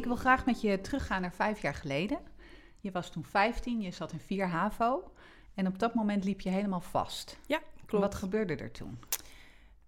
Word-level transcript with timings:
ik 0.00 0.06
wil 0.06 0.16
graag 0.16 0.46
met 0.46 0.60
je 0.60 0.80
teruggaan 0.80 1.20
naar 1.20 1.32
vijf 1.32 1.62
jaar 1.62 1.74
geleden. 1.74 2.18
Je 2.80 2.90
was 2.90 3.10
toen 3.10 3.24
15, 3.24 3.80
je 3.80 3.90
zat 3.90 4.12
in 4.12 4.20
4 4.20 4.46
HAVO. 4.46 5.12
En 5.54 5.66
op 5.66 5.78
dat 5.78 5.94
moment 5.94 6.24
liep 6.24 6.40
je 6.40 6.50
helemaal 6.50 6.80
vast. 6.80 7.38
Ja, 7.46 7.60
klopt. 7.86 8.04
Wat 8.04 8.14
gebeurde 8.14 8.56
er 8.56 8.70
toen? 8.70 8.98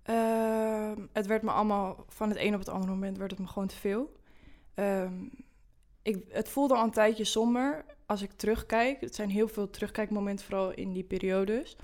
Ehm, 0.02 1.06
het 1.12 1.27
werd 1.27 1.43
me 1.43 1.51
allemaal, 1.51 2.05
van 2.09 2.29
het 2.29 2.38
een 2.38 2.52
op 2.52 2.59
het 2.59 2.69
andere 2.69 2.93
moment 2.93 3.19
werd 3.19 3.30
het 3.30 3.41
me 3.41 3.46
gewoon 3.46 3.69
te 3.69 3.77
veel. 3.77 4.16
Ehm, 4.75 5.14
ik, 6.02 6.24
het 6.29 6.48
voelde 6.48 6.74
al 6.74 6.84
een 6.84 6.91
tijdje 6.91 7.24
somber 7.24 7.84
als 8.06 8.23
ik 8.23 8.33
terugkijk. 8.33 9.01
Het 9.01 9.15
zijn 9.15 9.30
heel 9.30 9.48
veel 9.48 9.70
terugkijkmomenten, 9.70 10.47
vooral 10.47 10.73
in 10.73 10.92
die 10.92 11.05
periodes. 11.05 11.77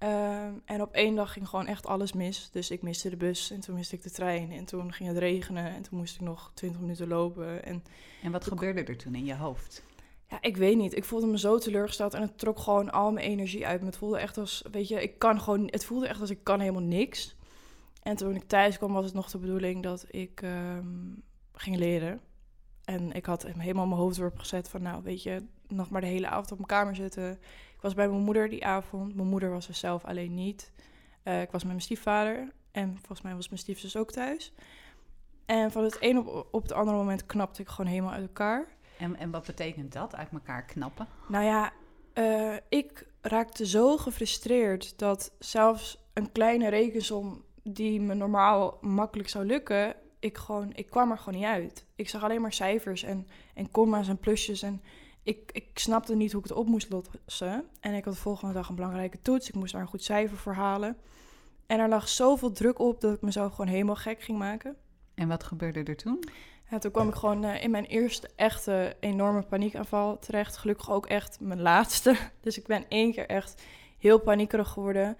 Ehm, 0.00 0.52
en 0.64 0.82
op 0.82 0.92
één 0.92 1.14
dag 1.14 1.32
ging 1.32 1.48
gewoon 1.48 1.66
echt 1.66 1.86
alles 1.86 2.12
mis. 2.12 2.50
Dus 2.52 2.70
ik 2.70 2.82
miste 2.82 3.10
de 3.10 3.16
bus 3.16 3.50
en 3.50 3.60
toen 3.60 3.74
miste 3.74 3.94
ik 3.94 4.02
de 4.02 4.10
trein. 4.10 4.52
En 4.52 4.64
toen 4.64 4.92
ging 4.92 5.08
het 5.08 5.18
regenen 5.18 5.74
en 5.74 5.82
toen 5.82 5.98
moest 5.98 6.14
ik 6.14 6.20
nog 6.20 6.50
20 6.54 6.80
minuten 6.80 7.08
lopen. 7.08 7.64
En, 7.64 7.84
en 8.22 8.32
wat 8.32 8.46
gebeurde 8.46 8.84
er 8.84 8.96
toen 8.96 9.14
in 9.14 9.24
je 9.24 9.34
hoofd? 9.34 9.82
Ja, 10.28 10.38
ik 10.40 10.56
weet 10.56 10.76
niet. 10.76 10.96
Ik 10.96 11.04
voelde 11.04 11.26
me 11.26 11.38
zo 11.38 11.58
teleurgesteld 11.58 12.14
en 12.14 12.22
het 12.22 12.38
trok 12.38 12.58
gewoon 12.58 12.90
al 12.90 13.12
mijn 13.12 13.26
energie 13.26 13.66
uit. 13.66 13.82
het 13.82 13.96
voelde 13.96 14.18
echt 14.18 14.38
als, 14.38 14.64
weet 14.70 14.88
je, 14.88 15.02
ik 15.02 15.18
kan 15.18 15.40
gewoon, 15.40 15.68
het 15.70 15.84
voelde 15.84 16.06
echt 16.06 16.20
als 16.20 16.30
ik 16.30 16.44
kan 16.44 16.60
helemaal 16.60 16.82
niks. 16.82 17.36
En 18.02 18.16
toen 18.16 18.34
ik 18.34 18.44
thuis 18.44 18.78
kwam 18.78 18.92
was 18.92 19.04
het 19.04 19.14
nog 19.14 19.30
de 19.30 19.38
bedoeling 19.38 19.82
dat 19.82 20.06
ik 20.10 20.42
ehm, 20.42 20.86
ging 21.52 21.76
leren. 21.76 22.20
En 22.84 23.12
ik 23.12 23.26
had 23.26 23.42
helemaal 23.42 23.86
mijn 23.86 24.00
hoofd 24.00 24.18
erop 24.18 24.38
gezet 24.38 24.68
van, 24.68 24.82
nou 24.82 25.02
weet 25.02 25.22
je, 25.22 25.42
nog 25.68 25.90
maar 25.90 26.00
de 26.00 26.06
hele 26.06 26.28
avond 26.28 26.52
op 26.52 26.56
mijn 26.56 26.68
kamer 26.68 26.96
zitten. 26.96 27.38
Ik 27.80 27.86
was 27.86 27.94
bij 27.94 28.08
mijn 28.08 28.22
moeder 28.22 28.48
die 28.48 28.66
avond. 28.66 29.14
Mijn 29.14 29.28
moeder 29.28 29.50
was 29.50 29.68
er 29.68 29.74
zelf 29.74 30.04
alleen 30.04 30.34
niet. 30.34 30.72
Uh, 31.24 31.42
ik 31.42 31.50
was 31.50 31.62
met 31.62 31.70
mijn 31.72 31.82
stiefvader 31.82 32.52
en 32.70 32.96
volgens 32.96 33.20
mij 33.20 33.34
was 33.34 33.48
mijn 33.48 33.60
stiefzus 33.60 33.96
ook 33.96 34.10
thuis. 34.10 34.52
En 35.46 35.70
van 35.70 35.84
het 35.84 35.96
een 36.00 36.18
op, 36.18 36.46
op 36.50 36.62
het 36.62 36.72
andere 36.72 36.96
moment 36.96 37.26
knapte 37.26 37.62
ik 37.62 37.68
gewoon 37.68 37.90
helemaal 37.90 38.12
uit 38.12 38.22
elkaar. 38.22 38.66
En, 38.98 39.16
en 39.16 39.30
wat 39.30 39.46
betekent 39.46 39.92
dat, 39.92 40.14
uit 40.14 40.28
elkaar 40.32 40.64
knappen? 40.64 41.06
Nou 41.28 41.44
ja, 41.44 41.72
uh, 42.14 42.56
ik 42.68 43.06
raakte 43.20 43.66
zo 43.66 43.96
gefrustreerd 43.96 44.98
dat 44.98 45.32
zelfs 45.38 45.98
een 46.12 46.32
kleine 46.32 46.68
rekensom 46.68 47.44
die 47.62 48.00
me 48.00 48.14
normaal 48.14 48.78
makkelijk 48.80 49.28
zou 49.28 49.44
lukken, 49.44 49.94
ik, 50.18 50.38
gewoon, 50.38 50.70
ik 50.74 50.90
kwam 50.90 51.10
er 51.10 51.18
gewoon 51.18 51.38
niet 51.40 51.48
uit. 51.48 51.84
Ik 51.94 52.08
zag 52.08 52.22
alleen 52.22 52.40
maar 52.40 52.52
cijfers 52.52 53.02
en, 53.02 53.26
en 53.54 53.70
comma's 53.70 54.08
en 54.08 54.18
plusjes. 54.18 54.62
En 54.62 54.82
ik, 55.30 55.50
ik 55.52 55.78
snapte 55.78 56.14
niet 56.14 56.32
hoe 56.32 56.42
ik 56.42 56.48
het 56.48 56.58
op 56.58 56.66
moest 56.66 56.88
lossen. 56.90 57.64
En 57.80 57.94
ik 57.94 58.04
had 58.04 58.14
de 58.14 58.20
volgende 58.20 58.54
dag 58.54 58.68
een 58.68 58.74
belangrijke 58.74 59.22
toets. 59.22 59.48
Ik 59.48 59.54
moest 59.54 59.72
daar 59.72 59.80
een 59.80 59.88
goed 59.88 60.04
cijfer 60.04 60.36
voor 60.36 60.54
halen. 60.54 60.96
En 61.66 61.78
er 61.78 61.88
lag 61.88 62.08
zoveel 62.08 62.52
druk 62.52 62.78
op 62.78 63.00
dat 63.00 63.14
ik 63.14 63.22
mezelf 63.22 63.50
gewoon 63.50 63.70
helemaal 63.70 63.96
gek 63.96 64.22
ging 64.22 64.38
maken. 64.38 64.76
En 65.14 65.28
wat 65.28 65.44
gebeurde 65.44 65.82
er 65.82 65.96
toen? 65.96 66.24
Ja, 66.70 66.78
toen 66.78 66.90
kwam 66.90 67.08
ik 67.08 67.14
gewoon 67.14 67.44
uh, 67.44 67.62
in 67.62 67.70
mijn 67.70 67.84
eerste 67.84 68.30
echte 68.36 68.96
enorme 69.00 69.42
paniekaanval 69.42 70.18
terecht. 70.18 70.56
Gelukkig 70.56 70.90
ook 70.90 71.06
echt 71.06 71.40
mijn 71.40 71.60
laatste. 71.60 72.16
Dus 72.40 72.58
ik 72.58 72.66
ben 72.66 72.84
één 72.88 73.12
keer 73.12 73.26
echt 73.26 73.62
heel 73.98 74.18
paniekerig 74.18 74.68
geworden. 74.68 75.16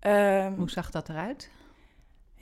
Um, 0.00 0.54
hoe 0.56 0.70
zag 0.70 0.90
dat 0.90 1.08
eruit? 1.08 1.50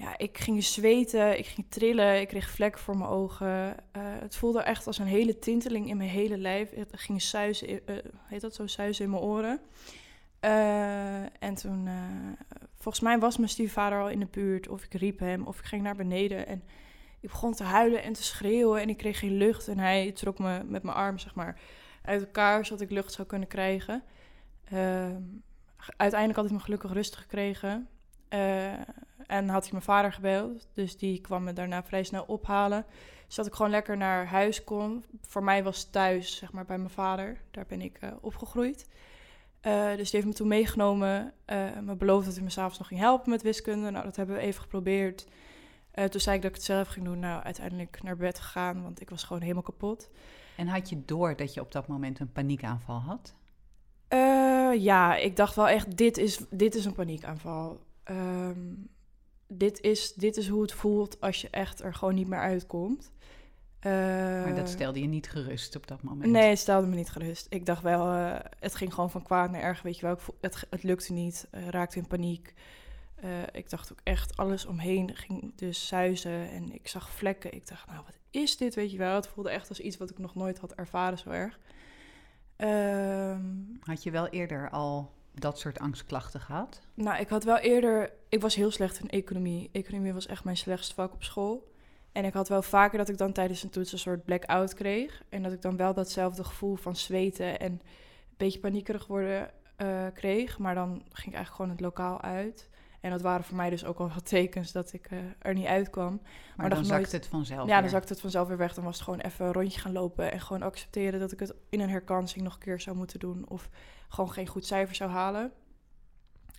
Ja, 0.02 0.18
ik 0.18 0.38
ging 0.38 0.64
zweten, 0.64 1.38
ik 1.38 1.46
ging 1.46 1.66
trillen, 1.68 2.20
ik 2.20 2.28
kreeg 2.28 2.50
vlekken 2.50 2.80
voor 2.80 2.96
mijn 2.96 3.10
ogen. 3.10 3.48
Uh, 3.48 4.02
het 4.20 4.36
voelde 4.36 4.62
echt 4.62 4.86
als 4.86 4.98
een 4.98 5.06
hele 5.06 5.38
tinteling 5.38 5.88
in 5.88 5.96
mijn 5.96 6.08
hele 6.08 6.38
lijf. 6.38 6.70
Het 6.74 6.88
ging 6.92 7.22
suizen, 7.22 7.70
uh, 7.70 7.96
heet 8.26 8.40
dat 8.40 8.54
zo, 8.54 8.66
suizen 8.66 9.04
in 9.04 9.10
mijn 9.10 9.22
oren. 9.22 9.60
Uh, 10.44 11.22
en 11.22 11.54
toen, 11.54 11.88
volgens 12.74 13.04
mij 13.04 13.18
was 13.18 13.36
mijn 13.36 13.48
stiefvader 13.48 14.00
al 14.00 14.08
in 14.08 14.18
de 14.20 14.28
buurt, 14.30 14.68
of 14.68 14.84
ik 14.84 14.94
riep 14.94 15.18
hem, 15.18 15.46
of 15.46 15.58
ik 15.58 15.64
ging 15.64 15.82
naar 15.82 15.96
beneden. 15.96 16.46
En 16.46 16.62
ik 17.20 17.28
begon 17.28 17.52
te 17.52 17.64
huilen 17.64 18.02
en 18.02 18.12
te 18.12 18.22
schreeuwen 18.22 18.80
en 18.80 18.88
ik 18.88 18.96
kreeg 18.96 19.18
geen 19.18 19.36
lucht. 19.36 19.68
En 19.68 19.78
hij 19.78 20.12
trok 20.12 20.38
me 20.38 20.62
met 20.64 20.82
mijn 20.82 20.96
arm, 20.96 21.18
zeg 21.18 21.34
maar, 21.34 21.60
uit 22.02 22.20
elkaar, 22.20 22.66
zodat 22.66 22.80
ik 22.80 22.90
lucht 22.90 23.12
zou 23.12 23.28
kunnen 23.28 23.48
krijgen. 23.48 24.02
Ehm, 24.64 25.22
uiteindelijk 25.96 26.38
had 26.38 26.48
ik 26.48 26.56
me 26.56 26.60
gelukkig 26.60 26.92
rustig 26.92 27.20
gekregen. 27.20 27.88
En 29.26 29.48
had 29.48 29.64
ik 29.64 29.72
mijn 29.72 29.84
vader 29.84 30.12
gebeld. 30.12 30.68
Dus 30.72 30.96
die 30.96 31.20
kwam 31.20 31.44
me 31.44 31.52
daarna 31.52 31.82
vrij 31.82 32.02
snel 32.02 32.24
ophalen. 32.24 32.84
Zodat 33.26 33.46
ik 33.46 33.56
gewoon 33.56 33.70
lekker 33.70 33.96
naar 33.96 34.26
huis 34.26 34.64
kon. 34.64 35.04
Voor 35.20 35.44
mij 35.44 35.62
was 35.62 35.84
thuis, 35.84 36.36
zeg 36.36 36.52
maar, 36.52 36.64
bij 36.64 36.78
mijn 36.78 36.90
vader. 36.90 37.40
Daar 37.50 37.66
ben 37.68 37.80
ik 37.80 37.98
uh, 38.04 38.10
opgegroeid. 38.20 38.88
Uh, 39.62 39.96
dus 39.96 40.10
die 40.10 40.20
heeft 40.20 40.26
me 40.26 40.32
toen 40.32 40.48
meegenomen. 40.48 41.32
Uh, 41.46 41.78
me 41.80 41.96
beloofd 41.96 42.24
dat 42.24 42.34
hij 42.34 42.42
me 42.42 42.50
s'avonds 42.50 42.78
nog 42.78 42.88
ging 42.88 43.00
helpen 43.00 43.30
met 43.30 43.42
wiskunde. 43.42 43.90
Nou, 43.90 44.04
dat 44.04 44.16
hebben 44.16 44.36
we 44.36 44.42
even 44.42 44.62
geprobeerd. 44.62 45.26
toen 46.10 46.20
zei 46.20 46.36
ik 46.36 46.42
dat 46.42 46.50
ik 46.50 46.56
het 46.56 46.66
zelf 46.66 46.88
ging 46.88 47.04
doen. 47.04 47.18
Nou, 47.18 47.42
uiteindelijk 47.42 48.02
naar 48.02 48.16
bed 48.16 48.38
gegaan, 48.38 48.82
want 48.82 49.00
ik 49.00 49.10
was 49.10 49.24
gewoon 49.24 49.42
helemaal 49.42 49.62
kapot. 49.62 50.10
En 50.56 50.66
had 50.66 50.88
je 50.88 51.04
door 51.04 51.36
dat 51.36 51.54
je 51.54 51.60
op 51.60 51.72
dat 51.72 51.86
moment 51.86 52.20
een 52.20 52.32
paniekaanval 52.32 53.00
had? 53.00 53.34
ja, 54.78 55.16
ik 55.16 55.36
dacht 55.36 55.54
wel 55.54 55.68
echt, 55.68 55.96
dit 55.96 56.18
is, 56.18 56.40
dit 56.50 56.74
is 56.74 56.84
een 56.84 56.94
paniekaanval. 56.94 57.80
Um, 58.10 58.88
dit 59.58 59.80
is, 59.80 60.12
dit 60.12 60.36
is 60.36 60.48
hoe 60.48 60.62
het 60.62 60.72
voelt 60.72 61.20
als 61.20 61.40
je 61.40 61.50
echt 61.50 61.82
er 61.82 61.94
gewoon 61.94 62.14
niet 62.14 62.28
meer 62.28 62.38
uitkomt. 62.38 63.12
maar 63.82 64.54
dat 64.54 64.66
eh, 64.66 64.74
stelde 64.74 65.00
je 65.00 65.06
niet 65.06 65.30
gerust 65.30 65.76
op 65.76 65.86
dat 65.86 66.02
moment? 66.02 66.30
Nee, 66.30 66.48
het 66.48 66.58
stelde 66.58 66.86
me 66.86 66.94
niet 66.94 67.10
gerust. 67.10 67.46
Ik 67.48 67.66
dacht 67.66 67.82
wel, 67.82 68.06
uh, 68.06 68.36
het 68.58 68.74
ging 68.74 68.94
gewoon 68.94 69.10
van 69.10 69.22
kwaad 69.22 69.50
naar 69.50 69.60
erg. 69.60 69.82
Weet 69.82 69.98
je 69.98 70.06
wel, 70.06 70.18
het, 70.40 70.66
het 70.70 70.82
lukte 70.82 71.12
niet, 71.12 71.48
uh, 71.54 71.68
raakte 71.68 71.98
in 71.98 72.06
paniek. 72.06 72.54
ik 73.52 73.70
dacht 73.70 73.92
ook 73.92 74.00
echt, 74.02 74.36
alles 74.36 74.66
omheen 74.66 75.16
ging 75.16 75.52
dus 75.56 75.86
zuizen 75.86 76.50
en 76.50 76.72
ik 76.72 76.88
zag 76.88 77.10
vlekken. 77.10 77.54
Ik 77.54 77.68
dacht, 77.68 77.86
nou, 77.86 78.02
wat 78.04 78.18
is 78.30 78.56
dit, 78.56 78.74
weet 78.74 78.90
je 78.90 78.98
wel? 78.98 79.14
Het 79.14 79.26
voelde 79.26 79.50
echt 79.50 79.68
als 79.68 79.80
iets 79.80 79.96
wat 79.96 80.10
ik 80.10 80.18
nog 80.18 80.34
nooit 80.34 80.58
had 80.58 80.72
ervaren 80.72 81.18
zo 81.18 81.30
erg. 81.30 81.58
Ehm, 82.56 83.44
had 83.80 84.02
je 84.02 84.10
wel 84.10 84.28
eerder 84.28 84.70
al 84.70 85.12
dat 85.34 85.58
soort 85.58 85.78
angstklachten 85.78 86.40
gehad? 86.40 86.80
Nou, 86.94 87.20
ik 87.20 87.28
had 87.28 87.44
wel 87.44 87.58
eerder... 87.58 88.12
Ik 88.28 88.40
was 88.40 88.54
heel 88.54 88.70
slecht 88.70 89.00
in 89.00 89.10
economie. 89.10 89.68
Economie 89.72 90.12
was 90.12 90.26
echt 90.26 90.44
mijn 90.44 90.56
slechtste 90.56 90.94
vak 90.94 91.12
op 91.12 91.22
school. 91.22 91.70
En 92.12 92.24
ik 92.24 92.32
had 92.32 92.48
wel 92.48 92.62
vaker 92.62 92.98
dat 92.98 93.08
ik 93.08 93.18
dan 93.18 93.32
tijdens 93.32 93.62
een 93.62 93.70
toets 93.70 93.92
een 93.92 93.98
soort 93.98 94.24
blackout 94.24 94.74
kreeg. 94.74 95.22
En 95.28 95.42
dat 95.42 95.52
ik 95.52 95.62
dan 95.62 95.76
wel 95.76 95.94
datzelfde 95.94 96.44
gevoel 96.44 96.76
van 96.76 96.96
zweten 96.96 97.60
en 97.60 97.72
een 97.72 97.80
beetje 98.36 98.58
paniekerig 98.58 99.06
worden 99.06 99.50
uh, 99.82 100.06
kreeg. 100.14 100.58
Maar 100.58 100.74
dan 100.74 100.88
ging 100.88 101.26
ik 101.26 101.34
eigenlijk 101.34 101.54
gewoon 101.54 101.70
het 101.70 101.80
lokaal 101.80 102.20
uit. 102.20 102.68
En 103.02 103.10
dat 103.10 103.22
waren 103.22 103.44
voor 103.44 103.56
mij 103.56 103.70
dus 103.70 103.84
ook 103.84 103.98
al 103.98 104.08
wat 104.08 104.26
tekens 104.26 104.72
dat 104.72 104.92
ik 104.92 105.10
uh, 105.10 105.18
er 105.38 105.54
niet 105.54 105.66
uitkwam. 105.66 106.20
Maar, 106.22 106.32
maar 106.56 106.70
dan, 106.70 106.84
zakt 106.84 107.12
het 107.12 107.26
vanzelf 107.26 107.68
Ja, 107.68 107.80
dan 107.80 107.90
zakte 107.90 108.12
het 108.12 108.20
vanzelf 108.20 108.48
weer 108.48 108.56
weg. 108.56 108.74
Dan 108.74 108.84
was 108.84 108.94
het 108.94 109.04
gewoon 109.04 109.20
even 109.20 109.46
een 109.46 109.52
rondje 109.52 109.80
gaan 109.80 109.92
lopen... 109.92 110.32
en 110.32 110.40
gewoon 110.40 110.62
accepteren 110.62 111.20
dat 111.20 111.32
ik 111.32 111.40
het 111.40 111.54
in 111.68 111.80
een 111.80 111.90
herkansing 111.90 112.44
nog 112.44 112.54
een 112.54 112.60
keer 112.60 112.80
zou 112.80 112.96
moeten 112.96 113.18
doen... 113.18 113.48
of 113.48 113.68
gewoon 114.08 114.32
geen 114.32 114.46
goed 114.46 114.66
cijfer 114.66 114.94
zou 114.94 115.10
halen. 115.10 115.52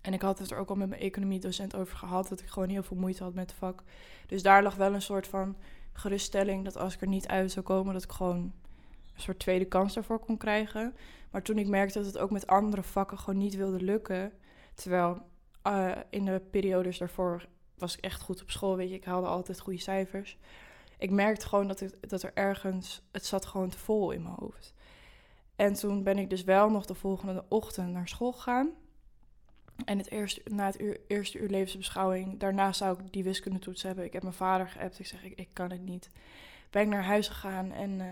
En 0.02 0.14
ik 0.14 0.22
had 0.22 0.40
het 0.40 0.52
er 0.52 0.58
ook 0.58 0.70
al 0.70 0.76
met 0.76 0.90
mijn 0.90 1.02
economiedocent 1.02 1.76
over 1.76 1.98
gehad... 1.98 2.28
dat 2.28 2.40
ik 2.40 2.48
gewoon 2.48 2.70
heel 2.70 2.84
veel 2.84 2.98
moeite 2.98 3.24
had 3.24 3.34
met 3.34 3.50
het 3.50 3.60
vak. 3.60 3.84
Dus 4.28 4.42
daar 4.42 4.64
lag 4.64 4.76
wel 4.76 4.94
een 4.94 5.02
soort 5.02 5.28
van 5.28 5.58
geruststelling... 5.94 6.64
dat 6.64 6.78
als 6.78 6.94
ik 6.94 7.02
er 7.02 7.08
niet 7.08 7.28
uit 7.28 7.52
zou 7.52 7.66
komen... 7.66 7.94
dat 7.94 8.04
ik 8.04 8.12
gewoon 8.12 8.38
een 9.16 9.22
soort 9.22 9.40
tweede 9.40 9.66
kans 9.66 9.94
daarvoor 9.94 10.20
kon 10.20 10.38
krijgen. 10.38 10.96
Maar 11.32 11.42
toen 11.42 11.58
ik 11.58 11.68
merkte 11.68 11.98
dat 11.98 12.08
het 12.08 12.18
ook 12.18 12.32
met 12.32 12.48
andere 12.48 12.84
vakken 12.84 13.18
gewoon 13.18 13.40
niet 13.40 13.56
wilde 13.56 13.82
lukken... 13.82 14.32
terwijl 14.74 15.32
uh, 15.68 15.92
in 16.10 16.26
de 16.26 16.42
periodes 16.52 16.98
daarvoor 16.98 17.46
was 17.78 17.98
ik 17.98 18.04
echt 18.04 18.22
goed 18.22 18.42
op 18.42 18.52
school, 18.52 18.76
weet 18.76 18.90
je. 18.90 18.96
Ik 18.96 19.06
haalde 19.06 19.28
altijd 19.28 19.60
goede 19.60 19.80
cijfers. 19.80 20.38
Ik 20.98 21.10
merkte 21.10 21.48
gewoon 21.48 21.68
dat, 21.68 21.80
het, 21.80 21.98
dat 22.02 22.24
er 22.24 22.32
ergens... 22.34 23.02
Het 23.12 23.26
zat 23.26 23.46
gewoon 23.46 23.70
te 23.70 23.78
vol 23.78 24.12
in 24.12 24.24
mijn 24.24 24.36
hoofd. 24.40 24.74
En 25.56 25.74
toen 25.74 26.04
ben 26.04 26.18
ik 26.18 26.30
dus 26.30 26.44
wel 26.44 26.70
nog 26.70 26.86
de 26.86 26.94
volgende 26.94 27.46
ochtend 27.48 27.92
naar 27.92 28.08
school 28.08 28.32
gegaan. 28.32 28.70
En 29.86 29.98
het 29.98 30.12
eerste, 30.12 30.42
na 30.46 30.66
het 30.66 30.82
uur, 30.82 31.00
eerste 31.08 31.40
uur 31.40 31.50
levensbeschouwing, 31.50 32.40
daarna 32.40 32.74
zou 32.74 33.00
ik 33.00 33.14
die 33.14 33.24
wiskundetoets 33.24 33.84
hebben. 33.84 34.06
Ik 34.06 34.14
heb 34.14 34.22
mijn 34.22 34.34
vader 34.34 34.68
geappt. 34.68 35.00
Ik 35.00 35.06
zeg, 35.06 35.24
ik, 35.24 35.40
ik 35.40 35.50
kan 35.54 35.72
het 35.72 35.82
niet. 35.82 36.10
Ben 36.70 36.82
ik 36.82 36.88
naar 36.88 37.04
huis 37.04 37.28
gegaan 37.28 37.72
en 37.72 38.00
uh, 38.00 38.06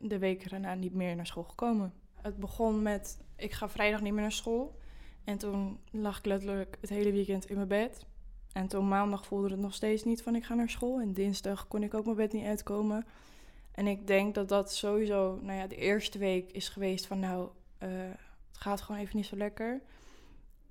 de 0.00 0.18
week 0.18 0.50
daarna 0.50 0.74
niet 0.74 0.94
meer 0.94 1.16
naar 1.16 1.26
school 1.26 1.42
gekomen. 1.42 1.92
Het 2.22 2.36
begon 2.36 2.82
met, 2.82 3.18
ik 3.36 3.52
ga 3.52 3.68
vrijdag 3.68 4.00
niet 4.00 4.12
meer 4.12 4.22
naar 4.22 4.32
school. 4.32 4.78
En 5.26 5.38
toen 5.38 5.78
lag 5.90 6.18
ik 6.18 6.24
letterlijk 6.24 6.76
het 6.80 6.90
hele 6.90 7.12
weekend 7.12 7.46
in 7.46 7.56
mijn 7.56 7.68
bed. 7.68 8.06
En 8.52 8.68
toen 8.68 8.88
maandag 8.88 9.26
voelde 9.26 9.50
het 9.50 9.60
nog 9.60 9.74
steeds 9.74 10.04
niet 10.04 10.22
van 10.22 10.34
ik 10.34 10.44
ga 10.44 10.54
naar 10.54 10.70
school. 10.70 11.00
En 11.00 11.12
dinsdag 11.12 11.68
kon 11.68 11.82
ik 11.82 11.94
ook 11.94 12.04
mijn 12.04 12.16
bed 12.16 12.32
niet 12.32 12.44
uitkomen. 12.44 13.06
En 13.72 13.86
ik 13.86 14.06
denk 14.06 14.34
dat 14.34 14.48
dat 14.48 14.72
sowieso, 14.72 15.38
nou 15.42 15.58
ja, 15.58 15.66
de 15.66 15.76
eerste 15.76 16.18
week 16.18 16.52
is 16.52 16.68
geweest 16.68 17.06
van 17.06 17.18
nou, 17.18 17.48
uh, 17.82 17.88
het 18.48 18.58
gaat 18.58 18.80
gewoon 18.80 19.00
even 19.00 19.16
niet 19.16 19.26
zo 19.26 19.36
lekker. 19.36 19.80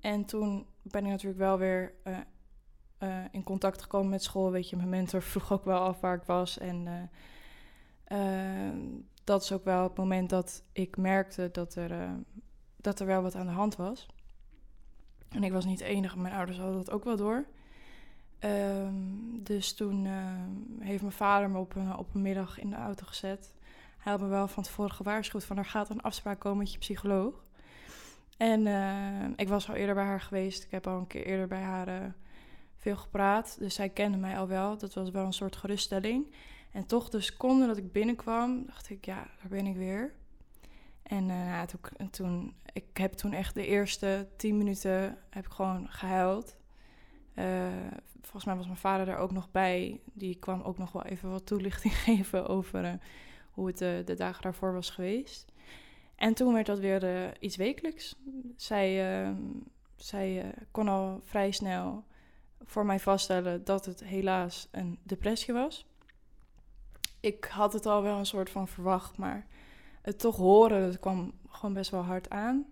En 0.00 0.24
toen 0.24 0.66
ben 0.82 1.04
ik 1.04 1.10
natuurlijk 1.10 1.40
wel 1.40 1.58
weer 1.58 1.94
uh, 2.04 2.18
uh, 3.02 3.24
in 3.30 3.42
contact 3.42 3.82
gekomen 3.82 4.10
met 4.10 4.22
school. 4.22 4.50
Weet 4.50 4.68
je, 4.68 4.76
mijn 4.76 4.88
mentor 4.88 5.22
vroeg 5.32 5.52
ook 5.52 5.64
wel 5.64 5.78
af 5.78 6.00
waar 6.00 6.16
ik 6.16 6.26
was. 6.26 6.58
En 6.58 7.10
dat 9.24 9.42
is 9.42 9.52
ook 9.52 9.64
wel 9.64 9.82
het 9.82 9.96
moment 9.96 10.30
dat 10.30 10.62
ik 10.72 10.96
merkte 10.96 11.48
dat 11.52 11.74
er, 11.74 12.16
dat 12.76 13.00
er 13.00 13.06
wel 13.06 13.22
wat 13.22 13.34
aan 13.34 13.46
de 13.46 13.52
hand 13.52 13.76
was. 13.76 14.06
En 15.28 15.44
ik 15.44 15.52
was 15.52 15.64
niet 15.64 15.78
de 15.78 15.84
enige, 15.84 16.18
mijn 16.18 16.34
ouders 16.34 16.58
hadden 16.58 16.76
dat 16.76 16.90
ook 16.90 17.04
wel 17.04 17.16
door. 17.16 17.44
Um, 18.40 19.42
dus 19.42 19.74
toen 19.74 20.04
uh, 20.04 20.12
heeft 20.78 21.00
mijn 21.02 21.12
vader 21.12 21.50
me 21.50 21.58
op 21.58 21.74
een, 21.74 21.96
op 21.96 22.14
een 22.14 22.22
middag 22.22 22.58
in 22.58 22.70
de 22.70 22.76
auto 22.76 23.06
gezet. 23.06 23.52
hij 23.98 24.12
had 24.12 24.20
me 24.20 24.28
wel 24.28 24.48
van 24.48 24.62
tevoren 24.62 24.92
gewaarschuwd 24.92 25.44
van 25.44 25.58
er 25.58 25.64
gaat 25.64 25.90
een 25.90 26.00
afspraak 26.00 26.38
komen 26.38 26.58
met 26.58 26.72
je 26.72 26.78
psycholoog. 26.78 27.44
En 28.36 28.66
eh, 28.66 29.28
ik 29.36 29.48
was 29.48 29.68
al 29.68 29.74
eerder 29.74 29.94
bij 29.94 30.04
haar 30.04 30.20
geweest. 30.20 30.64
Ik 30.64 30.70
heb 30.70 30.86
al 30.86 30.98
een 30.98 31.06
keer 31.06 31.26
eerder 31.26 31.46
bij 31.46 31.60
haar 31.60 31.88
uh, 31.88 31.94
veel 32.76 32.96
gepraat. 32.96 33.56
Dus 33.58 33.74
zij 33.74 33.88
kende 33.88 34.16
mij 34.16 34.38
al 34.38 34.48
wel. 34.48 34.78
Dat 34.78 34.94
was 34.94 35.10
wel 35.10 35.24
een 35.26 35.32
soort 35.32 35.56
geruststelling. 35.56 36.34
En 36.72 36.86
toch 36.86 37.08
de 37.08 37.20
seconde 37.20 37.66
dat 37.66 37.76
ik 37.76 37.92
binnenkwam, 37.92 38.66
dacht 38.66 38.90
ik, 38.90 39.04
ja, 39.04 39.14
daar 39.14 39.48
ben 39.48 39.66
ik 39.66 39.76
weer. 39.76 40.14
En, 41.06 41.28
uh, 41.28 41.46
nou, 41.46 41.66
toen, 41.66 42.10
toen, 42.10 42.54
ik 42.72 42.96
heb 42.96 43.12
toen 43.12 43.32
echt 43.32 43.54
de 43.54 43.66
eerste 43.66 44.28
tien 44.36 44.56
minuten 44.56 45.18
heb 45.30 45.46
ik 45.46 45.52
gewoon 45.52 45.88
gehuild. 45.88 46.56
volgens 48.20 48.44
mij 48.44 48.56
was 48.56 48.66
mijn 48.66 48.76
vader 48.76 49.08
er 49.08 49.16
ook 49.16 49.32
nog 49.32 49.50
bij. 49.50 50.00
Die 50.12 50.34
kwam 50.38 50.62
ook 50.62 50.78
nog 50.78 50.92
wel 50.92 51.04
even 51.04 51.30
wat 51.30 51.46
toelichting 51.46 51.94
geven 52.06 52.46
over 52.46 52.98
hoe 53.50 53.66
het 53.66 53.78
de, 53.78 54.14
dagen 54.16 54.42
daarvoor 54.42 54.72
was 54.72 54.90
geweest. 54.90 55.52
En 56.14 56.34
toen 56.34 56.52
werd 56.52 56.66
dat 56.66 56.78
weer 56.78 57.32
iets 57.40 57.56
wekelijks. 57.56 58.16
Zij, 58.56 59.26
uh, 59.26 59.34
zij 59.96 60.54
kon 60.70 60.88
al 60.88 61.20
vrij 61.24 61.50
snel 61.50 62.04
voor 62.64 62.86
mij 62.86 63.00
vaststellen 63.00 63.64
dat 63.64 63.86
het 63.86 64.04
helaas 64.04 64.68
een 64.70 64.98
depressie 65.02 65.54
was. 65.54 65.86
Ik 67.20 67.44
had 67.44 67.72
het 67.72 67.86
al 67.86 68.02
wel 68.02 68.18
een 68.18 68.26
soort 68.26 68.50
van 68.50 68.68
verwacht, 68.68 69.16
maar 69.16 69.46
het 70.06 70.18
toch 70.18 70.36
horen, 70.36 70.86
dat 70.86 70.98
kwam 70.98 71.32
gewoon 71.48 71.74
best 71.74 71.90
wel 71.90 72.02
hard 72.02 72.30
aan. 72.30 72.66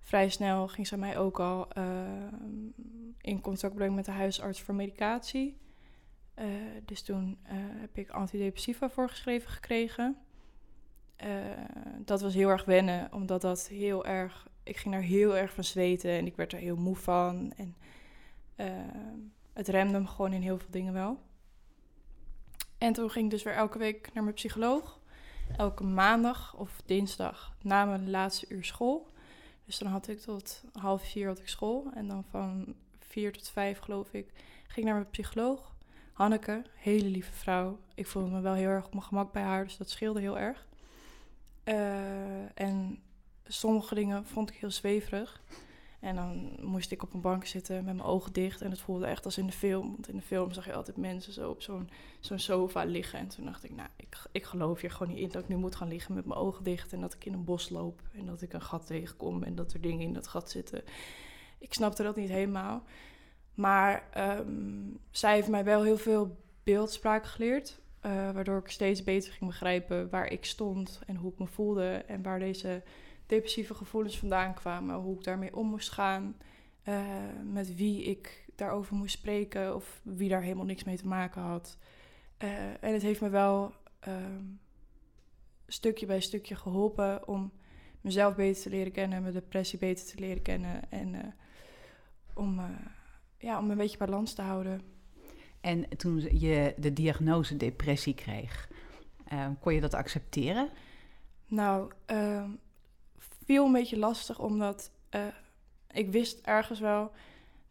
Vrij 0.00 0.28
snel 0.28 0.68
ging 0.68 0.86
ze 0.86 0.96
mij 0.96 1.18
ook 1.18 1.40
al 1.40 1.68
in 3.20 3.40
contact 3.40 3.74
brengen 3.74 3.94
met 3.94 4.04
de 4.04 4.10
huisarts 4.10 4.60
voor 4.60 4.74
medicatie. 4.74 5.56
dus 6.84 7.02
toen 7.02 7.38
heb 7.80 7.98
ik 7.98 8.10
antidepressiva 8.10 8.90
voorgeschreven 8.90 9.50
gekregen. 9.50 10.16
Dat 11.98 12.20
was 12.20 12.34
heel 12.34 12.48
erg 12.48 12.64
wennen, 12.64 13.12
omdat 13.12 13.40
dat 13.40 13.68
heel 13.68 14.04
erg. 14.04 14.48
Ik 14.62 14.76
ging 14.76 14.94
daar 14.94 15.02
heel 15.02 15.36
erg 15.36 15.52
van 15.52 15.64
zweten 15.64 16.10
en 16.10 16.26
ik 16.26 16.36
werd 16.36 16.52
er 16.52 16.58
heel 16.58 16.76
moe 16.76 16.96
van. 16.96 17.52
En 17.56 17.76
het 19.52 19.68
remde 19.68 20.00
me 20.00 20.06
gewoon 20.06 20.32
in 20.32 20.42
heel 20.42 20.58
veel 20.58 20.70
dingen 20.70 20.92
wel. 20.92 21.18
En 22.78 22.92
toen 22.92 23.10
ging 23.10 23.24
ik 23.24 23.30
dus 23.30 23.42
weer 23.42 23.54
elke 23.54 23.78
week 23.78 24.10
naar 24.12 24.22
mijn 24.22 24.34
psycholoog. 24.34 25.02
Elke 25.56 25.84
maandag 25.84 26.54
of 26.56 26.82
dinsdag 26.86 27.54
na 27.62 27.84
mijn 27.84 28.10
laatste 28.10 28.46
uur 28.48 28.64
school. 28.64 29.12
Dus 29.64 29.78
dan 29.78 29.88
had 29.88 30.08
ik 30.08 30.20
tot 30.20 30.62
half 30.72 31.02
vier 31.02 31.30
ik 31.30 31.48
school. 31.48 31.90
En 31.94 32.08
dan 32.08 32.24
van 32.30 32.74
vier 32.98 33.32
tot 33.32 33.50
vijf, 33.50 33.78
geloof 33.78 34.12
ik, 34.12 34.32
ging 34.62 34.76
ik 34.76 34.84
naar 34.84 34.94
mijn 34.94 35.10
psycholoog. 35.10 35.74
Hanneke, 36.12 36.62
hele 36.74 37.08
lieve 37.08 37.32
vrouw. 37.32 37.78
Ik 37.94 38.06
voelde 38.06 38.30
me 38.30 38.40
wel 38.40 38.54
heel 38.54 38.68
erg 38.68 38.84
op 38.84 38.92
mijn 38.92 39.04
gemak 39.04 39.32
bij 39.32 39.42
haar, 39.42 39.64
dus 39.64 39.76
dat 39.76 39.90
scheelde 39.90 40.20
heel 40.20 40.38
erg. 40.38 40.66
Uh, 41.64 42.58
en 42.58 43.02
sommige 43.46 43.94
dingen 43.94 44.26
vond 44.26 44.50
ik 44.50 44.56
heel 44.56 44.70
zweverig. 44.70 45.40
En 46.04 46.14
dan 46.14 46.52
moest 46.60 46.90
ik 46.90 47.02
op 47.02 47.14
een 47.14 47.20
bank 47.20 47.46
zitten 47.46 47.74
met 47.84 47.94
mijn 47.96 48.08
ogen 48.08 48.32
dicht. 48.32 48.62
En 48.62 48.70
het 48.70 48.80
voelde 48.80 49.06
echt 49.06 49.24
als 49.24 49.38
in 49.38 49.46
de 49.46 49.52
film. 49.52 49.90
Want 49.90 50.08
in 50.08 50.16
de 50.16 50.22
film 50.22 50.52
zag 50.52 50.66
je 50.66 50.74
altijd 50.74 50.96
mensen 50.96 51.32
zo 51.32 51.50
op 51.50 51.62
zo'n 51.62 51.90
zo'n 52.20 52.38
sofa 52.38 52.84
liggen. 52.84 53.18
En 53.18 53.28
toen 53.28 53.44
dacht 53.44 53.64
ik, 53.64 53.74
nou, 53.74 53.88
ik, 53.96 54.16
ik 54.32 54.44
geloof 54.44 54.80
hier 54.80 54.90
gewoon 54.90 55.14
niet 55.14 55.22
in 55.22 55.28
dat 55.28 55.42
ik 55.42 55.48
nu 55.48 55.56
moet 55.56 55.76
gaan 55.76 55.88
liggen 55.88 56.14
met 56.14 56.24
mijn 56.24 56.40
ogen 56.40 56.64
dicht. 56.64 56.92
En 56.92 57.00
dat 57.00 57.14
ik 57.14 57.24
in 57.24 57.32
een 57.32 57.44
bos 57.44 57.68
loop. 57.68 58.00
En 58.12 58.26
dat 58.26 58.42
ik 58.42 58.52
een 58.52 58.62
gat 58.62 58.86
tegenkom. 58.86 59.42
En 59.42 59.54
dat 59.54 59.72
er 59.72 59.80
dingen 59.80 60.06
in 60.06 60.12
dat 60.12 60.28
gat 60.28 60.50
zitten. 60.50 60.82
Ik 61.58 61.74
snapte 61.74 62.02
dat 62.02 62.16
niet 62.16 62.28
helemaal. 62.28 62.82
Maar 63.54 64.08
um, 64.38 64.98
zij 65.10 65.34
heeft 65.34 65.48
mij 65.48 65.64
wel 65.64 65.82
heel 65.82 65.98
veel 65.98 66.36
beeldspraak 66.62 67.26
geleerd. 67.26 67.80
Uh, 68.06 68.30
waardoor 68.30 68.58
ik 68.58 68.68
steeds 68.68 69.04
beter 69.04 69.32
ging 69.32 69.50
begrijpen 69.50 70.10
waar 70.10 70.26
ik 70.26 70.44
stond 70.44 71.00
en 71.06 71.16
hoe 71.16 71.32
ik 71.32 71.38
me 71.38 71.46
voelde 71.46 71.90
en 72.06 72.22
waar 72.22 72.38
deze 72.38 72.82
depressieve 73.26 73.74
gevoelens 73.74 74.18
vandaan 74.18 74.54
kwamen, 74.54 74.94
hoe 74.94 75.16
ik 75.16 75.24
daarmee 75.24 75.56
om 75.56 75.66
moest 75.66 75.90
gaan, 75.90 76.36
uh, 76.84 77.02
met 77.52 77.74
wie 77.74 78.04
ik 78.04 78.46
daarover 78.54 78.94
moest 78.94 79.18
spreken 79.18 79.74
of 79.74 80.00
wie 80.02 80.28
daar 80.28 80.42
helemaal 80.42 80.64
niks 80.64 80.84
mee 80.84 80.96
te 80.96 81.06
maken 81.06 81.42
had. 81.42 81.78
Uh, 82.38 82.50
en 82.68 82.92
het 82.92 83.02
heeft 83.02 83.20
me 83.20 83.28
wel 83.28 83.74
ehm, 84.00 84.42
stukje 85.66 86.06
bij 86.06 86.20
stukje 86.20 86.54
geholpen 86.54 87.28
om 87.28 87.52
mezelf 88.00 88.34
beter 88.34 88.62
te 88.62 88.70
leren 88.70 88.92
kennen, 88.92 89.22
mijn 89.22 89.34
depressie 89.34 89.78
beter 89.78 90.06
te 90.06 90.18
leren 90.18 90.42
kennen 90.42 90.90
en 90.90 91.34
om, 92.34 92.60
ja, 93.38 93.58
om 93.58 93.70
een 93.70 93.76
beetje 93.76 93.98
balans 93.98 94.34
te 94.34 94.42
houden. 94.42 94.82
En 95.60 95.88
toen 95.96 96.38
je 96.38 96.74
de 96.76 96.92
diagnose 96.92 97.56
depressie 97.56 98.14
kreeg, 98.14 98.68
kon 99.60 99.74
je 99.74 99.80
dat 99.80 99.94
accepteren? 99.94 100.70
Nou, 101.46 101.92
uh, 102.10 102.44
viel 103.44 103.64
een 103.66 103.72
beetje 103.72 103.98
lastig, 103.98 104.38
omdat 104.38 104.90
uh, 105.10 105.26
ik 105.90 106.10
wist 106.10 106.40
ergens 106.40 106.80
wel 106.80 107.12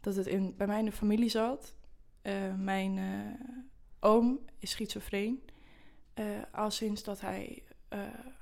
dat 0.00 0.16
het 0.16 0.26
in, 0.26 0.54
bij 0.56 0.66
mij 0.66 0.78
in 0.78 0.84
de 0.84 0.92
familie 0.92 1.28
zat. 1.28 1.74
Eh, 2.22 2.54
mijn 2.54 2.98
oom 4.00 4.38
is 4.58 4.70
schizofreen, 4.70 5.42
al 6.52 6.70
sinds 6.70 7.02
dat 7.02 7.20
hij 7.20 7.62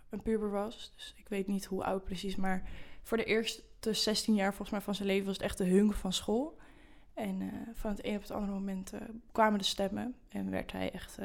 een 0.09 0.23
puber 0.23 0.51
was. 0.51 0.93
Dus 0.95 1.15
ik 1.17 1.29
weet 1.29 1.47
niet 1.47 1.65
hoe 1.65 1.85
oud 1.85 2.05
precies, 2.05 2.37
maar 2.37 2.71
voor 3.03 3.17
de 3.17 3.25
eerste 3.25 3.63
16 3.81 4.35
jaar 4.35 4.49
volgens 4.49 4.71
mij 4.71 4.81
van 4.81 4.95
zijn 4.95 5.09
leven 5.09 5.27
was 5.27 5.37
het 5.37 5.45
echt 5.45 5.59
de 5.59 5.65
hunger 5.65 5.97
van 5.97 6.13
school. 6.13 6.59
En 7.15 7.51
van 7.75 7.91
het 7.91 8.05
een 8.05 8.15
op 8.15 8.21
het 8.23 8.31
andere 8.31 8.53
moment 8.53 8.93
kwamen 9.33 9.59
de 9.59 9.65
stemmen 9.65 10.15
en 10.29 10.51
werd 10.51 10.73
hij 10.73 10.91
echt 10.91 11.19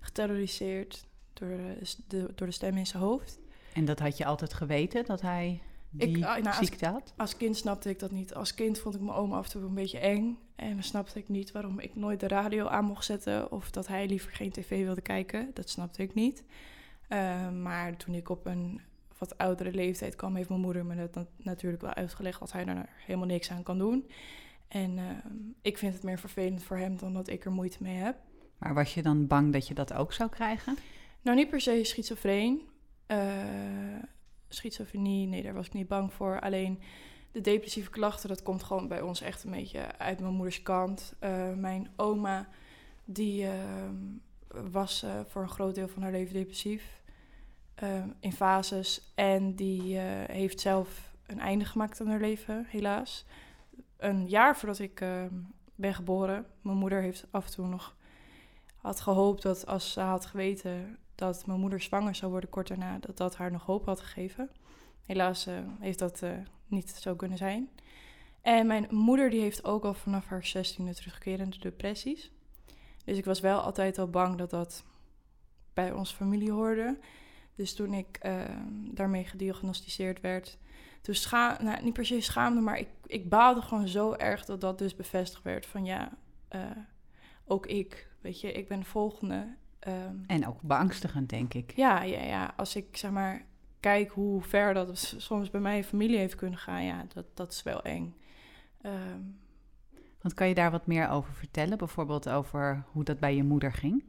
geterroriseerd 0.00 1.06
door 1.32 1.58
de, 2.06 2.32
door 2.34 2.46
de 2.46 2.52
stemmen 2.52 2.78
in 2.78 2.86
zijn 2.86 3.02
hoofd. 3.02 3.38
En 3.74 3.84
dat 3.84 3.98
had 3.98 4.16
je 4.16 4.24
altijd 4.24 4.54
geweten, 4.54 5.04
dat 5.04 5.20
hij 5.20 5.60
die 5.90 6.08
ik, 6.08 6.16
nou, 6.16 6.42
ziekte 6.52 6.86
als, 6.86 6.94
had? 6.94 7.14
Als 7.16 7.36
kind 7.36 7.56
snapte 7.56 7.88
ik 7.88 7.98
dat 7.98 8.10
niet. 8.10 8.34
Als 8.34 8.54
kind 8.54 8.78
vond 8.78 8.94
ik 8.94 9.00
mijn 9.00 9.16
oma 9.16 9.36
af 9.36 9.44
en 9.44 9.50
toe 9.50 9.62
een 9.62 9.74
beetje 9.74 9.98
eng. 9.98 10.38
En 10.56 10.72
dan 10.72 10.82
snapte 10.82 11.18
ik 11.18 11.28
niet 11.28 11.52
waarom 11.52 11.78
ik 11.80 11.96
nooit 11.96 12.20
de 12.20 12.28
radio 12.28 12.66
aan 12.66 12.84
mocht 12.84 13.04
zetten... 13.04 13.52
of 13.52 13.70
dat 13.70 13.86
hij 13.86 14.06
liever 14.06 14.32
geen 14.32 14.50
tv 14.50 14.84
wilde 14.84 15.00
kijken. 15.00 15.50
Dat 15.54 15.68
snapte 15.68 16.02
ik 16.02 16.14
niet. 16.14 16.44
maar 17.62 17.96
toen 17.96 18.14
ik 18.14 18.28
op 18.28 18.46
een 18.46 18.80
wat 19.18 19.38
oudere 19.38 19.72
leeftijd 19.72 20.16
kwam... 20.16 20.36
heeft 20.36 20.48
mijn 20.48 20.60
moeder 20.60 20.86
me 20.86 21.08
dat 21.10 21.26
natuurlijk 21.36 21.82
wel 21.82 21.94
uitgelegd... 21.94 22.40
dat 22.40 22.52
hij 22.52 22.66
er 22.66 22.88
helemaal 23.06 23.26
niks 23.26 23.50
aan 23.50 23.62
kan 23.62 23.78
doen... 23.78 24.06
En 24.74 24.98
uh, 24.98 25.04
ik 25.62 25.78
vind 25.78 25.94
het 25.94 26.02
meer 26.02 26.18
vervelend 26.18 26.62
voor 26.62 26.76
hem 26.76 26.96
dan 26.98 27.12
dat 27.12 27.28
ik 27.28 27.44
er 27.44 27.52
moeite 27.52 27.78
mee 27.80 27.96
heb. 27.96 28.16
Maar 28.58 28.74
was 28.74 28.94
je 28.94 29.02
dan 29.02 29.26
bang 29.26 29.52
dat 29.52 29.68
je 29.68 29.74
dat 29.74 29.92
ook 29.92 30.12
zou 30.12 30.30
krijgen? 30.30 30.76
Nou, 31.22 31.36
niet 31.36 31.48
per 31.48 31.60
se 31.60 31.84
schizofreen. 31.84 32.60
Uh, 33.08 34.02
schizofrenie, 34.48 35.26
nee, 35.26 35.42
daar 35.42 35.54
was 35.54 35.66
ik 35.66 35.72
niet 35.72 35.88
bang 35.88 36.12
voor. 36.12 36.40
Alleen 36.40 36.80
de 37.32 37.40
depressieve 37.40 37.90
klachten, 37.90 38.28
dat 38.28 38.42
komt 38.42 38.62
gewoon 38.62 38.88
bij 38.88 39.00
ons 39.00 39.20
echt 39.20 39.44
een 39.44 39.50
beetje 39.50 39.98
uit 39.98 40.20
mijn 40.20 40.34
moeders 40.34 40.62
kant. 40.62 41.14
Uh, 41.20 41.52
mijn 41.52 41.88
oma, 41.96 42.48
die 43.04 43.46
ehm, 43.46 43.96
was 44.70 45.02
eh, 45.02 45.20
voor 45.26 45.42
een 45.42 45.48
groot 45.48 45.74
deel 45.74 45.88
van 45.88 46.02
haar 46.02 46.12
leven 46.12 46.34
depressief. 46.34 47.02
Ehm, 47.74 48.08
in 48.20 48.32
fases. 48.32 49.12
En 49.14 49.54
die 49.54 49.98
heeft 49.98 50.60
zelf 50.60 51.14
een 51.26 51.40
einde 51.40 51.64
gemaakt 51.64 52.00
aan 52.00 52.06
haar 52.06 52.20
leven, 52.20 52.66
helaas 52.68 53.26
een 54.04 54.28
jaar 54.28 54.56
voordat 54.56 54.78
ik 54.78 55.00
uh, 55.00 55.24
ben 55.74 55.94
geboren. 55.94 56.46
Mijn 56.62 56.76
moeder 56.76 57.00
heeft 57.00 57.26
af 57.30 57.46
en 57.46 57.52
toe 57.52 57.66
nog 57.66 57.96
had 58.76 59.00
gehoopt 59.00 59.42
dat 59.42 59.66
als 59.66 59.92
ze 59.92 60.00
had 60.00 60.26
geweten 60.26 60.98
dat 61.14 61.46
mijn 61.46 61.60
moeder 61.60 61.80
zwanger 61.80 62.14
zou 62.14 62.30
worden 62.30 62.50
kort 62.50 62.68
daarna, 62.68 62.98
dat 62.98 63.16
dat 63.16 63.36
haar 63.36 63.50
nog 63.50 63.64
hoop 63.66 63.84
had 63.84 64.00
gegeven. 64.00 64.50
Helaas 65.04 65.46
uh, 65.46 65.58
heeft 65.78 65.98
dat 65.98 66.22
uh, 66.22 66.30
niet 66.66 66.90
zo 66.90 67.14
kunnen 67.14 67.38
zijn. 67.38 67.70
En 68.40 68.66
mijn 68.66 68.86
moeder 68.90 69.30
die 69.30 69.40
heeft 69.40 69.64
ook 69.64 69.84
al 69.84 69.94
vanaf 69.94 70.26
haar 70.26 70.44
zestiende 70.44 70.94
terugkerende 70.94 71.58
depressies. 71.58 72.30
Dus 73.04 73.18
ik 73.18 73.24
was 73.24 73.40
wel 73.40 73.60
altijd 73.60 73.98
al 73.98 74.10
bang 74.10 74.36
dat 74.36 74.50
dat 74.50 74.84
bij 75.74 75.92
onze 75.92 76.14
familie 76.14 76.52
hoorde. 76.52 76.98
Dus 77.54 77.74
toen 77.74 77.92
ik 77.92 78.16
ehm, 78.20 78.94
daarmee 78.94 79.24
gediagnosticeerd 79.24 80.20
werd, 80.20 80.58
dus 81.02 81.22
scha 81.22 81.62
nou, 81.62 81.82
niet 81.82 81.92
per 81.92 82.06
se 82.06 82.20
schaamde, 82.20 82.60
maar 82.60 82.78
ik, 82.78 82.88
ik 83.06 83.28
baalde 83.28 83.62
gewoon 83.62 83.88
zo 83.88 84.12
erg 84.12 84.44
dat 84.44 84.60
dat 84.60 84.78
dus 84.78 84.96
bevestigd 84.96 85.42
werd. 85.42 85.66
Van 85.66 85.84
ja, 85.84 86.12
uh, 86.54 86.60
ook 87.44 87.66
ik, 87.66 88.08
weet 88.20 88.40
je, 88.40 88.52
ik 88.52 88.68
ben 88.68 88.80
de 88.80 88.86
volgende. 88.86 89.56
Um, 89.88 90.24
en 90.26 90.46
ook 90.46 90.62
beangstigend, 90.62 91.28
denk 91.28 91.54
ik. 91.54 91.72
Ja, 91.76 92.02
ja, 92.02 92.22
ja. 92.22 92.52
Als 92.56 92.76
ik 92.76 92.96
zeg 92.96 93.10
maar 93.10 93.44
kijk 93.80 94.10
hoe 94.10 94.42
ver 94.42 94.74
dat 94.74 95.14
soms 95.16 95.50
bij 95.50 95.60
mijn 95.60 95.84
familie 95.84 96.18
heeft 96.18 96.34
kunnen 96.34 96.58
gaan, 96.58 96.84
ja, 96.84 97.04
dat, 97.14 97.24
dat 97.34 97.52
is 97.52 97.62
wel 97.62 97.82
eng. 97.82 98.14
Um, 98.82 99.38
Want 100.20 100.34
kan 100.34 100.48
je 100.48 100.54
daar 100.54 100.70
wat 100.70 100.86
meer 100.86 101.08
over 101.08 101.34
vertellen? 101.34 101.78
Bijvoorbeeld 101.78 102.28
over 102.28 102.84
hoe 102.92 103.04
dat 103.04 103.18
bij 103.18 103.36
je 103.36 103.44
moeder 103.44 103.72
ging? 103.72 104.04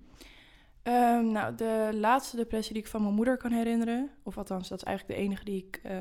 Um, 0.84 1.32
nou, 1.32 1.56
de 1.56 1.90
laatste 1.94 2.36
depressie 2.36 2.74
die 2.74 2.84
ik 2.84 2.90
van 2.90 3.02
mijn 3.02 3.14
moeder 3.14 3.38
kan 3.38 3.52
herinneren, 3.52 4.10
of 4.24 4.38
althans, 4.38 4.68
dat 4.68 4.78
is 4.78 4.84
eigenlijk 4.84 5.20
de 5.20 5.26
enige 5.26 5.44
die 5.44 5.66
ik 5.68 5.82
uh, 5.86 5.92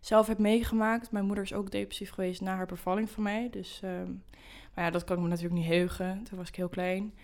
zelf 0.00 0.26
heb 0.26 0.38
meegemaakt. 0.38 1.10
Mijn 1.10 1.24
moeder 1.24 1.44
is 1.44 1.52
ook 1.52 1.70
depressief 1.70 2.10
geweest 2.10 2.40
na 2.40 2.56
haar 2.56 2.66
bevalling 2.66 3.10
van 3.10 3.22
mij. 3.22 3.50
Dus, 3.50 3.80
um, 3.84 4.22
maar 4.74 4.84
ja, 4.84 4.90
dat 4.90 5.04
kan 5.04 5.16
ik 5.16 5.22
me 5.22 5.28
natuurlijk 5.28 5.54
niet 5.60 5.68
heugen. 5.68 6.22
Toen 6.22 6.38
was 6.38 6.48
ik 6.48 6.56
heel 6.56 6.68
klein. 6.68 7.14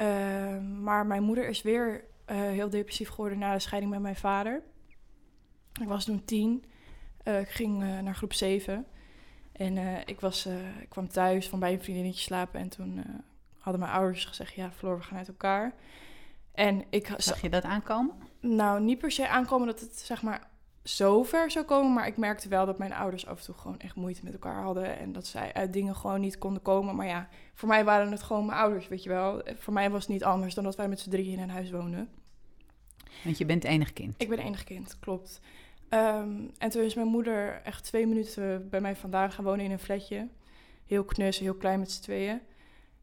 Uh, 0.00 0.58
maar 0.80 1.06
mijn 1.06 1.22
moeder 1.22 1.48
is 1.48 1.62
weer 1.62 2.04
eh, 2.28 2.36
heel 2.36 2.70
depressief 2.70 3.08
geworden 3.08 3.38
na 3.38 3.52
de 3.52 3.58
scheiding 3.58 3.92
met 3.92 4.00
mijn 4.00 4.16
vader. 4.16 4.62
Ik 5.80 5.88
was 5.88 6.04
toen 6.04 6.24
tien. 6.24 6.64
Eh, 7.22 7.40
ik 7.40 7.48
ging 7.48 7.82
eh, 7.82 7.98
naar 7.98 8.14
groep 8.14 8.32
7. 8.32 8.86
En 9.52 10.06
ik, 10.06 10.20
was, 10.20 10.46
ik 10.80 10.88
kwam 10.88 11.08
thuis 11.08 11.48
van 11.48 11.58
bij 11.58 11.72
een 11.72 11.82
vriendinnetje 11.82 12.20
slapen. 12.20 12.60
En 12.60 12.68
toen 12.68 13.04
hadden 13.58 13.80
mijn 13.80 13.92
ouders 13.92 14.24
gezegd: 14.24 14.54
Ja, 14.54 14.70
Floor, 14.70 14.96
we 14.96 15.02
gaan 15.02 15.18
uit 15.18 15.28
elkaar. 15.28 15.74
En 16.52 16.84
ik 16.90 17.14
Zag 17.16 17.40
je 17.40 17.48
dat 17.48 17.62
aankomen? 17.62 18.14
nou, 18.40 18.80
niet 18.80 18.98
per 18.98 19.10
se 19.10 19.28
aankomen 19.28 19.66
dat 19.66 19.80
het 19.80 19.98
zeg 19.98 20.22
maar 20.22 20.48
zo 20.88 21.22
ver 21.22 21.50
zou 21.50 21.64
komen. 21.64 21.92
Maar 21.92 22.06
ik 22.06 22.16
merkte 22.16 22.48
wel 22.48 22.66
dat 22.66 22.78
mijn 22.78 22.92
ouders 22.92 23.26
af 23.26 23.38
en 23.38 23.44
toe 23.44 23.54
gewoon 23.54 23.78
echt 23.78 23.94
moeite 23.94 24.24
met 24.24 24.32
elkaar 24.32 24.62
hadden. 24.62 24.98
En 24.98 25.12
dat 25.12 25.26
zij 25.26 25.52
uit 25.54 25.72
dingen 25.72 25.96
gewoon 25.96 26.20
niet 26.20 26.38
konden 26.38 26.62
komen. 26.62 26.96
Maar 26.96 27.06
ja, 27.06 27.28
voor 27.54 27.68
mij 27.68 27.84
waren 27.84 28.10
het 28.10 28.22
gewoon 28.22 28.46
mijn 28.46 28.58
ouders, 28.58 28.88
weet 28.88 29.02
je 29.02 29.08
wel. 29.08 29.42
Voor 29.58 29.72
mij 29.72 29.90
was 29.90 30.02
het 30.02 30.12
niet 30.12 30.24
anders 30.24 30.54
dan 30.54 30.64
dat 30.64 30.76
wij 30.76 30.88
met 30.88 31.00
z'n 31.00 31.10
drieën 31.10 31.32
in 31.32 31.42
een 31.42 31.50
huis 31.50 31.70
woonden. 31.70 32.08
Want 33.24 33.38
je 33.38 33.44
bent 33.44 33.64
enig 33.64 33.92
kind. 33.92 34.14
Ik 34.18 34.28
ben 34.28 34.38
enig 34.38 34.64
kind, 34.64 34.98
klopt. 35.00 35.40
Ehm, 35.88 36.40
en 36.58 36.70
toen 36.70 36.82
is 36.82 36.94
mijn 36.94 37.06
moeder 37.06 37.60
echt 37.62 37.84
twee 37.84 38.06
minuten 38.06 38.68
bij 38.68 38.80
mij 38.80 38.96
vandaan 38.96 39.32
gaan 39.32 39.44
wonen 39.44 39.64
in 39.64 39.70
een 39.70 39.78
flatje. 39.78 40.28
Heel 40.86 41.04
knus, 41.04 41.38
heel 41.38 41.54
klein 41.54 41.78
met 41.78 41.90
z'n 41.90 42.02
tweeën. 42.02 42.40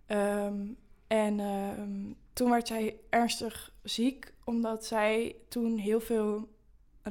Ehm, 0.06 0.62
en 1.08 1.40
ehm, 1.40 2.14
toen 2.34 2.50
werd 2.50 2.68
zij 2.68 2.96
ernstig 3.10 3.74
ziek, 3.84 4.34
omdat 4.44 4.86
zij 4.86 5.36
toen 5.50 5.78
heel 5.78 6.00
veel 6.00 6.54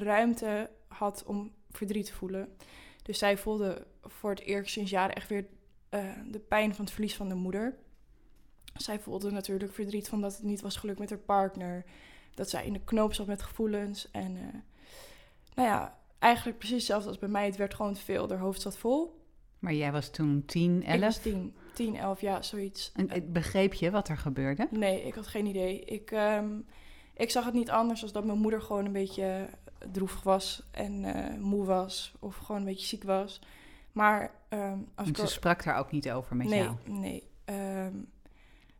ruimte 0.02 0.70
had 0.88 1.24
om 1.26 1.52
verdriet 1.70 2.06
te 2.06 2.14
voelen. 2.14 2.56
Dus 3.02 3.18
zij 3.18 3.38
voelde 3.38 3.86
voor 4.02 4.30
het 4.30 4.40
eerst 4.40 4.72
sinds 4.72 4.90
jaren 4.90 5.14
echt 5.14 5.28
weer 5.28 5.46
eh, 5.88 6.04
de 6.30 6.38
pijn 6.38 6.74
van 6.74 6.84
het 6.84 6.94
verlies 6.94 7.16
van 7.16 7.28
de 7.28 7.34
moeder. 7.34 7.74
Zij 8.74 9.00
voelde 9.00 9.30
natuurlijk 9.30 9.74
verdriet 9.74 10.08
van 10.08 10.20
dat 10.20 10.32
het 10.32 10.42
niet 10.42 10.60
was 10.60 10.76
gelukt 10.76 10.98
met 10.98 11.10
haar 11.10 11.18
partner. 11.18 11.84
Dat 12.34 12.50
zij 12.50 12.66
in 12.66 12.72
de 12.72 12.84
knoop 12.84 13.14
zat 13.14 13.26
met 13.26 13.42
gevoelens. 13.42 14.10
En 14.10 14.36
eh, 14.36 14.60
nou 15.54 15.68
ja, 15.68 15.98
eigenlijk 16.18 16.58
precies 16.58 16.76
hetzelfde 16.76 17.08
als 17.08 17.18
bij 17.18 17.28
mij. 17.28 17.46
Het 17.46 17.56
werd 17.56 17.74
gewoon 17.74 17.94
te 17.94 18.00
veel. 18.00 18.28
Haar 18.28 18.38
hoofd 18.38 18.60
zat 18.60 18.76
vol. 18.76 19.22
Maar 19.58 19.74
jij 19.74 19.92
was 19.92 20.10
toen 20.10 20.42
10, 20.46 20.82
Ik 20.82 21.00
was 21.00 21.16
11. 21.16 21.18
10, 21.18 21.54
10, 21.74 21.96
11, 21.96 22.20
ja, 22.20 22.42
zoiets. 22.42 22.92
En 22.94 23.10
eh, 23.10 23.22
begreep 23.26 23.74
je 23.74 23.90
wat 23.90 24.08
er 24.08 24.16
gebeurde? 24.16 24.68
Nee, 24.70 25.02
ik 25.02 25.14
had 25.14 25.26
geen 25.26 25.46
idee. 25.46 25.80
Ik, 25.80 26.10
ehm, 26.10 26.60
ik 27.14 27.30
zag 27.30 27.44
het 27.44 27.54
niet 27.54 27.70
anders 27.70 28.00
dan 28.00 28.12
dat 28.12 28.24
mijn 28.24 28.38
moeder 28.38 28.62
gewoon 28.62 28.84
een 28.84 28.92
beetje 28.92 29.48
droevig 29.90 30.22
was 30.22 30.68
en 30.70 31.04
eh, 31.04 31.38
moe 31.38 31.64
was. 31.64 32.14
Of 32.18 32.36
gewoon 32.36 32.60
een 32.60 32.66
beetje 32.66 32.86
ziek 32.86 33.04
was. 33.04 33.40
Maar 33.92 34.30
ehm, 34.48 34.78
als 34.94 35.08
En 35.08 35.16
ze 35.16 35.26
sprak 35.26 35.64
daar 35.64 35.78
ook 35.78 35.90
niet 35.90 36.10
over 36.10 36.36
met 36.36 36.46
nee, 36.46 36.62
jou. 36.62 36.76
Nee, 36.84 37.22
Ehm, 37.44 37.92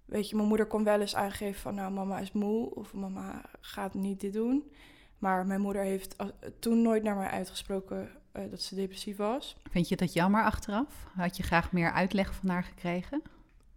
weet 0.05 0.29
je, 0.29 0.37
mijn 0.37 0.49
moeder 0.49 0.67
kon 0.67 0.85
wel 0.85 1.01
eens 1.01 1.15
aangeven 1.15 1.61
van... 1.61 1.75
nou, 1.75 1.93
mama 1.93 2.19
is 2.19 2.33
moe 2.33 2.75
of 2.75 2.95
mama 2.95 3.43
gaat 3.61 3.95
niet 3.95 4.21
dit 4.21 4.33
doen. 4.33 4.71
Maar 5.19 5.47
mijn 5.47 5.61
moeder 5.61 5.83
heeft 5.83 6.17
toen 6.59 6.83
nooit 6.83 7.03
naar 7.03 7.17
mij 7.17 7.29
uitgesproken 7.29 8.11
eh, 8.33 8.43
dat 8.51 8.61
ze 8.61 8.75
depressief 8.75 9.17
was. 9.17 9.57
Vind 9.71 9.89
je 9.89 9.97
dat 9.97 10.13
jammer 10.13 10.45
achteraf? 10.45 11.07
Had 11.17 11.37
je 11.37 11.43
graag 11.43 11.73
meer 11.73 11.93
uitleg 11.93 12.35
van 12.35 12.49
haar 12.49 12.65
gekregen? 12.65 13.23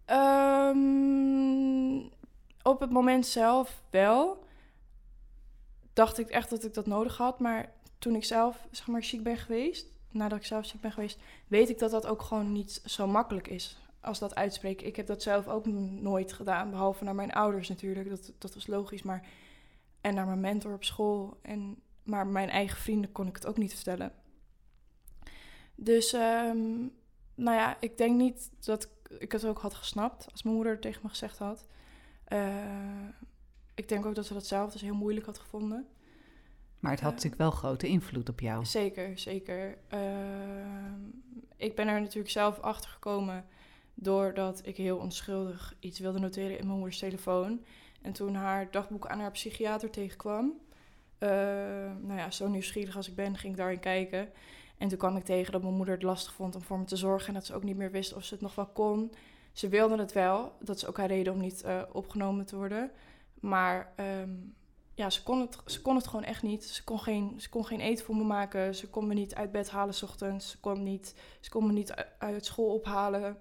Ehm, 0.04 0.76
op 2.62 2.80
het 2.80 2.90
moment 2.90 3.26
zelf 3.26 3.82
wel. 3.90 4.46
Dacht 5.98 6.18
ik 6.18 6.28
echt 6.28 6.50
dat 6.50 6.64
ik 6.64 6.74
dat 6.74 6.86
nodig 6.86 7.16
had. 7.16 7.40
Maar 7.40 7.72
toen 7.98 8.14
ik 8.14 8.24
zelf, 8.24 8.66
zeg 8.70 8.86
maar, 8.86 9.04
ziek 9.04 9.22
ben 9.22 9.36
geweest... 9.36 9.86
nadat 10.10 10.38
ik 10.38 10.44
zelf 10.44 10.66
ziek 10.66 10.80
ben 10.80 10.92
geweest... 10.92 11.18
weet 11.46 11.68
ik 11.68 11.78
dat 11.78 11.90
dat 11.90 12.06
ook 12.06 12.22
gewoon 12.22 12.52
niet 12.52 12.82
zo 12.84 13.06
makkelijk 13.06 13.48
is 13.48 13.78
als 14.00 14.18
dat 14.18 14.34
uitspreken. 14.34 14.86
Ik 14.86 14.96
heb 14.96 15.06
dat 15.06 15.22
zelf 15.22 15.48
ook 15.48 15.66
nooit 16.00 16.32
gedaan, 16.32 16.70
behalve 16.70 17.04
naar 17.04 17.14
mijn 17.14 17.32
ouders 17.32 17.68
natuurlijk. 17.68 18.08
Dat, 18.08 18.32
dat 18.38 18.54
was 18.54 18.66
logisch, 18.66 19.02
maar... 19.02 19.26
En 20.00 20.14
naar 20.14 20.26
mijn 20.26 20.40
mentor 20.40 20.74
op 20.74 20.84
school. 20.84 21.38
En, 21.42 21.82
maar 22.02 22.26
mijn 22.26 22.48
eigen 22.48 22.78
vrienden 22.78 23.12
kon 23.12 23.26
ik 23.26 23.34
het 23.34 23.46
ook 23.46 23.56
niet 23.56 23.74
vertellen. 23.74 24.12
Dus, 25.74 26.12
ehm, 26.12 26.78
nou 27.34 27.56
ja, 27.56 27.76
ik 27.80 27.98
denk 27.98 28.16
niet 28.16 28.50
dat 28.60 28.88
ik- 29.18 29.32
het 29.32 29.44
ook 29.46 29.58
had 29.58 29.74
gesnapt 29.74 30.28
als 30.30 30.42
mijn 30.42 30.54
moeder 30.56 30.80
tegen 30.80 31.00
me 31.02 31.08
gezegd 31.08 31.38
had. 31.38 31.66
Eh, 32.24 33.08
ik 33.78 33.88
denk 33.88 34.06
ook 34.06 34.14
dat 34.14 34.26
ze 34.26 34.32
dat 34.32 34.46
zelf 34.46 34.72
dus 34.72 34.80
heel 34.80 34.94
moeilijk 34.94 35.26
had 35.26 35.38
gevonden. 35.38 35.86
Maar 36.78 36.90
het 36.90 37.00
had 37.00 37.10
Ja. 37.10 37.14
natuurlijk 37.16 37.42
wel 37.42 37.50
grote 37.50 37.86
invloed 37.88 38.28
op 38.28 38.40
jou. 38.40 38.64
Zeker, 38.64 39.18
zeker. 39.18 39.78
Ehm, 39.88 41.00
ik 41.56 41.74
ben 41.74 41.88
er 41.88 42.00
natuurlijk 42.00 42.30
zelf 42.30 42.60
achter 42.60 42.90
gekomen 42.90 43.44
doordat 43.94 44.60
ik 44.66 44.76
heel 44.76 44.96
onschuldig 44.98 45.74
iets 45.80 45.98
wilde 45.98 46.18
noteren 46.18 46.58
in 46.58 46.66
mijn 46.66 46.78
moeders 46.78 46.98
telefoon. 46.98 47.64
En 48.02 48.12
toen 48.12 48.34
haar 48.34 48.70
dagboek 48.70 49.06
aan 49.06 49.20
haar 49.20 49.30
psychiater 49.30 49.90
tegenkwam, 49.90 50.52
eh, 51.18 51.28
nou 52.00 52.16
ja, 52.16 52.30
zo 52.30 52.48
nieuwsgierig 52.48 52.96
als 52.96 53.08
ik 53.08 53.14
ben, 53.14 53.36
ging 53.36 53.52
ik 53.52 53.58
daarin 53.58 53.80
kijken. 53.80 54.28
En 54.78 54.88
toen 54.88 54.98
kwam 54.98 55.16
ik 55.16 55.24
tegen 55.24 55.52
dat 55.52 55.62
mijn 55.62 55.74
moeder 55.74 55.94
het 55.94 56.02
lastig 56.02 56.32
vond 56.32 56.54
om 56.54 56.62
voor 56.62 56.78
me 56.78 56.84
te 56.84 56.96
zorgen 56.96 57.28
en 57.28 57.34
dat 57.34 57.46
ze 57.46 57.54
ook 57.54 57.62
niet 57.62 57.76
meer 57.76 57.90
wist 57.90 58.14
of 58.14 58.24
ze 58.24 58.34
het 58.34 58.42
nog 58.42 58.54
wel 58.54 58.66
kon. 58.66 59.12
Ze 59.52 59.68
wilde 59.68 59.96
het 59.98 60.12
wel, 60.12 60.52
dat 60.60 60.76
is 60.76 60.86
ook 60.86 60.96
haar 60.96 61.06
reden 61.06 61.32
om 61.32 61.40
niet 61.40 61.62
eh, 61.62 61.82
opgenomen 61.92 62.44
te 62.46 62.56
worden. 62.56 62.90
Maar 63.40 63.92
ehm, 63.96 64.30
ja, 64.94 65.10
ze 65.10 65.22
kon, 65.22 65.40
het, 65.40 65.58
ze 65.66 65.82
kon 65.82 65.96
het 65.96 66.06
gewoon 66.06 66.24
echt 66.24 66.42
niet. 66.42 66.64
Ze 66.64 66.84
kon, 66.84 66.98
geen, 66.98 67.40
ze 67.40 67.48
kon 67.48 67.66
geen 67.66 67.80
eten 67.80 68.04
voor 68.04 68.16
me 68.16 68.24
maken. 68.24 68.74
Ze 68.74 68.88
kon 68.88 69.06
me 69.06 69.14
niet 69.14 69.34
uit 69.34 69.52
bed 69.52 69.70
halen 69.70 69.94
s 69.94 70.02
ochtends. 70.02 70.50
Ze 70.50 70.60
kon, 70.60 70.82
niet, 70.82 71.14
ze 71.40 71.50
kon 71.50 71.66
me 71.66 71.72
niet 71.72 71.94
uit 72.18 72.44
school 72.44 72.74
ophalen. 72.74 73.38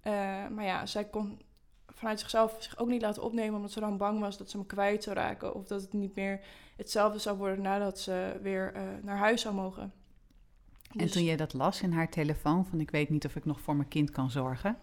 Eh, 0.00 0.12
maar 0.48 0.64
ja, 0.64 0.86
zij 0.86 1.04
kon 1.04 1.40
vanuit 1.86 2.20
zichzelf 2.20 2.56
zich 2.58 2.78
ook 2.78 2.88
niet 2.88 3.02
laten 3.02 3.22
opnemen... 3.22 3.54
omdat 3.54 3.70
ze 3.70 3.80
dan 3.80 3.96
bang 3.96 4.20
was 4.20 4.38
dat 4.38 4.50
ze 4.50 4.58
me 4.58 4.66
kwijt 4.66 5.02
zou 5.02 5.16
raken... 5.16 5.54
of 5.54 5.66
dat 5.66 5.80
het 5.80 5.92
niet 5.92 6.14
meer 6.14 6.40
hetzelfde 6.76 7.18
zou 7.18 7.36
worden 7.36 7.62
nadat 7.62 7.98
ze 7.98 8.38
weer 8.42 8.72
eh, 8.74 8.82
naar 9.02 9.18
huis 9.18 9.40
zou 9.40 9.54
mogen. 9.54 9.82
En 9.82 10.98
Dus- 10.98 11.12
toen 11.12 11.24
jij 11.24 11.36
dat 11.36 11.52
las 11.52 11.82
in 11.82 11.92
haar 11.92 12.10
telefoon, 12.10 12.66
van 12.66 12.80
ik 12.80 12.90
weet 12.90 13.08
niet 13.08 13.26
of 13.26 13.36
ik 13.36 13.44
nog 13.44 13.60
voor 13.60 13.76
mijn 13.76 13.88
kind 13.88 14.10
kan 14.10 14.30
zorgen. 14.30 14.78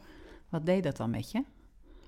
Wat 0.49 0.65
deed 0.65 0.83
dat 0.83 0.97
dan 0.97 1.09
met 1.09 1.31
je? 1.31 1.43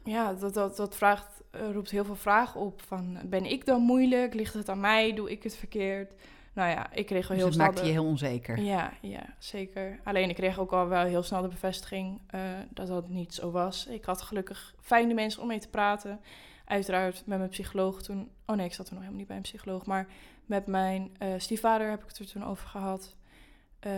Ja, 0.04 0.34
dat, 0.34 0.54
dat, 0.54 0.76
dat 0.76 0.96
vraagt, 0.96 1.42
eh, 1.52 1.72
roept 1.72 1.92
heel 1.92 2.06
veel 2.06 2.16
vragen 2.16 2.60
op. 2.62 2.82
Van, 2.82 3.18
ben 3.26 3.46
ik 3.46 3.66
dan 3.66 3.82
moeilijk? 3.82 4.34
Ligt 4.34 4.54
het 4.54 4.70
aan 4.70 4.80
mij? 4.80 5.14
Doe 5.14 5.32
ik 5.32 5.44
het 5.44 5.56
verkeerd? 5.56 6.14
Nou 6.54 6.70
ja, 6.70 6.92
ik 6.94 7.06
kreeg 7.06 7.20
Dus 7.20 7.28
wel 7.28 7.38
heel 7.38 7.46
het 7.46 7.54
snel... 7.54 7.66
maakte 7.66 7.82
de- 7.82 7.88
je 7.88 7.94
heel 7.94 8.06
onzeker. 8.06 8.60
Ja, 8.60 8.94
ja, 9.02 9.24
zeker. 9.40 10.00
Alleen 10.04 10.30
ik 10.30 10.36
kreeg 10.36 10.60
ook 10.60 10.72
al 10.72 10.88
wel 10.88 11.06
heel 11.06 11.24
snel 11.24 11.42
de 11.42 11.48
bevestiging 11.48 12.22
eh, 12.28 12.40
dat 12.70 12.88
dat 12.88 13.10
niet 13.10 13.34
zo 13.34 13.52
was. 13.52 13.88
Ik 13.88 14.06
had 14.06 14.22
gelukkig 14.22 14.74
fijne 14.82 15.14
mensen 15.14 15.42
om 15.42 15.48
mee 15.48 15.60
te 15.60 15.70
praten. 15.70 16.20
Uiteraard 16.66 17.24
met 17.26 17.38
mijn 17.38 17.50
psycholoog 17.50 18.02
toen... 18.02 18.30
Oh 18.46 18.56
nee, 18.56 18.66
ik 18.66 18.74
zat 18.74 18.86
er 18.88 18.92
nog 18.94 19.00
helemaal 19.02 19.20
niet 19.20 19.28
bij 19.28 19.38
een 19.38 19.44
psycholoog. 19.44 19.86
Maar 19.86 20.08
met 20.46 20.66
mijn 20.68 21.12
eh 21.18 21.30
stiefvader 21.38 21.90
heb 21.90 22.02
ik 22.02 22.08
het 22.08 22.20
er 22.20 22.32
toen 22.32 22.46
over 22.46 22.68
gehad. 22.68 23.16
Ehm, 23.84 23.94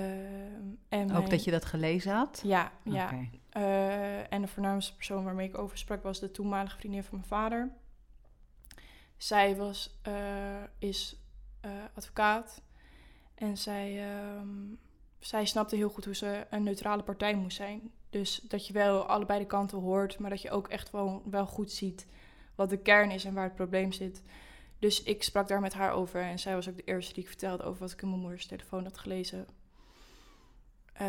en 0.90 1.04
Ook 1.04 1.12
mijn- 1.18 1.30
dat 1.30 1.44
je 1.44 1.52
dat 1.52 1.66
gelezen 1.66 2.14
had? 2.14 2.42
Ja, 2.44 2.72
ja. 2.84 3.12
Eh, 3.50 4.34
en 4.34 4.42
de 4.42 4.48
voornaamste 4.48 4.96
persoon 4.96 5.24
waarmee 5.24 5.48
ik 5.48 5.58
over 5.58 5.78
sprak 5.78 6.04
was 6.04 6.20
de 6.20 6.32
toenmalige 6.32 6.78
vriendin 6.78 7.04
van 7.04 7.16
mijn 7.18 7.28
vader. 7.30 7.72
Zij 9.18 9.56
was, 9.56 10.00
eh, 10.02 10.64
is 10.80 11.20
eh, 11.62 11.72
advocaat 11.96 12.62
en 13.36 13.58
zij, 13.58 14.04
ehm, 14.14 14.48
zij 15.20 15.46
snapte 15.46 15.76
heel 15.76 15.90
goed 15.90 16.06
hoe 16.06 16.16
ze 16.16 16.46
een 16.50 16.64
neutrale 16.64 17.04
partij 17.04 17.36
moest 17.36 17.58
zijn. 17.58 17.92
Dus 18.10 18.36
dat 18.48 18.68
je 18.68 18.74
wel 18.74 19.06
allebei 19.06 19.40
de 19.40 19.46
kanten 19.46 19.78
hoort, 19.80 20.20
maar 20.20 20.30
dat 20.30 20.42
je 20.42 20.52
ook 20.52 20.68
echt 20.68 20.92
wel, 20.92 21.22
wel 21.26 21.46
goed 21.46 21.72
ziet 21.72 22.08
wat 22.56 22.70
de 22.70 22.78
kern 22.78 23.12
is 23.12 23.26
en 23.26 23.34
waar 23.34 23.44
het 23.44 23.56
probleem 23.56 23.92
zit. 23.92 24.24
Dus 24.80 25.04
ik 25.04 25.24
sprak 25.24 25.48
daar 25.48 25.62
met 25.62 25.74
haar 25.74 25.92
over 25.92 26.22
en 26.22 26.40
zij 26.40 26.54
was 26.54 26.70
ook 26.70 26.76
de 26.76 26.84
eerste 26.84 27.14
die 27.14 27.24
ik 27.24 27.30
vertelde 27.30 27.64
over 27.64 27.80
wat 27.80 27.92
ik 27.92 28.02
in 28.02 28.10
mijn 28.10 28.22
moeders 28.22 28.46
telefoon 28.46 28.84
had 28.84 28.98
gelezen. 28.98 29.46
Eh, 30.96 31.08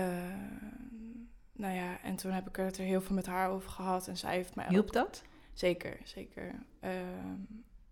nou 1.53 1.75
ja, 1.75 2.03
en 2.03 2.17
toen 2.17 2.31
heb 2.31 2.49
ik 2.49 2.57
het 2.57 2.79
er 2.79 2.85
heel 2.85 3.01
veel 3.01 3.15
met 3.15 3.27
haar 3.27 3.51
over 3.51 3.71
gehad. 3.71 4.09
En 4.09 4.17
zij 4.17 4.35
heeft 4.35 4.55
mij 4.55 4.67
Hielp 4.69 4.87
ook... 4.87 4.93
dat? 4.93 5.23
Zeker, 5.53 5.99
zeker. 6.05 6.55
Ehm, 6.81 7.37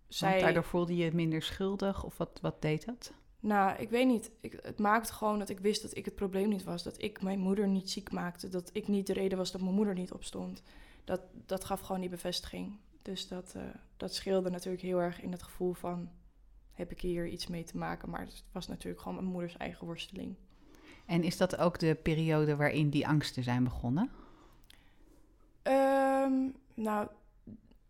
Zij... 0.07 0.39
daardoor 0.39 0.63
voelde 0.63 0.95
je 0.95 1.03
je 1.03 1.13
minder 1.13 1.41
schuldig? 1.41 2.03
Of 2.03 2.17
wat, 2.17 2.39
wat 2.41 2.61
deed 2.61 2.85
dat? 2.85 3.13
Nou, 3.39 3.77
ik 3.77 3.89
weet 3.89 4.07
niet. 4.07 4.31
Ik, 4.39 4.59
het 4.61 4.79
maakte 4.79 5.13
gewoon 5.13 5.39
dat 5.39 5.49
ik 5.49 5.59
wist 5.59 5.81
dat 5.81 5.97
ik 5.97 6.05
het 6.05 6.15
probleem 6.15 6.49
niet 6.49 6.63
was. 6.63 6.83
Dat 6.83 7.01
ik 7.01 7.21
mijn 7.21 7.39
moeder 7.39 7.67
niet 7.67 7.89
ziek 7.89 8.11
maakte. 8.11 8.49
Dat 8.49 8.69
ik 8.73 8.87
niet 8.87 9.07
de 9.07 9.13
reden 9.13 9.37
was 9.37 9.51
dat 9.51 9.61
mijn 9.61 9.73
moeder 9.73 9.93
niet 9.93 10.11
opstond. 10.11 10.63
Dat, 11.03 11.21
dat 11.45 11.65
gaf 11.65 11.79
gewoon 11.79 12.01
die 12.01 12.09
bevestiging. 12.09 12.79
Dus 13.01 13.27
dat, 13.27 13.53
eh, 13.55 13.61
dat 13.97 14.13
scheelde 14.13 14.49
natuurlijk 14.49 14.83
heel 14.83 15.01
erg 15.01 15.21
in 15.21 15.31
het 15.31 15.43
gevoel 15.43 15.73
van... 15.73 16.09
heb 16.71 16.91
ik 16.91 17.01
hier 17.01 17.27
iets 17.27 17.47
mee 17.47 17.63
te 17.63 17.77
maken? 17.77 18.09
Maar 18.09 18.21
het 18.21 18.43
was 18.51 18.67
natuurlijk 18.67 19.01
gewoon 19.01 19.17
mijn 19.17 19.29
moeders 19.29 19.57
eigen 19.57 19.85
worsteling. 19.85 20.35
En 21.05 21.23
is 21.23 21.37
dat 21.37 21.57
ook 21.57 21.79
de 21.79 21.95
periode 21.95 22.55
waarin 22.55 22.89
die 22.89 23.07
angsten 23.07 23.43
zijn 23.43 23.63
begonnen? 23.63 24.11
Ehm, 25.61 26.33
nou, 26.73 27.07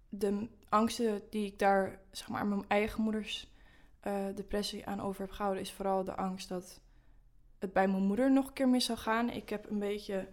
de 0.10 0.48
angsten 0.69 1.22
die 1.29 1.45
ik 1.45 1.60
daar, 1.60 2.00
zeg 2.12 2.27
maar, 2.29 2.45
mijn 2.45 2.65
eigen 2.67 3.01
moeders 3.03 3.53
eh, 4.00 4.25
depressie 4.36 4.86
aan 4.86 5.01
over 5.01 5.22
heb 5.22 5.31
gehouden, 5.31 5.62
is 5.62 5.72
vooral 5.72 6.03
de 6.03 6.15
angst 6.15 6.50
dat 6.50 6.81
het 7.60 7.74
bij 7.74 7.88
mijn 7.88 8.03
moeder 8.03 8.31
nog 8.31 8.48
een 8.48 8.53
keer 8.53 8.69
mis 8.69 8.86
zou 8.86 8.98
gaan. 8.98 9.29
Ik 9.29 9.50
heb 9.50 9.69
een 9.69 9.79
beetje 9.79 10.27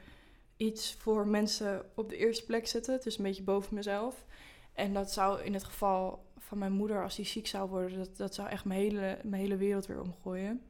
iets 0.57 0.95
voor 0.95 1.27
mensen 1.27 1.85
op 1.95 2.09
de 2.09 2.17
eerste 2.17 2.45
plek 2.45 2.67
zetten. 2.67 2.95
Het 2.95 3.07
is 3.07 3.17
een 3.17 3.25
beetje 3.25 3.43
boven 3.43 3.75
mezelf. 3.75 4.25
En 4.73 4.95
dat 4.95 5.13
zou 5.13 5.43
in 5.43 5.55
het 5.55 5.65
geval 5.65 6.27
van 6.39 6.59
mijn 6.59 6.73
moeder 6.73 7.03
als 7.03 7.17
die 7.17 7.25
ziek 7.25 7.47
zou 7.47 7.69
worden. 7.69 7.99
Dat, 7.99 8.17
dat 8.17 8.35
zou 8.35 8.49
echt 8.49 8.65
mijn 8.65 8.81
hele, 8.81 9.19
mijn 9.23 9.43
hele 9.43 9.57
wereld 9.57 9.87
weer 9.87 10.01
omgooien. 10.01 10.61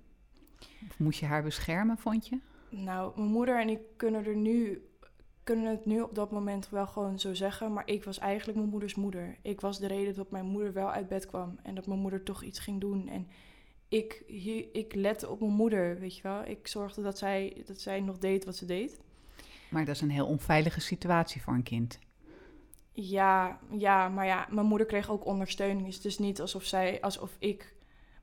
Of 0.91 0.99
moest 0.99 1.21
je 1.21 1.27
haar 1.27 1.43
beschermen, 1.43 1.99
vond 1.99 2.29
je? 2.29 2.39
Nou, 2.69 3.13
mijn 3.17 3.31
moeder 3.31 3.61
en 3.61 3.69
ik 3.69 3.81
kunnen 3.97 4.27
er 4.27 4.37
nu 4.37 4.83
kunnen 5.43 5.71
het 5.71 5.87
nu 5.87 6.01
op 6.01 6.15
dat 6.15 6.31
moment 6.31 6.69
wel 6.69 6.87
gewoon 6.87 7.19
zo 7.19 7.35
zeggen. 7.35 7.73
Maar 7.73 7.87
ik 7.87 8.05
was 8.05 8.19
eigenlijk 8.19 8.59
mijn 8.59 8.71
moeders 8.71 8.95
moeder. 8.95 9.37
Ik 9.43 9.61
was 9.61 9.79
de 9.79 9.87
reden 9.87 10.15
dat 10.15 10.31
mijn 10.31 10.47
moeder 10.47 10.73
wel 10.73 10.91
uit 10.91 11.09
bed 11.09 11.27
kwam. 11.27 11.59
En 11.63 11.75
dat 11.75 11.87
mijn 11.87 12.01
moeder 12.01 12.23
toch 12.23 12.43
iets 12.43 12.59
ging 12.59 12.81
doen. 12.81 13.09
En 13.09 13.29
ik, 13.89 14.23
ik 14.73 14.95
lette 14.95 15.29
op 15.29 15.41
mijn 15.41 15.53
moeder, 15.53 15.99
weet 15.99 16.17
je 16.17 16.23
wel. 16.23 16.45
Ik 16.45 16.67
zorgde 16.67 17.03
dat 17.03 17.19
zij, 17.19 17.63
dat 17.67 17.81
zij 17.81 18.01
nog 18.01 18.19
deed 18.19 18.45
wat 18.45 18.57
ze 18.57 18.65
deed. 18.65 19.01
Maar 19.71 19.85
dat 19.85 19.95
is 19.95 20.01
een 20.01 20.11
heel 20.11 20.27
onveilige 20.27 20.81
situatie 20.81 21.43
voor 21.43 21.55
een 21.55 21.63
kind. 21.63 21.99
Ja, 22.93 23.59
ja, 23.71 24.09
maar 24.09 24.27
ja, 24.27 24.47
mijn 24.51 24.67
moeder 24.67 24.87
kreeg 24.87 25.11
ook 25.11 25.27
ondersteuning. 25.27 25.87
Het 25.87 25.95
is 25.95 26.01
dus 26.01 26.19
niet 26.19 26.41
alsof 26.41 26.65
zij, 26.65 27.01
alsof 27.01 27.37
ik, 27.39 27.75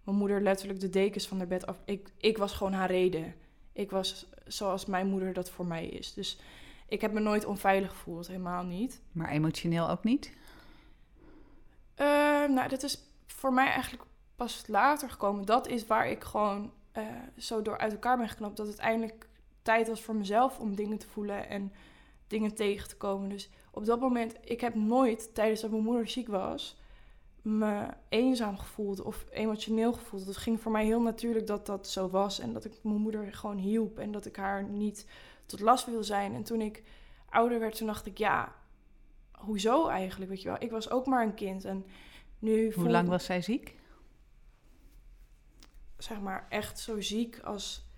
mijn 0.09 0.21
moeder 0.21 0.41
letterlijk 0.41 0.79
de 0.79 0.89
dekens 0.89 1.27
van 1.27 1.37
haar 1.37 1.47
bed 1.47 1.65
af. 1.65 1.81
Ik, 1.85 2.11
ik 2.17 2.37
was 2.37 2.53
gewoon 2.53 2.73
haar 2.73 2.91
reden. 2.91 3.35
Ik 3.73 3.91
was 3.91 4.25
zoals 4.45 4.85
mijn 4.85 5.07
moeder 5.07 5.33
dat 5.33 5.49
voor 5.49 5.65
mij 5.65 5.85
is. 5.85 6.13
Dus 6.13 6.39
ik 6.87 7.01
heb 7.01 7.11
me 7.11 7.19
nooit 7.19 7.45
onveilig 7.45 7.89
gevoeld, 7.89 8.27
helemaal 8.27 8.63
niet. 8.63 9.01
Maar 9.11 9.29
emotioneel 9.29 9.89
ook 9.89 10.03
niet? 10.03 10.31
Uh, 11.97 12.05
nou, 12.47 12.67
dat 12.67 12.83
is 12.83 13.03
voor 13.25 13.53
mij 13.53 13.67
eigenlijk 13.67 14.03
pas 14.35 14.63
later 14.67 15.09
gekomen. 15.09 15.45
Dat 15.45 15.67
is 15.67 15.87
waar 15.87 16.09
ik 16.09 16.23
gewoon 16.23 16.71
uh, 16.97 17.03
zo 17.37 17.61
door 17.61 17.77
uit 17.77 17.91
elkaar 17.91 18.17
ben 18.17 18.29
geknapt. 18.29 18.57
Dat 18.57 18.67
het 18.67 18.77
eindelijk 18.77 19.27
tijd 19.61 19.87
was 19.87 20.01
voor 20.01 20.15
mezelf 20.15 20.59
om 20.59 20.75
dingen 20.75 20.97
te 20.97 21.07
voelen 21.07 21.49
en 21.49 21.73
dingen 22.27 22.55
tegen 22.55 22.87
te 22.87 22.97
komen. 22.97 23.29
Dus 23.29 23.49
op 23.71 23.85
dat 23.85 23.99
moment, 23.99 24.35
ik 24.43 24.61
heb 24.61 24.75
nooit 24.75 25.33
tijdens 25.33 25.61
dat 25.61 25.71
mijn 25.71 25.83
moeder 25.83 26.07
ziek 26.07 26.27
was, 26.27 26.79
me 27.41 27.87
eenzaam 28.09 28.57
gevoeld 28.57 29.01
of 29.01 29.25
emotioneel 29.31 29.93
gevoeld. 29.93 30.25
Het 30.25 30.37
ging 30.37 30.61
voor 30.61 30.71
mij 30.71 30.85
heel 30.85 31.01
natuurlijk 31.01 31.47
dat 31.47 31.65
dat 31.65 31.87
zo 31.87 32.09
was 32.09 32.39
en 32.39 32.53
dat 32.53 32.65
ik 32.65 32.73
mijn 32.83 32.95
moeder 32.95 33.33
gewoon 33.33 33.57
hielp 33.57 33.99
en 33.99 34.11
dat 34.11 34.25
ik 34.25 34.35
haar 34.35 34.63
niet 34.63 35.05
tot 35.45 35.59
last 35.59 35.85
wil 35.85 36.03
zijn. 36.03 36.33
En 36.33 36.43
toen 36.43 36.61
ik 36.61 36.83
ouder 37.29 37.59
werd, 37.59 37.75
toen 37.77 37.87
dacht 37.87 38.05
ik, 38.05 38.17
ja, 38.17 38.55
hoezo 39.31 39.87
eigenlijk, 39.87 40.31
weet 40.31 40.41
je 40.41 40.47
wel? 40.47 40.61
Ik 40.61 40.71
was 40.71 40.89
ook 40.89 41.05
maar 41.05 41.23
een 41.23 41.33
kind 41.33 41.65
en 41.65 41.85
nu... 42.39 42.73
Hoe 42.73 42.89
lang 42.89 43.07
was 43.07 43.25
zij 43.25 43.41
ziek? 43.41 43.77
Zeg 45.97 46.19
maar 46.19 46.45
echt 46.49 46.79
zo 46.79 47.01
ziek 47.01 47.39
als 47.39 47.89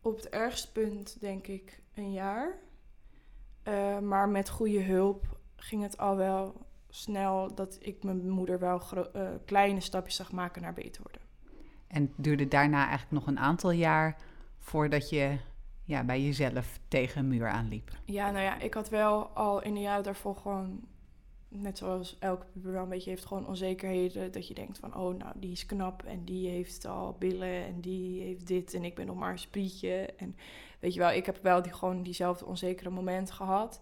op 0.00 0.16
het 0.16 0.28
ergste 0.28 0.72
punt, 0.72 1.20
denk 1.20 1.46
ik, 1.46 1.82
een 1.94 2.12
jaar. 2.12 2.58
Uh, 3.68 3.98
maar 3.98 4.28
met 4.28 4.48
goede 4.48 4.82
hulp 4.82 5.38
ging 5.56 5.82
het 5.82 5.98
al 5.98 6.16
wel 6.16 6.66
snel 6.94 7.54
dat 7.54 7.78
ik 7.80 8.02
mijn 8.02 8.30
moeder 8.30 8.58
wel 8.58 8.82
uh, 8.96 9.28
kleine 9.44 9.80
stapjes 9.80 10.16
zag 10.16 10.32
maken 10.32 10.62
naar 10.62 10.72
beter 10.72 11.02
worden. 11.02 11.20
En 11.86 12.02
het 12.02 12.24
duurde 12.24 12.48
daarna 12.48 12.78
eigenlijk 12.78 13.10
nog 13.10 13.26
een 13.26 13.38
aantal 13.38 13.70
jaar 13.70 14.16
voordat 14.58 15.08
je 15.08 15.36
ja, 15.84 16.04
bij 16.04 16.22
jezelf 16.22 16.78
tegen 16.88 17.20
een 17.20 17.28
muur 17.28 17.48
aanliep? 17.48 17.90
Ja, 18.04 18.30
nou 18.30 18.44
ja, 18.44 18.58
ik 18.58 18.74
had 18.74 18.88
wel 18.88 19.26
al 19.26 19.62
in 19.62 19.74
de 19.74 19.80
jaren 19.80 20.04
daarvoor 20.04 20.36
gewoon, 20.36 20.80
net 21.48 21.78
zoals 21.78 22.16
elke 22.18 22.46
puber 22.52 22.72
wel 22.72 22.82
een 22.82 22.88
beetje 22.88 23.10
heeft, 23.10 23.24
gewoon 23.24 23.46
onzekerheden. 23.46 24.32
Dat 24.32 24.48
je 24.48 24.54
denkt 24.54 24.78
van, 24.78 24.96
oh 24.96 25.18
nou, 25.18 25.32
die 25.36 25.52
is 25.52 25.66
knap 25.66 26.02
en 26.02 26.24
die 26.24 26.48
heeft 26.48 26.84
al 26.84 27.16
billen 27.18 27.64
en 27.64 27.80
die 27.80 28.22
heeft 28.22 28.46
dit 28.46 28.74
en 28.74 28.84
ik 28.84 28.94
ben 28.94 29.06
nog 29.06 29.16
maar 29.16 29.32
een 29.32 29.38
sprietje. 29.38 30.12
En 30.16 30.36
weet 30.80 30.94
je 30.94 31.00
wel, 31.00 31.10
ik 31.10 31.26
heb 31.26 31.38
wel 31.42 31.62
die, 31.62 31.72
gewoon 31.72 32.02
diezelfde 32.02 32.46
onzekere 32.46 32.90
momenten 32.90 33.34
gehad. 33.34 33.80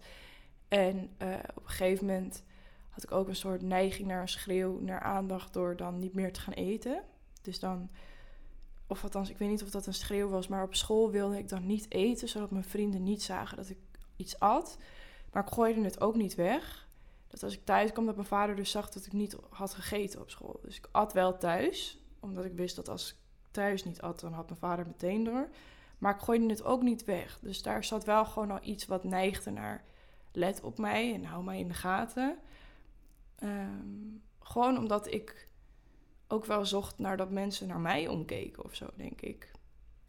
En 0.67 0.95
uh, 0.97 1.27
op 1.55 1.63
een 1.63 1.69
gegeven 1.69 2.05
moment 2.05 2.43
had 2.93 3.03
ik 3.03 3.11
ook 3.11 3.27
een 3.27 3.35
soort 3.35 3.61
neiging 3.61 4.07
naar 4.07 4.21
een 4.21 4.27
schreeuw, 4.27 4.79
naar 4.79 4.99
aandacht 4.99 5.53
door 5.53 5.75
dan 5.75 5.99
niet 5.99 6.13
meer 6.13 6.33
te 6.33 6.39
gaan 6.39 6.53
eten. 6.53 7.03
Dus 7.41 7.59
dan 7.59 7.89
of 8.87 9.03
althans, 9.03 9.29
ik 9.29 9.37
weet 9.37 9.49
niet 9.49 9.63
of 9.63 9.69
dat 9.69 9.85
een 9.85 9.93
schreeuw 9.93 10.29
was, 10.29 10.47
maar 10.47 10.63
op 10.63 10.75
school 10.75 11.11
wilde 11.11 11.37
ik 11.37 11.49
dan 11.49 11.65
niet 11.65 11.91
eten, 11.91 12.29
zodat 12.29 12.51
mijn 12.51 12.63
vrienden 12.63 13.03
niet 13.03 13.23
zagen 13.23 13.57
dat 13.57 13.69
ik 13.69 13.77
iets 14.15 14.39
at. 14.39 14.77
Maar 15.31 15.43
ik 15.43 15.53
gooide 15.53 15.83
het 15.83 16.01
ook 16.01 16.15
niet 16.15 16.35
weg. 16.35 16.87
Dat 17.27 17.43
als 17.43 17.53
ik 17.53 17.65
thuis 17.65 17.91
kwam, 17.91 18.05
dat 18.05 18.15
mijn 18.15 18.27
vader 18.27 18.55
dus 18.55 18.71
zag 18.71 18.89
dat 18.89 19.05
ik 19.05 19.13
niet 19.13 19.37
had 19.49 19.73
gegeten 19.73 20.21
op 20.21 20.29
school. 20.29 20.59
Dus 20.63 20.77
ik 20.77 20.87
at 20.91 21.13
wel 21.13 21.37
thuis, 21.37 22.03
omdat 22.19 22.45
ik 22.45 22.53
wist 22.53 22.75
dat 22.75 22.89
als 22.89 23.09
ik 23.09 23.15
thuis 23.51 23.83
niet 23.83 24.01
at, 24.01 24.19
dan 24.19 24.33
had 24.33 24.47
mijn 24.47 24.59
vader 24.59 24.85
meteen 24.87 25.23
door. 25.23 25.49
Maar 25.97 26.13
ik 26.15 26.21
gooide 26.21 26.49
het 26.49 26.63
ook 26.63 26.81
niet 26.81 27.05
weg. 27.05 27.39
Dus 27.41 27.61
daar 27.61 27.83
zat 27.83 28.03
wel 28.03 28.25
gewoon 28.25 28.51
al 28.51 28.59
iets 28.61 28.85
wat 28.85 29.03
neigde 29.03 29.51
naar 29.51 29.83
let 30.31 30.61
op 30.61 30.77
mij 30.77 31.13
en 31.13 31.23
hou 31.23 31.43
mij 31.43 31.59
in 31.59 31.67
de 31.67 31.73
gaten. 31.73 32.37
Ehm, 33.35 34.17
gewoon 34.39 34.77
omdat 34.77 35.13
ik 35.13 35.47
ook 36.27 36.45
wel 36.45 36.65
zocht 36.65 36.99
naar 36.99 37.17
dat 37.17 37.31
mensen 37.31 37.67
naar 37.67 37.79
mij 37.79 38.07
omkeken 38.07 38.63
of 38.63 38.75
zo, 38.75 38.89
denk 38.95 39.21
ik. 39.21 39.51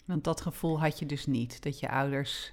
Want 0.05 0.25
dat 0.25 0.41
gevoel 0.41 0.81
had 0.81 0.99
je 0.99 1.07
dus 1.07 1.27
niet, 1.27 1.63
dat 1.63 1.81
je 1.81 1.89
ouders 1.89 2.53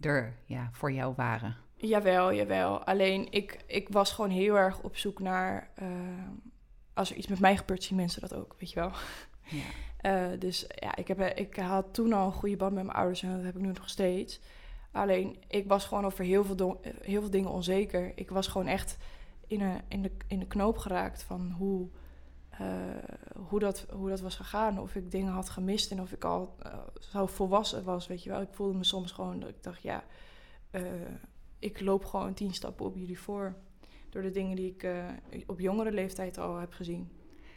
er 0.00 0.36
ja, 0.44 0.68
voor 0.72 0.92
jou 0.92 1.14
waren. 1.16 1.56
Jawel, 1.76 2.32
jawel. 2.34 2.84
Alleen 2.84 3.32
ik, 3.32 3.64
ik 3.66 3.88
was 3.88 4.12
gewoon 4.12 4.30
heel 4.30 4.58
erg 4.58 4.80
op 4.80 4.96
zoek 4.96 5.18
naar... 5.18 5.70
Uh, 5.82 5.88
als 6.94 7.10
er 7.10 7.16
iets 7.16 7.26
met 7.26 7.40
mij 7.40 7.56
gebeurt, 7.56 7.82
zien 7.82 7.96
mensen 7.96 8.20
dat 8.20 8.34
ook, 8.34 8.54
weet 8.58 8.70
je 8.70 8.80
wel. 8.80 8.92
Ja. 9.42 10.30
Uh, 10.32 10.38
dus 10.44 10.66
ja, 10.74 10.96
ik, 10.96 11.08
heb, 11.08 11.20
ik 11.20 11.56
had 11.56 11.94
toen 11.94 12.12
al 12.12 12.26
een 12.26 12.32
goede 12.32 12.56
band 12.56 12.74
met 12.74 12.84
mijn 12.84 12.96
ouders 12.96 13.22
en 13.22 13.36
dat 13.36 13.44
heb 13.44 13.56
ik 13.56 13.62
nu 13.62 13.66
nog 13.72 13.88
steeds. 13.88 14.40
Alleen, 14.92 15.36
ik 15.48 15.68
was 15.68 15.84
gewoon 15.84 16.04
over 16.04 16.24
heel 16.24 16.44
veel, 16.44 16.80
heel 17.00 17.20
veel 17.20 17.30
dingen 17.30 17.50
onzeker. 17.50 18.12
Ik 18.14 18.30
was 18.30 18.46
gewoon 18.46 18.66
echt 18.66 18.96
in, 19.50 19.60
een, 19.60 19.80
in, 19.88 20.02
de, 20.02 20.10
in 20.26 20.38
de 20.38 20.46
knoop 20.46 20.78
geraakt 20.78 21.22
van 21.22 21.50
hoe 21.50 21.88
uh, 22.60 22.68
hoe, 23.48 23.58
dat, 23.58 23.86
hoe 23.90 24.08
dat 24.08 24.20
was 24.20 24.36
gegaan. 24.36 24.80
Of 24.80 24.94
ik 24.94 25.10
dingen 25.10 25.32
had 25.32 25.48
gemist 25.48 25.90
en 25.90 26.00
of 26.00 26.12
ik 26.12 26.24
al 26.24 26.56
uh, 26.66 26.72
zo 27.00 27.26
volwassen 27.26 27.84
was, 27.84 28.06
weet 28.06 28.22
je 28.22 28.30
wel. 28.30 28.40
Ik 28.40 28.52
voelde 28.52 28.78
me 28.78 28.84
soms 28.84 29.12
gewoon 29.12 29.40
dat 29.40 29.48
ik 29.48 29.62
dacht, 29.62 29.82
ja, 29.82 30.04
uh, 30.70 30.82
ik 31.58 31.80
loop 31.80 32.04
gewoon 32.04 32.34
tien 32.34 32.54
stappen 32.54 32.86
op 32.86 32.96
jullie 32.96 33.18
voor. 33.18 33.54
Door 34.10 34.22
de 34.22 34.30
dingen 34.30 34.56
die 34.56 34.76
ik 34.76 34.88
op 35.46 35.60
jongere 35.60 35.92
leeftijd 35.92 36.38
al 36.38 36.56
heb 36.56 36.72
gezien. 36.72 37.10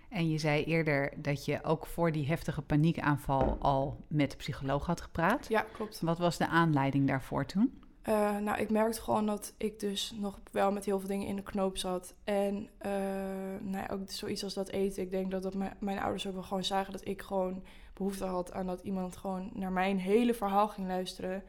En 0.09 0.29
je 0.29 0.37
zei 0.37 0.63
eerder 0.63 1.13
dat 1.17 1.45
je 1.45 1.63
ook 1.63 1.85
voor 1.85 2.11
die 2.11 2.27
heftige 2.27 2.61
paniekaanval 2.61 3.57
al 3.59 4.05
met 4.07 4.31
de 4.31 4.37
psycholoog 4.37 4.85
had 4.85 5.01
gepraat. 5.01 5.47
Ja, 5.47 5.61
klopt. 5.61 6.01
Wat 6.01 6.17
was 6.17 6.37
de 6.37 6.47
aanleiding 6.47 7.07
daarvoor 7.07 7.45
toen? 7.45 7.82
Uh, 8.09 8.37
nou, 8.37 8.59
ik 8.59 8.69
merkte 8.69 9.01
gewoon 9.01 9.25
dat 9.25 9.53
ik 9.57 9.79
dus 9.79 10.13
nog 10.15 10.39
wel 10.51 10.71
met 10.71 10.85
heel 10.85 10.99
veel 10.99 11.07
dingen 11.07 11.27
in 11.27 11.35
de 11.35 11.41
knoop 11.41 11.77
zat. 11.77 12.13
En 12.23 12.69
uh, 12.85 12.91
nou 13.61 13.77
ja, 13.77 13.87
ook 13.91 14.11
zoiets 14.11 14.43
als 14.43 14.53
dat 14.53 14.69
eten. 14.69 15.03
Ik 15.03 15.11
denk 15.11 15.31
dat, 15.31 15.43
dat 15.43 15.53
mijn 15.79 15.99
ouders 15.99 16.27
ook 16.27 16.33
wel 16.33 16.43
gewoon 16.43 16.63
zagen 16.63 16.91
dat 16.91 17.07
ik 17.07 17.21
gewoon 17.21 17.63
behoefte 17.93 18.25
had 18.25 18.53
aan 18.53 18.65
dat 18.65 18.81
iemand 18.81 19.17
gewoon 19.17 19.49
naar 19.53 19.71
mijn 19.71 19.99
hele 19.99 20.33
verhaal 20.33 20.67
ging 20.67 20.87
luisteren. 20.87 21.43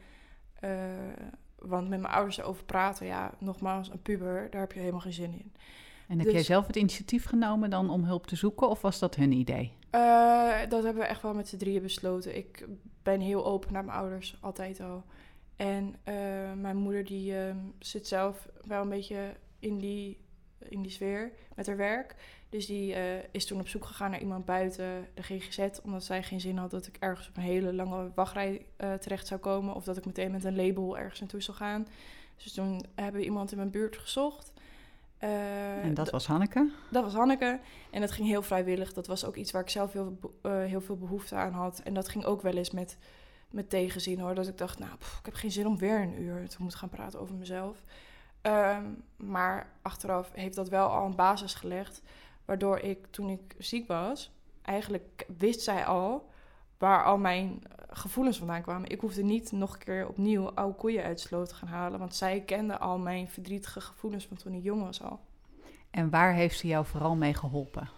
Uh, 0.63 0.69
want 1.55 1.89
met 1.89 2.01
mijn 2.01 2.13
ouders 2.13 2.37
erover 2.37 2.63
praten, 2.63 3.05
ja, 3.05 3.33
nogmaals, 3.39 3.89
een 3.89 4.01
puber, 4.01 4.47
daar 4.49 4.61
heb 4.61 4.71
je 4.71 4.79
helemaal 4.79 4.99
geen 4.99 5.13
zin 5.13 5.33
in. 5.33 5.53
En 6.07 6.17
heb 6.17 6.25
dus, 6.25 6.33
jij 6.33 6.43
zelf 6.43 6.67
het 6.67 6.75
initiatief 6.75 7.25
genomen 7.25 7.69
dan 7.69 7.89
om 7.89 8.03
hulp 8.03 8.27
te 8.27 8.35
zoeken 8.35 8.69
of 8.69 8.81
was 8.81 8.99
dat 8.99 9.15
hun 9.15 9.31
idee? 9.31 9.73
dat 10.69 10.83
hebben 10.83 11.03
we 11.03 11.09
echt 11.09 11.21
wel 11.21 11.33
met 11.33 11.47
z'n 11.47 11.57
drieën 11.57 11.81
besloten. 11.81 12.35
Ik 12.35 12.67
ben 13.03 13.19
heel 13.19 13.45
open 13.45 13.73
naar 13.73 13.85
mijn 13.85 13.97
ouders, 13.97 14.37
altijd 14.41 14.79
al. 14.79 15.03
En 15.55 15.95
uh, 16.05 16.13
mijn 16.61 16.77
moeder 16.77 17.05
die 17.05 17.31
uh, 17.31 17.55
zit 17.79 18.07
zelf 18.07 18.47
wel 18.65 18.81
een 18.81 18.89
beetje 18.89 19.33
in 19.59 19.77
die, 19.77 20.17
in 20.59 20.81
die 20.81 20.91
sfeer 20.91 21.31
met 21.55 21.67
haar 21.67 21.77
werk. 21.77 22.15
Dus 22.49 22.65
die 22.65 22.95
uh, 22.95 23.01
is 23.31 23.45
toen 23.45 23.59
op 23.59 23.67
zoek 23.67 23.85
gegaan 23.85 24.11
naar 24.11 24.19
iemand 24.19 24.45
buiten 24.45 25.07
de 25.13 25.23
GGZ. 25.23 25.67
Omdat 25.83 26.03
zij 26.03 26.23
geen 26.23 26.41
zin 26.41 26.57
had 26.57 26.71
dat 26.71 26.87
ik 26.87 26.97
ergens 26.99 27.27
op 27.27 27.37
een 27.37 27.43
hele 27.43 27.73
lange 27.73 28.11
wachtrij 28.15 28.65
terecht 28.77 29.27
zou 29.27 29.39
komen. 29.39 29.75
Of 29.75 29.83
dat 29.83 29.97
ik 29.97 30.05
meteen 30.05 30.31
met 30.31 30.43
een 30.43 30.55
label 30.55 30.97
ergens 30.97 31.19
naartoe 31.19 31.41
zou 31.41 31.57
gaan. 31.57 31.87
Dus 32.43 32.53
toen 32.53 32.85
hebben 32.95 33.19
we 33.21 33.25
iemand 33.25 33.51
in 33.51 33.57
mijn 33.57 33.69
buurt 33.71 33.97
gezocht. 33.97 34.51
en 35.17 35.93
dat 35.93 36.09
was 36.09 36.27
Hanneke? 36.27 36.71
Dat 36.91 37.03
was 37.03 37.13
Hanneke. 37.13 37.59
En 37.91 38.01
dat 38.01 38.11
ging 38.11 38.27
heel 38.27 38.41
vrijwillig. 38.41 38.93
Dat 38.93 39.07
was 39.07 39.25
ook 39.25 39.35
iets 39.35 39.51
waar 39.51 39.61
ik 39.61 39.69
zelf 39.69 39.93
heel, 39.93 40.17
heel 40.43 40.81
veel 40.81 40.97
behoefte 40.97 41.35
aan 41.35 41.53
had. 41.53 41.79
En 41.79 41.93
dat 41.93 42.09
ging 42.09 42.25
ook 42.25 42.41
wel 42.41 42.53
eens 42.53 42.71
met 42.71 42.97
met 43.55 43.69
tegenzin 43.69 44.19
hoor. 44.19 44.35
Dat 44.35 44.47
ik 44.47 44.57
dacht, 44.57 44.79
nou, 44.79 44.93
ik 44.93 45.25
heb 45.25 45.33
geen 45.33 45.51
zin 45.51 45.67
om 45.67 45.77
weer 45.77 46.01
een 46.01 46.21
uur 46.21 46.49
te 46.49 46.57
moeten 46.59 46.79
gaan 46.79 46.89
praten 46.89 47.19
over 47.19 47.35
mezelf. 47.35 47.81
Ehm, 48.41 48.85
maar 49.15 49.71
achteraf 49.81 50.31
heeft 50.33 50.55
dat 50.55 50.69
wel 50.69 50.87
al 50.87 51.05
een 51.05 51.15
basis 51.15 51.53
gelegd. 51.53 52.01
Waardoor 52.45 52.79
ik 52.79 53.07
toen 53.09 53.29
ik 53.29 53.55
ziek 53.57 53.87
was, 53.87 54.31
eigenlijk 54.61 55.25
wist 55.37 55.61
zij 55.61 55.85
al 55.85 56.29
waar 56.77 57.03
al 57.03 57.17
mijn 57.17 57.61
gevoelens 57.89 58.37
vandaan 58.37 58.61
kwamen. 58.61 58.89
Ik 58.89 58.99
hoefde 58.99 59.23
niet 59.23 59.51
nog 59.51 59.73
een 59.73 59.79
keer 59.79 60.07
opnieuw 60.07 60.49
oude 60.49 60.77
koeien 60.77 61.03
uit 61.03 61.19
sloot 61.19 61.49
te 61.49 61.55
gaan 61.55 61.67
halen. 61.67 61.99
Want 61.99 62.15
zij 62.15 62.41
kende 62.41 62.77
al 62.77 62.97
mijn 62.97 63.29
verdrietige 63.29 63.81
gevoelens 63.81 64.25
van 64.25 64.37
toen 64.37 64.53
ik 64.53 64.63
jong 64.63 64.83
was 64.83 65.03
al. 65.03 65.19
En 65.91 66.09
waar 66.09 66.33
heeft 66.33 66.59
ze 66.59 66.67
jou 66.67 66.85
vooral 66.85 67.15
mee 67.15 67.33
geholpen? 67.33 67.89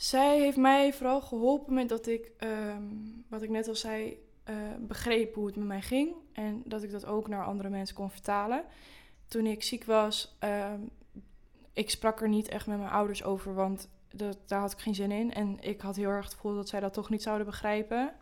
Zij 0.00 0.38
heeft 0.40 0.56
mij 0.56 0.92
vooral 0.92 1.20
geholpen 1.20 1.74
met 1.74 1.88
dat 1.88 2.06
ik, 2.06 2.32
ehm, 2.36 2.82
wat 3.28 3.42
ik 3.42 3.48
net 3.50 3.68
al 3.68 3.74
zei, 3.74 4.18
uh, 4.50 4.56
begreep 4.80 5.34
hoe 5.34 5.46
het 5.46 5.56
met 5.56 5.66
mij 5.66 5.80
ging. 5.80 6.14
En 6.32 6.62
dat 6.64 6.82
ik 6.82 6.90
dat 6.90 7.06
ook 7.06 7.28
naar 7.28 7.44
andere 7.44 7.68
mensen 7.68 7.96
kon 7.96 8.10
vertalen. 8.10 8.64
Toen 9.28 9.46
ik 9.46 9.62
ziek 9.62 9.84
was, 9.84 10.36
ehm, 10.38 10.80
ik 11.72 11.90
sprak 11.90 12.20
er 12.20 12.28
niet 12.28 12.48
echt 12.48 12.66
met 12.66 12.78
mijn 12.78 12.90
ouders 12.90 13.24
over, 13.24 13.54
want 13.54 13.88
dat, 14.10 14.38
daar 14.46 14.60
had 14.60 14.72
ik 14.72 14.78
geen 14.78 14.94
zin 14.94 15.10
in. 15.10 15.32
En 15.32 15.56
ik 15.60 15.80
had 15.80 15.96
heel 15.96 16.08
erg 16.08 16.24
het 16.24 16.34
gevoel 16.34 16.54
dat 16.54 16.68
zij 16.68 16.80
dat 16.80 16.92
toch 16.92 17.10
niet 17.10 17.22
zouden 17.22 17.46
begrijpen. 17.46 18.12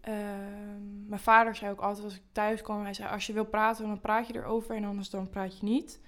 Ehm, 0.00 1.06
mijn 1.06 1.20
vader 1.20 1.54
zei 1.54 1.70
ook 1.70 1.80
altijd 1.80 2.04
als 2.04 2.16
ik 2.16 2.22
thuis 2.32 2.62
kwam, 2.62 2.82
hij 2.82 2.94
zei 2.94 3.10
als 3.10 3.26
je 3.26 3.32
wil 3.32 3.46
praten, 3.46 3.86
dan 3.86 4.00
praat 4.00 4.26
je 4.26 4.34
erover 4.34 4.76
en 4.76 4.84
anders 4.84 5.10
dan 5.10 5.30
praat 5.30 5.58
je 5.58 5.64
niet. 5.64 6.00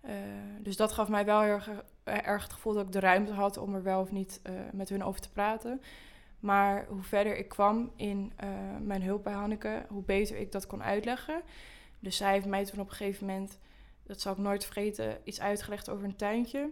Eh, 0.00 0.14
dus 0.60 0.76
dat 0.76 0.92
gaf 0.92 1.08
mij 1.08 1.24
wel 1.24 1.40
heel 1.40 1.52
erg, 1.52 1.70
erg 2.04 2.42
het 2.42 2.52
gevoel 2.52 2.72
dat 2.72 2.86
ik 2.86 2.92
de 2.92 3.00
ruimte 3.00 3.32
had 3.32 3.56
om 3.56 3.74
er 3.74 3.82
wel 3.82 4.00
of 4.00 4.10
niet 4.10 4.40
eh, 4.42 4.52
met 4.72 4.88
hun 4.88 5.04
over 5.04 5.20
te 5.20 5.30
praten. 5.30 5.82
Maar 6.40 6.86
hoe 6.88 7.02
verder 7.02 7.36
ik 7.36 7.48
kwam 7.48 7.92
in 7.96 8.32
mijn 8.80 9.02
hulp 9.02 9.24
bij 9.24 9.32
Hanneke, 9.32 9.86
hoe 9.88 10.02
beter 10.02 10.36
ik 10.36 10.52
dat 10.52 10.66
kon 10.66 10.82
uitleggen. 10.82 11.42
Dus 11.98 12.16
zij 12.16 12.32
heeft 12.32 12.46
mij 12.46 12.64
toen 12.64 12.80
op 12.80 12.88
een 12.88 12.94
gegeven 12.94 13.26
moment, 13.26 13.58
dat 14.02 14.20
zal 14.20 14.32
ik 14.32 14.38
nooit 14.38 14.64
vergeten, 14.64 15.18
iets 15.24 15.40
uitgelegd 15.40 15.90
over 15.90 16.04
een 16.04 16.16
tuintje. 16.16 16.70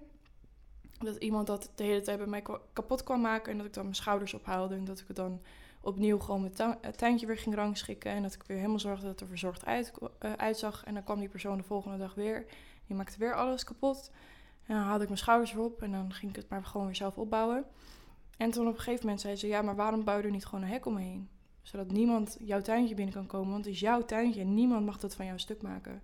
Dat 0.98 1.16
iemand 1.16 1.46
dat 1.46 1.70
de 1.74 1.84
hele 1.84 2.00
tijd 2.00 2.18
bij 2.18 2.26
mij 2.26 2.42
kapot 2.72 3.02
kwam 3.02 3.20
maken 3.20 3.52
en 3.52 3.58
dat 3.58 3.66
ik 3.66 3.72
dan 3.72 3.82
mijn 3.82 3.96
schouders 3.96 4.34
ophaalde 4.34 4.74
en 4.74 4.84
dat 4.84 5.00
ik 5.00 5.06
het 5.06 5.16
dan 5.16 5.40
opnieuw 5.80 6.18
gewoon 6.18 6.40
mijn 6.40 6.78
tuintje 6.96 7.26
weer 7.26 7.38
ging 7.38 7.54
rangschikken. 7.54 8.10
En 8.10 8.22
dat 8.22 8.34
ik 8.34 8.42
weer 8.46 8.56
helemaal 8.56 8.78
zorgde 8.78 9.02
dat 9.02 9.12
het 9.12 9.20
er 9.20 9.26
verzorgd 9.26 9.64
uit, 9.64 9.92
uitzag. 10.36 10.84
En 10.84 10.94
dan 10.94 11.04
kwam 11.04 11.18
die 11.18 11.28
persoon 11.28 11.56
de 11.56 11.64
volgende 11.64 11.98
dag 11.98 12.14
weer. 12.14 12.44
Die 12.86 12.96
maakte 12.96 13.18
weer 13.18 13.34
alles 13.34 13.64
kapot. 13.64 14.10
En 14.70 14.76
dan 14.76 14.84
haalde 14.84 15.02
ik 15.02 15.08
mijn 15.08 15.20
schouders 15.20 15.52
erop 15.52 15.82
en 15.82 15.92
dan 15.92 16.12
ging 16.12 16.30
ik 16.30 16.36
het 16.36 16.48
maar 16.48 16.64
gewoon 16.64 16.86
weer 16.86 16.96
zelf 16.96 17.18
opbouwen. 17.18 17.64
En 18.36 18.50
toen 18.50 18.66
op 18.66 18.72
een 18.72 18.80
gegeven 18.80 19.04
moment 19.04 19.20
zei 19.20 19.36
ze: 19.36 19.46
Ja, 19.46 19.62
maar 19.62 19.76
waarom 19.76 20.04
bouw 20.04 20.16
je 20.16 20.22
er 20.22 20.30
niet 20.30 20.44
gewoon 20.44 20.64
een 20.64 20.70
hek 20.70 20.86
omheen? 20.86 21.28
Zodat 21.62 21.90
niemand 21.90 22.36
jouw 22.40 22.60
tuintje 22.60 22.94
binnen 22.94 23.14
kan 23.14 23.26
komen. 23.26 23.50
Want 23.50 23.64
het 23.64 23.74
is 23.74 23.80
jouw 23.80 24.04
tuintje 24.04 24.40
en 24.40 24.54
niemand 24.54 24.86
mag 24.86 24.98
dat 24.98 25.14
van 25.14 25.26
jou 25.26 25.38
stuk 25.38 25.62
maken. 25.62 26.02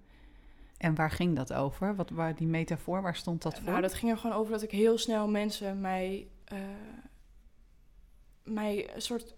En 0.76 0.94
waar 0.94 1.11
ging 1.11 1.37
dat 1.37 1.52
over? 1.52 1.96
Wat, 1.96 2.11
waar 2.11 2.35
die 2.35 2.46
metafoor, 2.46 3.02
waar 3.02 3.16
stond 3.16 3.42
dat 3.42 3.55
voor? 3.55 3.64
Nou, 3.70 3.81
dat 3.81 3.94
ging 3.94 4.12
er 4.12 4.18
gewoon 4.18 4.37
over 4.37 4.52
dat 4.52 4.62
ik 4.62 4.70
heel 4.70 4.98
snel 4.98 5.29
mensen 5.29 5.81
mij, 5.81 6.29
uh, 6.52 6.59
mij 8.42 8.94
een 8.94 9.02
soort 9.02 9.35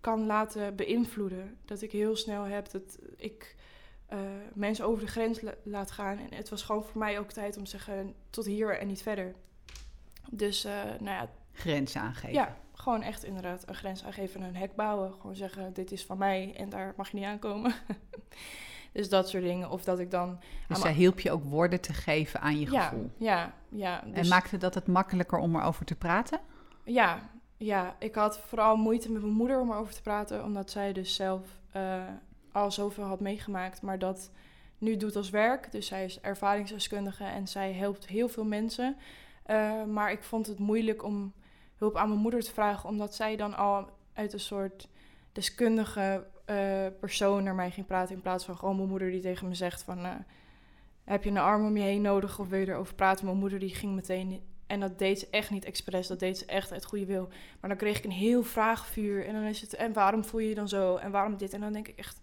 kan 0.00 0.26
laten 0.26 0.76
beïnvloeden. 0.76 1.56
Dat 1.64 1.82
ik 1.82 1.92
heel 1.92 2.16
snel 2.16 2.42
heb 2.42 2.70
dat 2.70 2.98
ik 3.16 3.56
uh, 4.12 4.18
mensen 4.54 4.84
over 4.84 5.04
de 5.04 5.10
grens 5.10 5.40
laat 5.62 5.90
gaan. 5.90 6.18
En 6.18 6.36
het 6.36 6.48
was 6.48 6.62
gewoon 6.62 6.84
voor 6.84 6.98
mij 6.98 7.18
ook 7.18 7.32
tijd 7.32 7.56
om 7.56 7.64
te 7.64 7.70
zeggen 7.70 8.14
tot 8.30 8.44
hier 8.44 8.78
en 8.78 8.86
niet 8.86 9.02
verder. 9.02 9.34
Dus, 10.30 10.64
uh, 10.64 10.72
nou 11.00 11.16
ja. 11.16 11.28
Grens 11.52 11.96
aangeven. 11.96 12.32
Ja, 12.32 12.56
gewoon 12.74 13.02
echt 13.02 13.24
inderdaad 13.24 13.68
een 13.68 13.74
grens 13.74 14.04
aangeven 14.04 14.40
en 14.40 14.46
een 14.46 14.56
hek 14.56 14.74
bouwen. 14.74 15.12
Gewoon 15.20 15.36
zeggen, 15.36 15.72
dit 15.72 15.92
is 15.92 16.04
van 16.04 16.18
mij 16.18 16.54
en 16.56 16.68
daar 16.68 16.94
mag 16.96 17.10
je 17.10 17.16
niet 17.16 17.26
aankomen. 17.26 17.74
dus 18.92 19.08
dat 19.08 19.28
soort 19.28 19.42
dingen. 19.42 19.70
Of 19.70 19.84
dat 19.84 19.98
ik 19.98 20.10
dan... 20.10 20.38
Dus 20.68 20.80
zij 20.80 20.92
hielp 20.92 21.20
je 21.20 21.30
ook 21.30 21.44
woorden 21.44 21.80
te 21.80 21.92
geven 21.92 22.40
aan 22.40 22.58
je 22.58 22.66
gevoel. 22.66 23.10
Ja, 23.16 23.54
ja. 23.68 24.02
Dus... 24.06 24.18
En 24.18 24.28
maakte 24.28 24.56
dat 24.56 24.74
het 24.74 24.86
makkelijker 24.86 25.38
om 25.38 25.56
erover 25.56 25.84
te 25.84 25.94
praten? 25.94 26.40
Ja, 26.84 27.30
ja, 27.56 27.96
ik 27.98 28.14
had 28.14 28.38
vooral 28.38 28.76
moeite 28.76 29.10
met 29.10 29.22
mijn 29.22 29.34
moeder 29.34 29.60
om 29.60 29.70
erover 29.70 29.94
te 29.94 30.02
praten, 30.02 30.44
omdat 30.44 30.70
zij 30.70 30.92
dus 30.92 31.14
zelf 31.14 31.40
uh, 31.76 32.02
al 32.52 32.70
zoveel 32.70 33.04
had 33.04 33.20
meegemaakt, 33.20 33.82
maar 33.82 33.98
dat 33.98 34.30
nu 34.78 34.96
doet 34.96 35.16
als 35.16 35.30
werk. 35.30 35.72
Dus 35.72 35.86
zij 35.86 36.04
is 36.04 36.20
ervaringsdeskundige 36.20 37.24
en 37.24 37.48
zij 37.48 37.72
helpt 37.72 38.06
heel 38.06 38.28
veel 38.28 38.44
mensen. 38.44 38.96
Uh, 39.46 39.84
maar 39.84 40.12
ik 40.12 40.22
vond 40.22 40.46
het 40.46 40.58
moeilijk 40.58 41.04
om 41.04 41.32
hulp 41.76 41.96
aan 41.96 42.08
mijn 42.08 42.20
moeder 42.20 42.42
te 42.42 42.52
vragen, 42.52 42.88
omdat 42.88 43.14
zij 43.14 43.36
dan 43.36 43.54
al 43.54 43.90
uit 44.12 44.32
een 44.32 44.40
soort 44.40 44.88
deskundige 45.32 46.26
uh, 46.50 46.86
persoon 47.00 47.42
naar 47.42 47.54
mij 47.54 47.70
ging 47.70 47.86
praten, 47.86 48.14
in 48.14 48.22
plaats 48.22 48.44
van 48.44 48.56
gewoon 48.56 48.76
mijn 48.76 48.88
moeder 48.88 49.10
die 49.10 49.20
tegen 49.20 49.48
me 49.48 49.54
zegt 49.54 49.82
van... 49.82 50.24
heb 51.04 51.24
je 51.24 51.30
een 51.30 51.38
arm 51.38 51.66
om 51.66 51.76
je 51.76 51.82
heen 51.82 52.02
nodig 52.02 52.38
of 52.38 52.48
wil 52.48 52.58
je 52.58 52.68
erover 52.68 52.94
praten? 52.94 53.24
Mijn 53.24 53.38
moeder 53.38 53.58
die 53.58 53.74
ging 53.74 53.94
meteen 53.94 54.42
en 54.72 54.80
dat 54.80 54.98
deed 54.98 55.18
ze 55.18 55.26
echt 55.30 55.50
niet 55.50 55.64
expres, 55.64 56.06
dat 56.06 56.18
deed 56.18 56.38
ze 56.38 56.44
echt 56.44 56.72
uit 56.72 56.84
goede 56.84 57.06
wil. 57.06 57.28
Maar 57.60 57.70
dan 57.70 57.78
kreeg 57.78 57.98
ik 57.98 58.04
een 58.04 58.10
heel 58.10 58.42
vraagvuur. 58.42 59.26
En 59.26 59.34
dan 59.34 59.42
is 59.42 59.60
het, 59.60 59.74
en 59.74 59.92
waarom 59.92 60.24
voel 60.24 60.40
je 60.40 60.48
je 60.48 60.54
dan 60.54 60.68
zo? 60.68 60.96
En 60.96 61.10
waarom 61.10 61.36
dit? 61.36 61.52
En 61.52 61.60
dan 61.60 61.72
denk 61.72 61.88
ik 61.88 61.98
echt, 61.98 62.20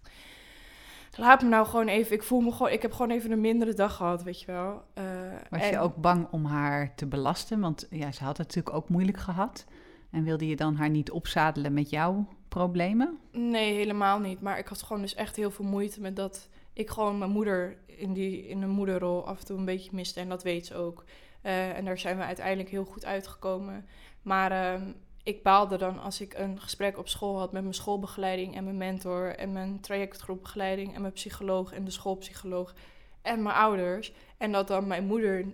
laat 1.16 1.42
me 1.42 1.48
nou 1.48 1.66
gewoon 1.66 1.88
even. 1.88 2.16
Ik 2.16 2.24
voel 2.24 2.40
me 2.40 2.52
gewoon, 2.52 2.72
ik 2.72 2.82
heb 2.82 2.92
gewoon 2.92 3.12
even 3.12 3.32
een 3.32 3.42
mindere 3.42 3.74
dag 3.74 3.96
gehad, 3.96 4.24
weet 4.24 4.40
je 4.40 4.46
wel. 4.46 4.84
Uh, 4.98 5.04
Was 5.50 5.70
je 5.70 5.80
ook 5.80 5.96
bang 5.96 6.28
om 6.32 6.46
haar 6.46 6.96
te 6.96 7.06
belasten? 7.06 7.60
Want 7.60 7.88
ja, 7.90 8.12
ze 8.12 8.24
had 8.24 8.38
het 8.38 8.48
natuurlijk 8.48 8.76
ook 8.76 8.90
moeilijk 8.90 9.18
gehad. 9.18 9.66
En 10.12 10.24
wilde 10.24 10.48
je 10.48 10.56
dan 10.56 10.76
haar 10.76 10.90
niet 10.90 11.12
opzadelen 11.12 11.74
met 11.74 11.90
jouw 11.90 12.28
problemen? 12.48 13.20
Nee, 13.32 13.74
helemaal 13.74 14.20
niet. 14.20 14.42
Maar 14.42 14.58
ik 14.58 14.68
had 14.68 14.82
gewoon 14.82 15.02
dus 15.02 15.16
echt 15.16 15.36
heel 15.36 15.52
veel 15.52 15.66
moeite 15.66 16.02
met 16.02 16.16
dat 16.16 16.50
ik 16.74 16.90
gewoon 16.90 17.18
mijn 17.18 17.32
moeder 17.32 17.78
in, 17.86 18.14
die, 18.14 18.48
in 18.48 18.62
een 18.62 18.70
moederrol 18.70 19.28
af 19.28 19.40
en 19.40 19.46
toe 19.46 19.58
een 19.58 19.66
beetje 19.66 19.90
miste. 19.94 20.20
En 20.20 20.30
dat 20.30 20.44
weet 20.44 20.66
ze 20.66 20.76
ook. 20.76 21.04
Uh, 21.44 21.78
en 21.78 21.86
daar 21.86 21.98
zijn 21.98 22.18
we 22.18 22.24
uiteindelijk 22.24 22.70
heel 22.70 22.86
goed 22.86 23.06
uitgekomen. 23.06 23.86
Maar 24.22 24.52
uh, 24.52 24.88
ik 25.24 25.44
baalde 25.44 25.78
dan 25.78 26.00
als 26.00 26.22
ik 26.22 26.34
een 26.34 26.60
gesprek 26.60 26.98
op 26.98 27.08
school 27.08 27.40
had 27.40 27.52
met 27.52 27.62
mijn 27.62 27.74
schoolbegeleiding 27.74 28.56
en 28.56 28.64
mijn 28.64 28.78
mentor 28.78 29.36
en 29.36 29.52
mijn 29.52 29.80
trajectgroepbegeleiding 29.80 30.96
en 30.96 31.02
mijn 31.02 31.14
psycholoog 31.14 31.72
en 31.72 31.86
de 31.86 31.92
schoolpsycholoog 31.92 32.74
en 33.22 33.44
mijn 33.44 33.56
ouders. 33.56 34.14
En 34.38 34.52
dat 34.52 34.68
dan 34.68 34.88
mijn 34.88 35.06
moeder 35.06 35.46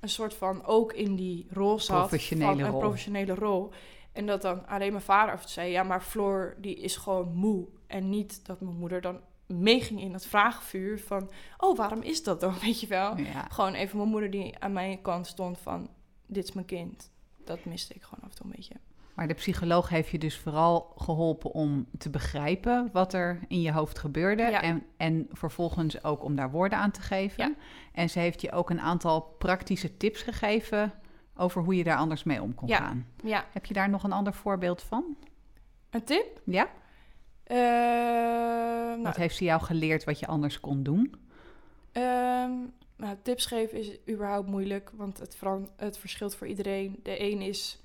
een 0.00 0.08
soort 0.08 0.34
van 0.34 0.64
ook 0.64 0.92
in 0.92 1.16
die 1.16 1.46
rol 1.50 1.78
zat. 1.78 1.98
Professionele 1.98 2.64
van 2.64 2.74
een 2.74 2.78
professionele 2.78 3.34
rol. 3.34 3.70
En 4.12 4.26
dat 4.26 4.42
dan 4.42 4.66
alleen 4.66 4.92
mijn 4.92 5.04
vader 5.04 5.34
af 5.34 5.48
zei, 5.48 5.70
ja, 5.70 5.82
maar 5.82 6.00
Floor 6.00 6.54
die 6.58 6.76
is 6.76 6.96
gewoon 6.96 7.34
moe. 7.34 7.66
En 7.86 8.08
niet 8.08 8.46
dat 8.46 8.60
mijn 8.60 8.76
moeder 8.76 9.00
dan 9.00 9.20
meeging 9.52 10.00
in 10.00 10.12
dat 10.12 10.26
vraagvuur 10.26 10.98
van... 11.00 11.30
oh, 11.58 11.76
waarom 11.76 12.02
is 12.02 12.22
dat 12.22 12.40
dan, 12.40 12.54
weet 12.64 12.80
je 12.80 12.86
wel? 12.86 13.16
Gewoon 13.48 13.74
even 13.74 13.96
mijn 13.96 14.08
moeder 14.08 14.30
die 14.30 14.58
aan 14.58 14.72
mijn 14.72 15.02
kant 15.02 15.26
stond 15.26 15.58
van... 15.58 15.88
dit 16.26 16.44
is 16.44 16.52
mijn 16.52 16.66
kind. 16.66 17.10
Dat 17.44 17.64
miste 17.64 17.94
ik 17.94 18.02
gewoon 18.02 18.24
af 18.24 18.30
en 18.30 18.36
toe 18.36 18.46
een 18.46 18.52
beetje. 18.56 18.74
Maar 19.14 19.28
de 19.28 19.34
psycholoog 19.34 19.88
heeft 19.88 20.08
je 20.08 20.18
dus 20.18 20.38
vooral 20.38 20.92
geholpen 20.96 21.50
om 21.50 21.86
te 21.98 22.10
begrijpen 22.10 22.88
wat 22.92 23.12
er 23.12 23.40
in 23.48 23.60
je 23.60 23.72
hoofd 23.72 23.98
gebeurde. 23.98 24.42
En, 24.42 24.86
en 24.96 25.26
vervolgens 25.30 26.04
ook 26.04 26.24
om 26.24 26.36
daar 26.36 26.50
woorden 26.50 26.78
aan 26.78 26.90
te 26.90 27.00
geven. 27.00 27.44
Ja. 27.44 27.54
En 27.92 28.10
ze 28.10 28.18
heeft 28.18 28.40
je 28.40 28.52
ook 28.52 28.70
een 28.70 28.80
aantal 28.80 29.20
praktische 29.20 29.96
tips 29.96 30.22
gegeven 30.22 30.92
over 31.36 31.62
hoe 31.62 31.76
je 31.76 31.84
daar 31.84 31.96
anders 31.96 32.22
mee 32.22 32.42
om 32.42 32.54
kon 32.54 32.68
gaan. 32.68 33.06
Ja. 33.24 33.44
Heb 33.52 33.66
je 33.66 33.74
daar 33.74 33.90
nog 33.90 34.02
een 34.02 34.12
ander 34.12 34.34
voorbeeld 34.34 34.82
van? 34.82 35.16
Een 35.90 36.04
tip? 36.04 36.40
Ja. 36.44 36.68
Uh, 37.52 39.04
wat 39.04 39.16
heeft 39.16 39.36
ze 39.36 39.44
jou 39.44 39.62
geleerd 39.62 40.04
wat 40.04 40.18
je 40.18 40.26
anders 40.26 40.60
kon 40.60 40.82
doen? 40.82 41.14
Uh, 41.92 42.02
nou, 42.96 43.16
tips 43.22 43.46
geven 43.46 43.78
is 43.78 43.98
überhaupt 44.08 44.48
moeilijk, 44.48 44.90
want 44.94 45.18
het, 45.18 45.36
het 45.76 45.98
verschilt 45.98 46.34
voor 46.34 46.46
iedereen. 46.46 47.00
De 47.02 47.20
een 47.20 47.40
is 47.40 47.82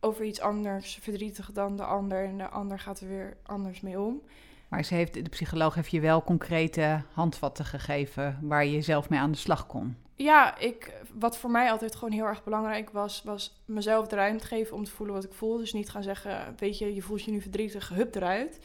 over 0.00 0.24
iets 0.24 0.40
anders 0.40 0.98
verdrietig 1.00 1.52
dan 1.52 1.76
de 1.76 1.84
ander 1.84 2.24
en 2.24 2.38
de 2.38 2.48
ander 2.48 2.78
gaat 2.78 3.00
er 3.00 3.08
weer 3.08 3.36
anders 3.42 3.80
mee 3.80 4.00
om. 4.00 4.22
Maar 4.68 4.84
ze 4.84 4.94
heeft, 4.94 5.14
de 5.14 5.22
psycholoog 5.22 5.74
heeft 5.74 5.90
je 5.90 6.00
wel 6.00 6.22
concrete 6.22 7.02
handvatten 7.12 7.64
gegeven 7.64 8.38
waar 8.42 8.64
je 8.66 8.80
zelf 8.80 9.08
mee 9.08 9.20
aan 9.20 9.32
de 9.32 9.38
slag 9.38 9.66
kon. 9.66 9.96
Ja, 10.16 10.58
ik, 10.58 10.92
wat 11.12 11.38
voor 11.38 11.50
mij 11.50 11.70
altijd 11.70 11.94
gewoon 11.94 12.12
heel 12.12 12.26
erg 12.26 12.44
belangrijk 12.44 12.90
was, 12.90 13.22
was 13.22 13.62
mezelf 13.64 14.06
de 14.06 14.16
ruimte 14.16 14.46
geven 14.46 14.76
om 14.76 14.84
te 14.84 14.90
voelen 14.90 15.14
wat 15.14 15.24
ik 15.24 15.32
voel. 15.32 15.56
Dus 15.56 15.72
niet 15.72 15.90
gaan 15.90 16.02
zeggen, 16.02 16.54
weet 16.58 16.78
je, 16.78 16.94
je 16.94 17.02
voelt 17.02 17.22
je 17.22 17.30
nu 17.30 17.40
verdrietig, 17.40 17.88
hup 17.88 18.14
eruit. 18.14 18.60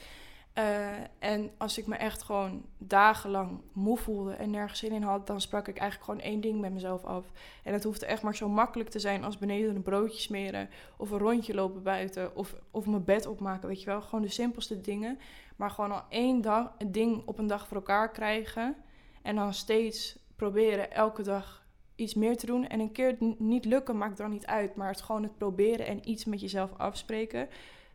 Uh, 0.58 0.88
en 1.20 1.52
als 1.58 1.78
ik 1.78 1.88
me 1.88 1.96
echt 1.96 2.22
gewoon 2.22 2.66
dagenlang 2.78 3.62
moe 3.74 3.98
voelde 3.98 4.34
en 4.34 4.50
nergens 4.50 4.80
zin 4.80 4.92
in 4.92 5.02
had, 5.02 5.28
dan 5.28 5.42
sprak 5.42 5.68
ik 5.68 5.78
eigenlijk 5.78 6.10
gewoon 6.10 6.32
één 6.32 6.42
ding 6.42 6.60
met 6.60 6.74
mezelf 6.74 7.04
af. 7.06 7.26
En 7.64 7.74
het 7.74 7.84
hoefde 7.84 8.06
echt 8.06 8.22
maar 8.22 8.36
zo 8.36 8.50
makkelijk 8.50 8.90
te 8.90 9.00
zijn 9.00 9.24
als 9.24 9.38
beneden 9.38 9.76
een 9.76 9.82
broodje 9.82 10.20
smeren, 10.20 10.70
of 10.98 11.12
een 11.12 11.18
rondje 11.18 11.54
lopen 11.54 11.84
buiten, 11.84 12.36
of, 12.36 12.56
of 12.72 12.86
mijn 12.86 13.04
bed 13.04 13.26
opmaken, 13.26 13.68
weet 13.68 13.80
je 13.80 13.86
wel. 13.86 14.02
Gewoon 14.02 14.22
de 14.22 14.30
simpelste 14.30 14.82
dingen. 14.82 15.20
Maar 15.56 15.70
gewoon 15.70 15.92
al 15.92 16.04
één 16.10 16.42
dag, 16.42 16.72
ding 16.88 17.22
op 17.26 17.38
een 17.38 17.48
dag 17.48 17.68
voor 17.68 17.78
elkaar 17.78 18.12
krijgen. 18.12 18.76
En 19.22 19.36
dan 19.36 19.54
steeds 19.54 20.18
proberen 20.40 20.92
elke 20.92 21.22
dag 21.24 21.66
iets 21.96 22.14
meer 22.14 22.38
te 22.38 22.46
doen. 22.46 22.68
En 22.68 22.80
een 22.80 22.92
keer 22.92 23.08
het 23.08 23.40
niet 23.40 23.66
lukken 23.66 23.98
maakt 23.98 24.18
dan 24.18 24.30
niet 24.30 24.46
uit. 24.46 24.76
Maar 24.76 24.88
het 24.88 25.02
gewoon 25.02 25.24
het 25.24 25.38
proberen 25.38 25.86
en 25.86 26.10
iets 26.10 26.26
met 26.26 26.42
jezelf 26.42 26.72
afspreken. 26.78 27.50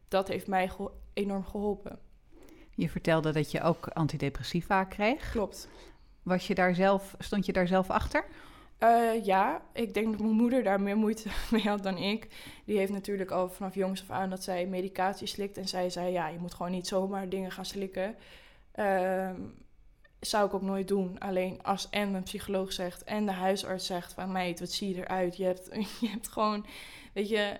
Dat 0.09 0.29
heeft 0.29 0.47
mij 0.47 0.71
enorm 1.13 1.45
geholpen. 1.45 1.99
Je 2.75 2.89
vertelde 2.89 3.33
dat 3.33 3.51
je 3.51 3.63
ook 3.63 3.89
antidepressiva 3.89 4.85
kreeg. 4.85 5.31
Klopt. 5.31 5.69
Was 6.23 6.47
je 6.47 6.55
daar 6.55 6.75
zelf, 6.75 7.15
stond 7.19 7.47
je 7.47 7.53
daar 7.53 7.67
zelf 7.67 7.91
achter? 7.91 8.25
Uh, 8.79 9.25
ja, 9.25 9.63
ik 9.73 9.95
denk 9.95 10.11
dat 10.11 10.21
mijn 10.21 10.33
moeder 10.33 10.63
daar 10.63 10.81
meer 10.81 10.97
moeite 10.97 11.29
mee 11.51 11.69
had 11.69 11.83
dan 11.83 11.97
ik. 11.97 12.29
Die 12.65 12.79
heeft 12.79 12.93
natuurlijk 12.93 13.31
al 13.31 13.49
vanaf 13.49 13.75
jongs 13.75 14.01
af 14.01 14.11
aan 14.11 14.31
dat 14.31 14.43
zij 14.43 14.67
medicatie 14.67 15.27
slikt. 15.27 15.57
En 15.57 15.69
zij 15.69 15.91
zei, 15.91 16.13
ja, 16.13 16.29
je 16.29 16.39
moet 16.39 16.55
gewoon 16.55 16.73
niet 16.73 16.87
zomaar 16.87 17.29
dingen 17.29 17.51
gaan 17.51 17.65
slikken. 17.65 18.17
Uh, 18.75 19.31
zou 20.27 20.47
ik 20.47 20.55
ook 20.55 20.63
nooit 20.63 20.89
doen. 20.89 21.19
Alleen 21.19 21.63
als 21.63 21.91
en 21.91 22.11
mijn 22.11 22.23
psycholoog 22.23 22.73
zegt 22.73 23.05
en 23.05 23.27
de 23.27 23.33
huisarts 23.33 23.87
zegt 23.87 24.13
van... 24.13 24.33
meid, 24.33 24.61
wat 24.61 24.71
zie 24.71 24.95
je 24.95 25.03
eruit? 25.03 25.37
Je 25.37 25.45
hebt, 25.45 25.69
je 26.01 26.09
hebt 26.09 26.29
gewoon, 26.29 26.67
weet 27.13 27.29
je, 27.29 27.57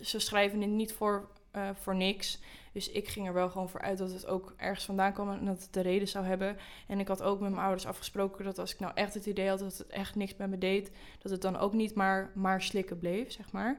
ze 0.00 0.18
schrijven 0.18 0.60
het 0.60 0.70
niet 0.70 0.92
voor 0.92 1.28
uh, 1.56 1.68
voor 1.74 1.96
niks. 1.96 2.40
Dus 2.72 2.90
ik 2.90 3.08
ging 3.08 3.26
er 3.26 3.32
wel 3.32 3.48
gewoon 3.48 3.68
voor 3.68 3.80
uit 3.80 3.98
dat 3.98 4.12
het 4.12 4.26
ook 4.26 4.54
ergens 4.56 4.84
vandaan 4.84 5.12
kwam 5.12 5.30
en 5.30 5.44
dat 5.44 5.62
het 5.62 5.72
de 5.72 5.80
reden 5.80 6.08
zou 6.08 6.24
hebben. 6.24 6.56
En 6.86 7.00
ik 7.00 7.08
had 7.08 7.22
ook 7.22 7.40
met 7.40 7.50
mijn 7.50 7.62
ouders 7.62 7.86
afgesproken 7.86 8.44
dat 8.44 8.58
als 8.58 8.72
ik 8.72 8.80
nou 8.80 8.92
echt 8.94 9.14
het 9.14 9.26
idee 9.26 9.48
had 9.48 9.58
dat 9.58 9.78
het 9.78 9.86
echt 9.86 10.14
niks 10.14 10.36
met 10.36 10.50
me 10.50 10.58
deed, 10.58 10.90
dat 11.18 11.32
het 11.32 11.42
dan 11.42 11.56
ook 11.56 11.72
niet 11.72 11.94
maar, 11.94 12.30
maar 12.34 12.62
slikken 12.62 12.98
bleef, 12.98 13.32
zeg 13.32 13.52
maar. 13.52 13.78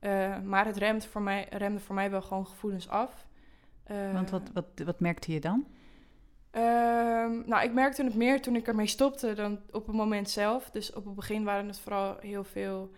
Uh, 0.00 0.40
maar 0.40 0.66
het 0.66 0.76
remde 0.76 1.08
voor, 1.08 1.22
mij, 1.22 1.46
remde 1.50 1.80
voor 1.80 1.94
mij 1.94 2.10
wel 2.10 2.22
gewoon 2.22 2.46
gevoelens 2.46 2.88
af. 2.88 3.26
Uh, 3.90 4.12
Want 4.12 4.30
wat, 4.30 4.50
wat, 4.52 4.66
wat 4.84 5.00
merkte 5.00 5.32
je 5.32 5.40
dan? 5.40 5.66
Ehm, 6.54 7.42
nou, 7.46 7.64
ik 7.64 7.72
merkte 7.72 8.04
het 8.04 8.14
meer 8.14 8.42
toen 8.42 8.56
ik 8.56 8.66
ermee 8.66 8.86
stopte 8.86 9.32
dan 9.32 9.60
op 9.70 9.86
het 9.86 9.96
moment 9.96 10.30
zelf. 10.30 10.70
Dus 10.70 10.92
op 10.92 11.04
het 11.04 11.14
begin 11.14 11.44
waren 11.44 11.66
het 11.66 11.78
vooral 11.78 12.16
heel 12.20 12.44
veel 12.44 12.90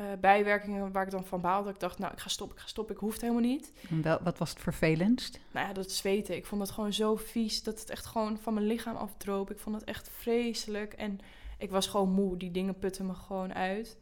uh, 0.00 0.06
bijwerkingen 0.20 0.92
waar 0.92 1.04
ik 1.04 1.10
dan 1.10 1.24
van 1.24 1.40
baalde. 1.40 1.70
Ik 1.70 1.80
dacht, 1.80 1.98
nou, 1.98 2.12
ik 2.12 2.18
ga 2.18 2.28
stoppen, 2.28 2.56
ik 2.56 2.62
ga 2.62 2.68
stoppen, 2.68 2.94
ik 2.94 3.00
hoef 3.00 3.12
het 3.12 3.20
helemaal 3.20 3.42
niet. 3.42 3.72
En 3.90 4.02
wel, 4.02 4.18
wat 4.22 4.38
was 4.38 4.50
het 4.50 4.58
vervelendst? 4.58 5.40
Nou 5.50 5.66
ja, 5.66 5.72
dat 5.72 5.90
zweten. 5.90 6.36
Ik 6.36 6.46
vond 6.46 6.60
het 6.60 6.70
gewoon 6.70 6.92
zo 6.92 7.16
vies 7.16 7.62
dat 7.62 7.80
het 7.80 7.90
echt 7.90 8.06
gewoon 8.06 8.38
van 8.38 8.54
mijn 8.54 8.66
lichaam 8.66 8.96
afdroop. 8.96 9.50
Ik 9.50 9.58
vond 9.58 9.76
het 9.76 9.84
echt 9.84 10.08
vreselijk 10.08 10.92
en 10.92 11.18
ik 11.58 11.70
was 11.70 11.86
gewoon 11.86 12.10
moe. 12.10 12.36
Die 12.36 12.50
dingen 12.50 12.78
putten 12.78 13.06
me 13.06 13.14
gewoon 13.14 13.54
uit. 13.54 13.98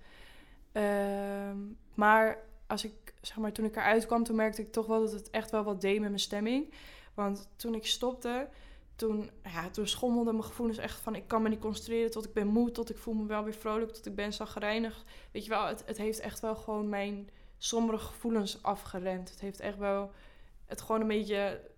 Ehm, 0.73 1.57
maar 1.95 2.39
als 2.67 2.85
ik, 2.85 3.15
zeg 3.21 3.37
maar, 3.37 3.53
toen 3.53 3.65
ik 3.65 3.77
eruit 3.77 4.07
kwam, 4.07 4.25
toen 4.25 4.37
merkte 4.37 4.63
ik 4.63 4.73
toch 4.73 4.87
wel 4.87 5.01
dat 5.01 5.13
het 5.13 5.31
echt 5.31 5.51
wel 5.51 5.65
wat 5.65 5.81
deed 5.81 6.01
met 6.01 6.09
mijn 6.09 6.21
stemming. 6.21 6.75
Want 7.15 7.49
toen 7.57 7.75
ik 7.75 7.87
stopte, 7.87 8.49
toen, 8.99 9.31
ja, 9.45 9.71
toen 9.71 9.87
schommelden 9.87 10.35
mijn 10.35 10.47
gevoelens 10.47 10.79
echt 10.79 11.01
van... 11.01 11.15
ik 11.15 11.29
kan 11.29 11.43
me 11.43 11.49
niet 11.49 11.59
concentreren 11.59 12.11
tot 12.11 12.25
ik 12.25 12.33
ben 12.33 12.47
moe, 12.47 12.71
tot 12.71 12.91
ik 12.91 12.99
voel 12.99 13.15
me 13.15 13.27
wel 13.27 13.45
weer 13.45 13.55
vrolijk... 13.55 13.93
tot 13.93 14.07
ik 14.07 14.15
ben 14.15 14.33
zagrijnig. 14.33 15.05
Weet 15.33 15.45
je 15.45 15.51
wel, 15.51 15.67
het, 15.67 15.83
het 15.87 15.97
heeft 15.97 16.21
echt 16.21 16.41
wel 16.41 16.57
gewoon 16.57 16.89
mijn 16.89 17.29
sombere 17.59 17.99
gevoelens 17.99 18.63
afgeremd. 18.63 19.31
Het 19.31 19.41
heeft 19.41 19.61
echt 19.61 19.79
wel 19.79 20.11
het 20.67 20.81
gewoon 20.81 21.01
een 21.01 21.07
beetje 21.07 21.71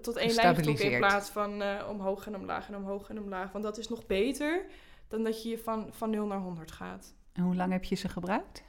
tot 0.00 0.16
één 0.16 0.34
lijn 0.34 0.54
getrokken... 0.54 0.90
in 0.90 0.98
plaats 0.98 1.30
van 1.30 1.62
uh, 1.62 1.86
omhoog 1.90 2.26
en 2.26 2.36
omlaag 2.36 2.68
en 2.68 2.76
omhoog 2.76 3.08
en 3.08 3.20
omlaag. 3.20 3.52
Want 3.52 3.64
dat 3.64 3.78
is 3.78 3.88
nog 3.88 4.06
beter 4.06 4.66
dan 5.08 5.22
dat 5.24 5.42
je 5.42 5.58
van, 5.58 5.92
van 5.92 6.10
0 6.10 6.26
naar 6.26 6.40
100 6.40 6.72
gaat. 6.72 7.14
En 7.32 7.42
hoe 7.42 7.56
lang 7.56 7.72
heb 7.72 7.84
je 7.84 7.94
ze 7.94 8.08
gebruikt? 8.08 8.62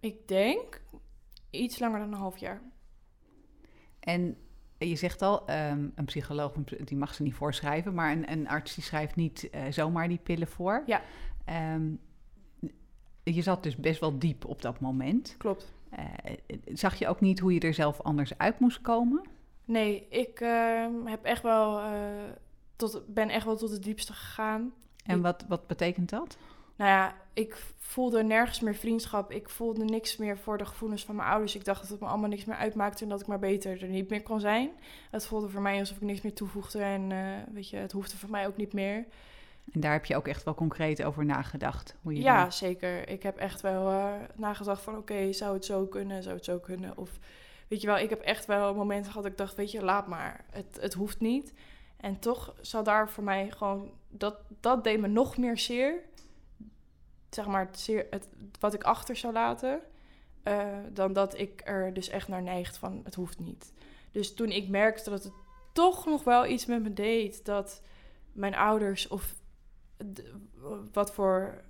Ik 0.00 0.28
denk 0.28 0.80
iets 1.50 1.78
langer 1.78 1.98
dan 1.98 2.12
een 2.12 2.18
half 2.18 2.36
jaar. 2.36 2.62
En 4.00 4.36
je 4.88 4.96
zegt 4.96 5.22
al, 5.22 5.46
ehm, 5.46 5.88
een 5.94 6.04
psycholoog 6.04 6.52
die 6.84 6.96
mag 6.96 7.14
ze 7.14 7.22
niet 7.22 7.34
voorschrijven, 7.34 7.94
maar 7.94 8.12
een, 8.12 8.32
een 8.32 8.48
arts 8.48 8.74
die 8.74 8.84
schrijft 8.84 9.16
niet 9.16 9.48
uh, 9.54 9.60
zomaar 9.70 10.08
die 10.08 10.20
pillen 10.22 10.48
voor. 10.48 10.82
Ja. 10.86 11.02
Um, 11.74 12.00
je 13.22 13.42
zat 13.42 13.62
dus 13.62 13.76
best 13.76 14.00
wel 14.00 14.18
diep 14.18 14.44
op 14.44 14.62
dat 14.62 14.80
moment. 14.80 15.34
Klopt. 15.38 15.72
Uh, 15.98 16.36
zag 16.72 16.94
je 16.94 17.08
ook 17.08 17.20
niet 17.20 17.38
hoe 17.38 17.54
je 17.54 17.60
er 17.60 17.74
zelf 17.74 18.00
anders 18.00 18.38
uit 18.38 18.58
moest 18.58 18.80
komen? 18.80 19.22
Nee, 19.64 20.06
ik 20.08 20.40
uh, 20.40 20.86
heb 21.04 21.24
echt 21.24 21.42
wel, 21.42 21.80
uh, 21.80 21.90
tot, 22.76 23.02
ben 23.06 23.28
echt 23.28 23.44
wel 23.44 23.56
tot 23.56 23.70
het 23.70 23.82
diepste 23.82 24.12
gegaan. 24.12 24.72
En 25.04 25.20
wat, 25.20 25.44
wat 25.48 25.66
betekent 25.66 26.10
dat? 26.10 26.38
Nou 26.76 26.90
ja, 26.90 27.14
ik 27.40 27.56
voelde 27.78 28.22
nergens 28.22 28.60
meer 28.60 28.74
vriendschap. 28.74 29.32
Ik 29.32 29.48
voelde 29.48 29.84
niks 29.84 30.16
meer 30.16 30.38
voor 30.38 30.58
de 30.58 30.64
gevoelens 30.64 31.04
van 31.04 31.16
mijn 31.16 31.28
ouders. 31.28 31.54
Ik 31.54 31.64
dacht 31.64 31.80
dat 31.80 31.90
het 31.90 32.00
me 32.00 32.06
allemaal 32.06 32.28
niks 32.28 32.44
meer 32.44 32.56
uitmaakte 32.56 33.02
en 33.02 33.08
dat 33.08 33.20
ik 33.20 33.26
maar 33.26 33.38
beter 33.38 33.82
er 33.82 33.88
niet 33.88 34.08
meer 34.08 34.22
kon 34.22 34.40
zijn. 34.40 34.70
Het 35.10 35.26
voelde 35.26 35.48
voor 35.48 35.62
mij 35.62 35.78
alsof 35.78 35.96
ik 35.96 36.02
niks 36.02 36.20
meer 36.20 36.34
toevoegde 36.34 36.82
en 36.82 37.10
uh, 37.10 37.36
weet 37.52 37.68
je, 37.68 37.76
het 37.76 37.92
hoefde 37.92 38.16
voor 38.16 38.30
mij 38.30 38.46
ook 38.46 38.56
niet 38.56 38.72
meer. 38.72 39.06
En 39.72 39.80
daar 39.80 39.92
heb 39.92 40.04
je 40.04 40.16
ook 40.16 40.28
echt 40.28 40.44
wel 40.44 40.54
concreet 40.54 41.02
over 41.02 41.24
nagedacht? 41.24 41.96
Hoe 42.02 42.14
je 42.14 42.20
ja, 42.20 42.50
zeker. 42.50 43.08
Ik 43.08 43.22
heb 43.22 43.36
echt 43.36 43.60
wel 43.60 43.90
uh, 43.90 44.12
nagedacht 44.34 44.82
van 44.82 44.96
oké, 44.96 45.12
okay, 45.12 45.32
zou 45.32 45.54
het 45.54 45.64
zo 45.64 45.86
kunnen, 45.86 46.22
zou 46.22 46.34
het 46.34 46.44
zo 46.44 46.58
kunnen? 46.58 46.96
Of 46.96 47.10
weet 47.68 47.80
je 47.80 47.86
wel, 47.86 47.98
ik 47.98 48.10
heb 48.10 48.20
echt 48.20 48.46
wel 48.46 48.74
momenten 48.74 49.06
gehad 49.06 49.22
dat 49.22 49.32
ik 49.32 49.38
dacht, 49.38 49.54
weet 49.54 49.70
je, 49.70 49.84
laat 49.84 50.06
maar. 50.06 50.44
Het, 50.50 50.78
het 50.80 50.94
hoeft 50.94 51.20
niet. 51.20 51.52
En 51.96 52.18
toch 52.18 52.54
zal 52.60 52.82
daar 52.82 53.10
voor 53.10 53.24
mij 53.24 53.50
gewoon, 53.50 53.90
dat, 54.08 54.36
dat 54.60 54.84
deed 54.84 55.00
me 55.00 55.06
nog 55.06 55.36
meer 55.36 55.58
zeer 55.58 55.94
zeg 57.30 57.46
maar, 57.46 57.66
het 57.66 57.80
zeer, 57.80 58.06
het, 58.10 58.28
wat 58.60 58.74
ik 58.74 58.82
achter 58.82 59.16
zou 59.16 59.32
laten. 59.32 59.80
Uh, 60.44 60.78
dan 60.92 61.12
dat 61.12 61.38
ik 61.38 61.60
er 61.64 61.94
dus 61.94 62.08
echt 62.08 62.28
naar 62.28 62.42
neigt 62.42 62.78
van 62.78 63.00
het 63.04 63.14
hoeft 63.14 63.38
niet. 63.38 63.72
Dus 64.10 64.34
toen 64.34 64.50
ik 64.50 64.68
merkte 64.68 65.10
dat 65.10 65.24
het 65.24 65.32
toch 65.72 66.06
nog 66.06 66.24
wel 66.24 66.46
iets 66.46 66.66
met 66.66 66.82
me 66.82 66.92
deed, 66.92 67.44
dat 67.44 67.82
mijn 68.32 68.54
ouders 68.54 69.08
of 69.08 69.34
wat 70.92 71.12
voor 71.12 71.64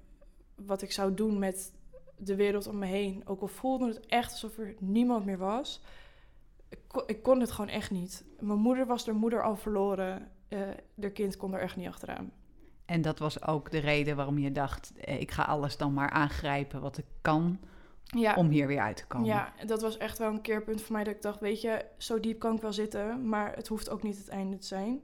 wat 0.55 0.83
ik 0.83 0.93
zou 0.93 1.15
doen 1.15 1.39
met 1.39 1.73
de 2.17 2.35
wereld 2.35 2.67
om 2.67 2.79
me 2.79 2.87
heen, 2.87 3.23
ook 3.27 3.41
al 3.41 3.49
voelde 3.49 3.87
het 3.87 4.07
echt 4.07 4.33
alsof 4.33 4.59
er 4.59 4.75
niemand 4.79 5.25
meer 5.25 5.39
was, 5.39 5.83
ik 6.69 6.79
kon, 6.87 7.03
ik 7.07 7.23
kon 7.23 7.41
het 7.41 7.51
gewoon 7.51 7.71
echt 7.71 7.91
niet. 7.91 8.25
Mijn 8.39 8.59
moeder 8.59 8.87
was 8.87 9.07
haar 9.07 9.15
moeder 9.15 9.43
al 9.43 9.57
verloren, 9.57 10.31
uh, 10.49 10.61
haar 11.01 11.11
kind 11.11 11.37
kon 11.37 11.55
er 11.55 11.61
echt 11.61 11.77
niet 11.77 11.89
achteraan. 11.89 12.33
En 12.91 13.03
dat 13.03 13.19
was 13.19 13.47
ook 13.47 13.71
de 13.71 13.79
reden 13.79 14.17
waarom 14.17 14.39
je 14.39 14.53
dacht: 14.53 14.93
eh, 15.01 15.21
ik 15.21 15.31
ga 15.31 15.43
alles 15.43 15.77
dan 15.77 15.93
maar 15.93 16.11
aangrijpen 16.11 16.81
wat 16.81 16.99
ik 16.99 17.05
kan. 17.21 17.59
Ja. 18.03 18.35
Om 18.35 18.49
hier 18.49 18.67
weer 18.67 18.81
uit 18.81 18.97
te 18.97 19.07
komen. 19.07 19.27
Ja, 19.27 19.53
dat 19.67 19.81
was 19.81 19.97
echt 19.97 20.19
wel 20.19 20.31
een 20.31 20.41
keerpunt 20.41 20.83
voor 20.83 20.93
mij 20.93 21.05
dat 21.05 21.15
ik 21.15 21.23
dacht: 21.23 21.41
weet 21.41 21.61
je, 21.61 21.85
zo 21.99 22.21
diep 22.21 22.39
kan 22.39 22.55
ik 22.55 22.61
wel 22.61 22.73
zitten, 22.73 23.29
maar 23.29 23.55
het 23.55 23.69
hoeft 23.69 23.91
ook 23.91 24.03
niet 24.03 24.19
het 24.19 24.29
einde 24.29 24.59
te 24.59 24.67
zijn. 24.67 25.01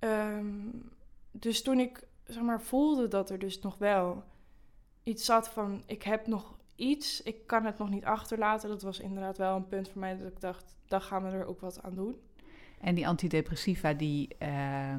Um, 0.00 0.90
dus 1.30 1.62
toen 1.62 1.80
ik 1.80 2.02
zeg 2.24 2.42
maar 2.42 2.62
voelde 2.62 3.08
dat 3.08 3.30
er 3.30 3.38
dus 3.38 3.60
nog 3.60 3.78
wel 3.78 4.24
iets 5.02 5.24
zat 5.24 5.48
van: 5.48 5.82
ik 5.86 6.02
heb 6.02 6.26
nog 6.26 6.56
iets, 6.76 7.22
ik 7.22 7.46
kan 7.46 7.64
het 7.64 7.78
nog 7.78 7.90
niet 7.90 8.04
achterlaten. 8.04 8.68
Dat 8.68 8.82
was 8.82 9.00
inderdaad 9.00 9.38
wel 9.38 9.56
een 9.56 9.68
punt 9.68 9.88
voor 9.88 10.00
mij 10.00 10.16
dat 10.16 10.28
ik 10.28 10.40
dacht: 10.40 10.76
daar 10.86 11.00
gaan 11.00 11.22
we 11.22 11.30
er 11.30 11.46
ook 11.46 11.60
wat 11.60 11.82
aan 11.82 11.94
doen. 11.94 12.16
En 12.80 12.94
die 12.94 13.08
antidepressiva, 13.08 13.92
die, 13.92 14.36
uh, 14.42 14.94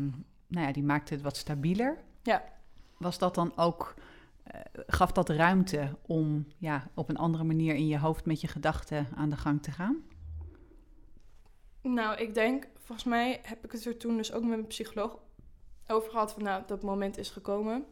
nou 0.50 0.68
ja, 0.68 0.74
die 0.74 0.84
maakte 0.84 1.14
het 1.14 1.24
wat 1.24 1.38
stabieler. 1.38 1.98
Ja. 2.24 2.44
Was 2.98 3.18
dat 3.18 3.36
dan 3.36 3.58
ook, 3.58 3.94
uh, 4.54 4.62
gaf 4.88 5.12
dat 5.12 5.30
ruimte 5.30 5.98
om 6.02 6.48
ja, 6.58 6.88
op 6.94 7.10
een 7.10 7.18
andere 7.18 7.44
manier 7.44 7.76
in 7.76 7.88
je 7.88 8.00
hoofd 8.00 8.26
met 8.26 8.42
je 8.42 8.48
gedachten 8.48 9.08
aan 9.16 9.30
de 9.30 9.38
gang 9.38 9.64
te 9.64 9.72
gaan? 9.72 9.98
Nou, 11.82 12.18
ik 12.18 12.34
denk, 12.34 12.68
volgens 12.78 13.08
mij 13.08 13.40
heb 13.44 13.66
ik 13.66 13.72
het 13.72 13.86
er 13.86 13.98
toen 13.98 14.18
dus 14.18 14.34
ook 14.34 14.42
met 14.42 14.50
mijn 14.50 14.68
psycholoog 14.68 15.20
over 15.88 16.10
gehad 16.10 16.34
van, 16.34 16.44
nou, 16.44 16.64
dat 16.68 16.84
moment 16.84 17.18
is 17.18 17.30
gekomen. 17.30 17.86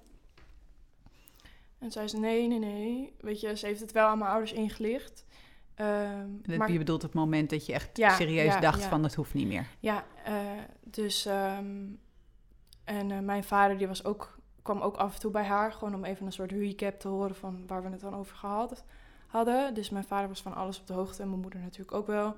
En 1.79 1.91
zei 1.91 2.07
ze, 2.07 2.19
nee, 2.19 2.47
nee, 2.47 2.59
nee. 2.59 3.13
Weet 3.19 3.39
je, 3.39 3.57
ze 3.57 3.65
heeft 3.65 3.79
het 3.79 3.91
wel 3.91 4.07
aan 4.07 4.17
mijn 4.17 4.31
ouders 4.31 4.53
ingelicht. 4.53 5.25
Um, 5.75 6.41
maar... 6.57 6.71
Je 6.71 6.77
bedoelt 6.77 7.01
het 7.01 7.13
moment 7.13 7.49
dat 7.49 7.65
je 7.65 7.73
echt 7.73 7.97
ja, 7.97 8.15
serieus 8.15 8.53
ja, 8.53 8.59
dacht 8.59 8.81
ja. 8.81 8.89
van, 8.89 9.03
het 9.03 9.15
hoeft 9.15 9.33
niet 9.33 9.47
meer. 9.47 9.67
Ja, 9.79 10.05
uh, 10.27 10.33
dus... 10.83 11.25
Um, 11.25 11.99
en 12.87 13.09
uh, 13.09 13.19
mijn 13.19 13.43
vader 13.43 13.77
die 13.77 13.87
was 13.87 14.05
ook, 14.05 14.37
kwam 14.61 14.81
ook 14.81 14.95
af 14.95 15.13
en 15.13 15.19
toe 15.19 15.31
bij 15.31 15.43
haar, 15.43 15.71
gewoon 15.71 15.95
om 15.95 16.03
even 16.03 16.25
een 16.25 16.31
soort 16.31 16.51
recap 16.51 16.99
te 16.99 17.07
horen 17.07 17.35
van 17.35 17.67
waar 17.67 17.83
we 17.83 17.89
het 17.89 17.99
dan 17.99 18.15
over 18.15 18.35
gehad 18.35 18.83
hadden. 19.27 19.73
Dus 19.73 19.89
mijn 19.89 20.03
vader 20.03 20.27
was 20.27 20.41
van 20.41 20.55
alles 20.55 20.79
op 20.79 20.87
de 20.87 20.93
hoogte 20.93 21.21
en 21.21 21.29
mijn 21.29 21.41
moeder 21.41 21.59
natuurlijk 21.59 21.97
ook 21.97 22.07
wel. 22.07 22.35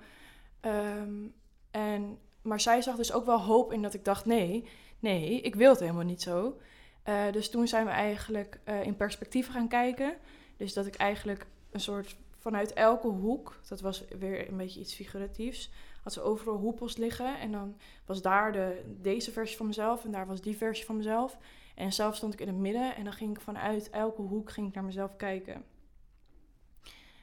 Um, 0.62 1.34
en, 1.72 2.20
maar 2.42 2.60
zij 2.60 2.82
zag 2.82 2.96
dus 2.96 3.14
ook 3.14 3.26
wel 3.26 3.42
hoop 3.42 3.74
in 3.74 3.82
dat 3.82 3.94
ik 3.94 4.06
dacht, 4.06 4.26
nee, 4.26 4.68
nee, 5.00 5.42
ik 5.42 5.56
wil 5.56 5.70
het 5.70 5.80
helemaal 5.80 6.04
niet 6.04 6.22
zo. 6.22 6.60
Uh, 7.06 7.32
dus 7.32 7.50
toen 7.50 7.68
zijn 7.68 7.86
we 7.86 7.92
eigenlijk 7.92 8.60
uh, 8.66 8.84
in 8.84 8.96
perspectief 8.96 9.50
gaan 9.50 9.68
kijken. 9.68 10.18
Dus 10.58 10.74
dat 10.74 10.86
ik 10.86 10.96
eigenlijk 10.96 11.46
een 11.72 11.80
soort 11.80 12.16
vanuit 12.38 12.74
elke 12.74 13.08
hoek, 13.08 13.60
dat 13.68 13.82
was 13.82 14.06
weer 14.20 14.50
een 14.50 14.58
beetje 14.58 14.80
iets 14.80 14.94
figuratiefs, 14.94 15.72
had 16.13 16.24
ze 16.24 16.30
overal 16.30 16.58
hoepels 16.58 16.98
liggen. 16.98 17.39
En 17.39 17.52
dan 17.52 17.76
was 18.06 18.22
daar 18.22 18.52
de, 18.52 18.95
deze 19.02 19.32
versie 19.32 19.58
van 19.58 19.65
mezelf 19.65 20.06
en 20.06 20.12
daar 20.12 20.28
was 20.28 20.41
die 20.41 20.58
versie 20.58 20.86
van 20.86 20.98
mezelf. 20.98 21.38
En 21.76 21.93
zelf 21.93 22.15
stond 22.15 22.34
ik 22.34 22.39
in 22.41 22.48
het 22.48 22.58
midden 22.58 22.95
en 22.95 23.04
dan 23.04 23.13
ging 23.13 23.36
ik 23.36 23.41
vanuit 23.41 23.89
elke 23.89 24.22
hoek 24.22 24.52
ging 24.52 24.67
ik 24.67 24.74
naar 24.74 24.84
mezelf 24.84 25.15
kijken. 25.15 25.63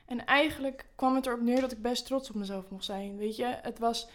En 0.07 0.25
eigenlijk 0.25 0.87
kwam 0.94 1.14
het 1.14 1.27
erop 1.27 1.40
neer 1.40 1.61
dat 1.61 1.72
ik 1.72 1.83
best 1.83 2.07
trots 2.07 2.31
op 2.31 2.37
mezelf 2.37 2.70
mocht 2.70 2.85
zijn. 2.85 3.16
Weet 3.16 3.37
je, 3.37 3.59
het 3.62 3.79
was 3.79 4.09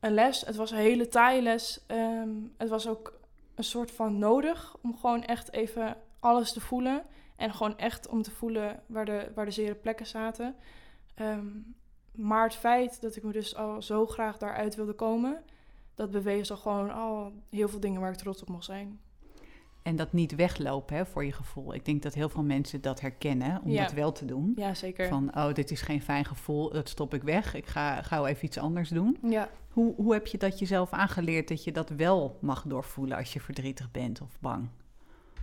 een 0.00 0.14
les, 0.14 0.40
het 0.40 0.56
was 0.56 0.70
een 0.70 0.78
hele 0.78 1.08
taaie 1.08 1.42
les. 1.42 1.84
Um, 1.86 2.54
het 2.56 2.68
was 2.68 2.88
ook 2.88 3.18
een 3.54 3.64
soort 3.64 3.90
van 3.90 4.18
nodig 4.18 4.76
om 4.82 4.98
gewoon 4.98 5.24
echt 5.24 5.52
even 5.52 5.96
alles 6.20 6.52
te 6.52 6.60
voelen. 6.60 7.02
En 7.36 7.54
gewoon 7.54 7.78
echt 7.78 8.08
om 8.08 8.22
te 8.22 8.30
voelen 8.30 8.82
waar 8.86 9.04
de, 9.04 9.30
waar 9.34 9.44
de 9.44 9.50
zere 9.50 9.74
plekken 9.74 10.06
zaten. 10.06 10.56
Um, 11.16 11.74
maar 12.12 12.44
het 12.44 12.54
feit 12.54 13.00
dat 13.00 13.16
ik 13.16 13.22
me 13.22 13.32
dus 13.32 13.56
al 13.56 13.82
zo 13.82 14.06
graag 14.06 14.38
daaruit 14.38 14.74
wilde 14.74 14.92
komen, 14.92 15.42
dat 15.94 16.10
bewees 16.10 16.50
al 16.50 16.56
gewoon 16.56 16.90
al 16.90 17.32
heel 17.50 17.68
veel 17.68 17.80
dingen 17.80 18.00
waar 18.00 18.12
ik 18.12 18.18
trots 18.18 18.42
op 18.42 18.48
mocht 18.48 18.64
zijn. 18.64 19.00
En 19.82 19.96
dat 19.96 20.12
niet 20.12 20.34
weglopen 20.34 20.96
hè, 20.96 21.06
voor 21.06 21.24
je 21.24 21.32
gevoel. 21.32 21.74
Ik 21.74 21.84
denk 21.84 22.02
dat 22.02 22.14
heel 22.14 22.28
veel 22.28 22.42
mensen 22.42 22.80
dat 22.80 23.00
herkennen 23.00 23.60
om 23.64 23.76
dat 23.76 23.92
wel 23.92 24.12
te 24.12 24.24
doen. 24.24 24.52
Ja, 24.56 24.74
zeker. 24.74 25.08
Van, 25.08 25.36
oh, 25.36 25.52
dit 25.54 25.70
is 25.70 25.80
geen 25.80 26.02
fijn 26.02 26.24
gevoel, 26.24 26.70
dat 26.70 26.88
stop 26.88 27.14
ik 27.14 27.22
weg. 27.22 27.54
Ik 27.54 27.66
ga 27.66 28.02
gauw 28.02 28.26
even 28.26 28.44
iets 28.44 28.58
anders 28.58 28.88
doen. 28.88 29.18
Ja. 29.22 29.48
Hoe, 29.70 29.94
hoe 29.94 30.12
heb 30.12 30.26
je 30.26 30.38
dat 30.38 30.58
jezelf 30.58 30.90
aangeleerd 30.90 31.48
dat 31.48 31.64
je 31.64 31.72
dat 31.72 31.88
wel 31.88 32.38
mag 32.40 32.64
doorvoelen 32.66 33.16
als 33.16 33.32
je 33.32 33.40
verdrietig 33.40 33.90
bent 33.90 34.20
of 34.20 34.38
bang? 34.40 34.68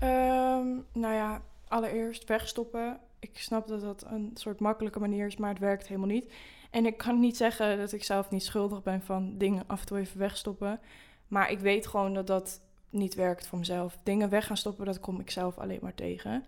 Um, 0.04 0.86
nou 0.94 1.14
ja, 1.14 1.42
allereerst 1.68 2.28
wegstoppen. 2.28 3.00
Ik 3.20 3.38
snap 3.38 3.68
dat 3.68 3.82
dat 3.82 4.06
een 4.08 4.32
soort 4.34 4.60
makkelijke 4.60 5.00
manier 5.00 5.26
is, 5.26 5.38
maar 5.38 5.50
het 5.50 5.60
werkt 5.60 5.88
helemaal 5.88 6.10
niet. 6.10 6.34
En 6.72 6.86
ik 6.86 6.98
kan 6.98 7.20
niet 7.20 7.38
zeggen 7.38 7.78
dat 7.78 7.92
ik 7.92 8.04
zelf 8.04 8.30
niet 8.30 8.44
schuldig 8.44 8.84
ben 8.84 9.02
van 9.02 9.38
dingen 9.38 9.64
af 9.68 9.80
en 9.80 9.86
toe 9.86 9.98
even 9.98 10.20
wegstoppen. 10.20 10.80
Maar 11.28 11.52
ik 11.52 11.60
weet 11.60 11.88
gewoon 11.88 12.14
dat 12.14 12.28
dat 12.28 12.62
niet 12.90 13.16
werkt 13.16 13.48
voor 13.48 13.58
mezelf. 13.58 13.98
Dingen 14.04 14.30
weg 14.30 14.46
gaan 14.46 14.58
stoppen, 14.58 14.86
dat 14.86 15.00
kom 15.00 15.20
ik 15.20 15.32
zelf 15.32 15.58
alleen 15.58 15.80
maar 15.82 15.96
tegen. 15.96 16.46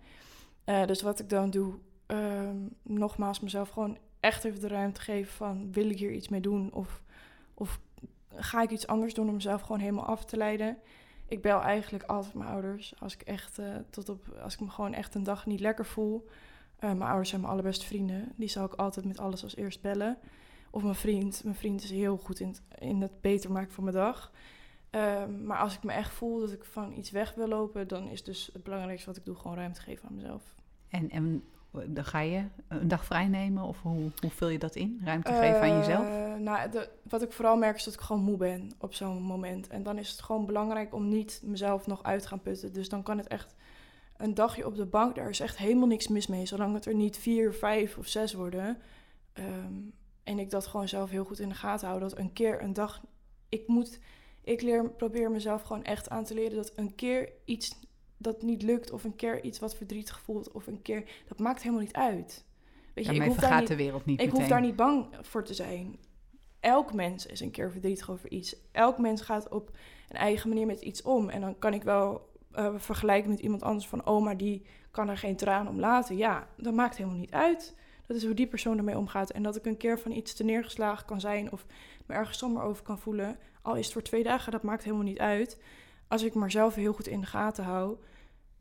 Uh, 0.66 0.86
dus 0.86 1.02
wat 1.02 1.20
ik 1.20 1.30
dan 1.30 1.50
doe, 1.50 1.74
uh, 2.08 2.50
nogmaals 2.82 3.40
mezelf 3.40 3.70
gewoon 3.70 3.98
echt 4.20 4.44
even 4.44 4.60
de 4.60 4.68
ruimte 4.68 5.02
geven 5.02 5.34
van... 5.34 5.72
wil 5.72 5.90
ik 5.90 6.00
hier 6.00 6.12
iets 6.12 6.30
mee 6.30 6.42
doen 6.42 6.74
of, 6.74 7.02
of 7.54 7.80
ga 8.36 8.62
ik 8.62 8.70
iets 8.70 8.88
anders 8.88 9.14
doen 9.14 9.28
om 9.28 9.34
mezelf 9.34 9.62
gewoon 9.62 9.80
helemaal 9.80 10.06
af 10.06 10.26
te 10.26 10.38
leiden... 10.38 10.78
Ik 11.30 11.42
bel 11.42 11.62
eigenlijk 11.62 12.04
altijd 12.04 12.34
mijn 12.34 12.50
ouders 12.50 12.94
als 13.00 13.14
ik 13.14 13.22
echt 13.22 13.60
uh, 13.60 13.76
tot 13.90 14.10
op 14.10 14.40
als 14.44 14.54
ik 14.54 14.60
me 14.60 14.70
gewoon 14.70 14.94
echt 14.94 15.16
een 15.16 15.24
dag 15.24 15.46
niet 15.46 15.60
lekker 15.60 15.86
voel. 15.86 16.28
Uh, 16.80 16.92
mijn 16.92 17.02
ouders 17.02 17.30
zijn 17.30 17.42
mijn 17.42 17.54
allerbeste 17.54 17.86
vrienden. 17.86 18.32
Die 18.36 18.50
zal 18.50 18.66
ik 18.66 18.74
altijd 18.74 19.06
met 19.06 19.20
alles 19.20 19.44
als 19.44 19.56
eerst 19.56 19.82
bellen. 19.82 20.18
Of 20.72 20.84
mijn 20.84 20.96
vriend. 20.96 21.44
Mijn 21.44 21.56
vriend 21.56 21.84
is 21.84 21.92
heel 21.92 22.18
goed 22.18 22.40
in 22.40 22.48
het, 22.48 22.62
in 22.80 23.02
het 23.02 23.22
beter 23.22 23.52
maken 23.52 23.72
van 23.72 23.84
mijn 23.84 23.96
dag. 23.96 24.32
Um, 24.92 25.44
maar 25.44 25.58
als 25.58 25.76
ik 25.76 25.84
me 25.84 25.92
echt 25.92 26.12
voel 26.12 26.40
dat 26.40 26.52
ik 26.52 26.64
van 26.64 26.92
iets 26.92 27.12
weg 27.12 27.34
wil 27.34 27.48
lopen, 27.48 27.88
dan 27.88 28.08
is 28.08 28.24
dus 28.24 28.50
het 28.54 28.64
belangrijkste 28.64 29.08
wat 29.08 29.18
ik 29.18 29.26
doe 29.26 29.36
gewoon 29.36 29.58
ruimte 29.58 29.82
geven 29.82 30.08
aan 30.08 30.16
mezelf. 30.16 30.44
En, 30.90 31.10
en 31.10 31.44
dan 31.86 32.06
ga 32.06 32.20
je 32.20 32.46
een 32.68 32.88
dag 32.88 33.06
vrij 33.06 33.28
nemen 33.28 33.64
of 33.64 33.82
hoe, 33.82 34.12
hoe 34.22 34.30
vul 34.30 34.48
je 34.48 34.60
dat 34.60 34.76
in? 34.76 35.02
Ruimte 35.04 35.32
geven 35.32 35.62
aan 35.62 35.78
jezelf? 35.78 36.06
Uh, 36.06 36.36
nou, 36.36 36.70
de, 36.70 36.90
wat 37.04 37.22
ik 37.22 37.32
vooral 37.32 37.58
merk 37.58 37.76
is 37.76 37.84
dat 37.84 37.94
ik 37.94 38.00
gewoon 38.00 38.24
moe 38.24 38.38
ben 38.38 38.72
op 38.78 38.94
zo'n 38.94 39.22
moment. 39.22 39.68
En 39.68 39.84
dan 39.84 39.98
is 39.98 40.12
het 40.12 40.22
gewoon 40.22 40.46
belangrijk 40.46 40.94
om 40.94 41.10
niet 41.10 41.42
mezelf 41.44 41.88
nog 41.88 42.04
uit 42.04 42.22
te 42.22 42.28
gaan 42.28 42.42
putten. 42.42 42.74
Dus 42.74 42.90
dan 42.90 43.04
kan 43.04 43.18
het 43.18 43.28
echt 43.28 43.56
een 44.20 44.34
dagje 44.34 44.66
op 44.66 44.76
de 44.76 44.86
bank, 44.86 45.16
daar 45.16 45.30
is 45.30 45.40
echt 45.40 45.58
helemaal 45.58 45.88
niks 45.88 46.08
mis 46.08 46.28
mee. 46.28 46.46
Zolang 46.46 46.74
het 46.74 46.86
er 46.86 46.96
niet 46.96 47.18
vier, 47.18 47.54
vijf 47.54 47.98
of 47.98 48.08
zes 48.08 48.34
worden. 48.34 48.78
Um, 49.34 49.94
en 50.24 50.40
ik 50.40 50.50
dat 50.50 50.68
gewoon 50.68 50.88
zelf 50.88 51.10
heel 51.10 51.24
goed 51.24 51.40
in 51.40 51.50
de 51.50 51.56
gaten 51.56 51.88
hou. 51.88 52.00
Dat 52.00 52.18
een 52.18 52.34
keer 52.34 52.62
een 52.62 52.74
dag. 52.74 53.06
Ik 53.50 53.68
moet. 53.68 54.00
Ik 54.44 54.62
leer, 54.62 54.90
probeer 54.90 55.32
mezelf 55.32 55.62
gewoon 55.62 55.84
echt 55.84 56.10
aan 56.10 56.24
te 56.24 56.34
leren 56.34 56.56
dat 56.56 56.72
een 56.76 56.96
keer 56.96 57.32
iets 57.46 57.80
dat 58.18 58.42
niet 58.42 58.62
lukt, 58.62 58.92
of 58.92 59.04
een 59.04 59.16
keer 59.16 59.44
iets 59.44 59.60
wat 59.60 59.76
verdrietig 59.76 60.20
voelt, 60.20 60.52
of 60.52 60.68
een 60.68 60.82
keer. 60.82 61.04
Dat 61.28 61.40
maakt 61.40 61.62
helemaal 61.62 61.84
niet 61.84 61.94
uit. 61.94 62.46
Weet 62.94 63.06
je, 63.06 63.14
ik 63.14 63.22
hoef 63.22 63.38
daar 63.38 63.60
niet, 63.60 63.68
de 63.68 63.76
wereld 63.76 64.06
niet. 64.06 64.22
Ik 64.22 64.30
hoef 64.30 64.48
daar 64.48 64.62
niet 64.62 64.76
bang 64.76 65.08
voor 65.22 65.44
te 65.44 65.54
zijn. 65.54 65.98
Elk 66.60 66.94
mens 66.94 67.26
is 67.26 67.40
een 67.40 67.52
keer 67.52 67.72
verdrietig 67.72 68.12
over 68.12 68.32
iets. 68.32 68.56
Elk 68.72 68.98
mens 68.98 69.22
gaat 69.22 69.50
op 69.50 69.72
een 70.10 70.18
eigen 70.18 70.50
manier 70.50 70.66
met 70.66 70.82
iets 70.82 71.02
om. 71.02 71.30
En 71.30 71.42
dan 71.42 71.60
kan 71.60 71.74
ik 71.74 71.84
wel 71.84 72.29
uh, 72.56 72.74
vergelijken 72.78 73.30
met 73.30 73.40
iemand 73.40 73.64
anders 73.64 73.88
van, 73.88 74.06
oh, 74.06 74.24
maar 74.24 74.38
die 74.38 74.66
kan 74.92 75.10
er 75.10 75.18
geen 75.18 75.36
traan 75.36 75.68
om 75.68 75.80
laten. 75.80 76.18
Ja, 76.18 76.48
dat 76.58 76.74
maakt 76.74 76.98
helemaal 76.98 77.20
niet 77.20 77.32
uit. 77.32 77.76
Dat 78.06 78.18
is 78.18 78.26
hoe 78.26 78.34
die 78.34 78.48
persoon 78.48 78.78
ermee 78.78 78.98
omgaat. 78.98 79.32
En 79.32 79.44
dat 79.44 79.56
ik 79.56 79.66
een 79.66 79.78
keer 79.78 80.00
van 80.00 80.12
iets 80.12 80.34
te 80.34 80.44
neergeslagen 80.44 81.06
kan 81.06 81.20
zijn 81.20 81.52
of 81.52 81.66
me 82.06 82.16
ergens 82.16 82.38
somber 82.38 82.64
over 82.64 82.84
kan 82.84 83.00
voelen, 83.00 83.38
al 83.62 83.76
is 83.76 83.84
het 83.84 83.94
voor 83.94 84.02
twee 84.02 84.24
dagen, 84.24 84.52
dat 84.52 84.64
maakt 84.64 84.84
helemaal 84.84 85.06
niet 85.06 85.20
uit. 85.20 85.62
Als 86.08 86.24
ik 86.24 86.34
maar 86.34 86.52
zelf 86.52 86.76
heel 86.76 86.94
goed 86.94 87.08
in 87.08 87.22
de 87.22 87.28
gaten 87.28 87.64
hou, 87.64 87.98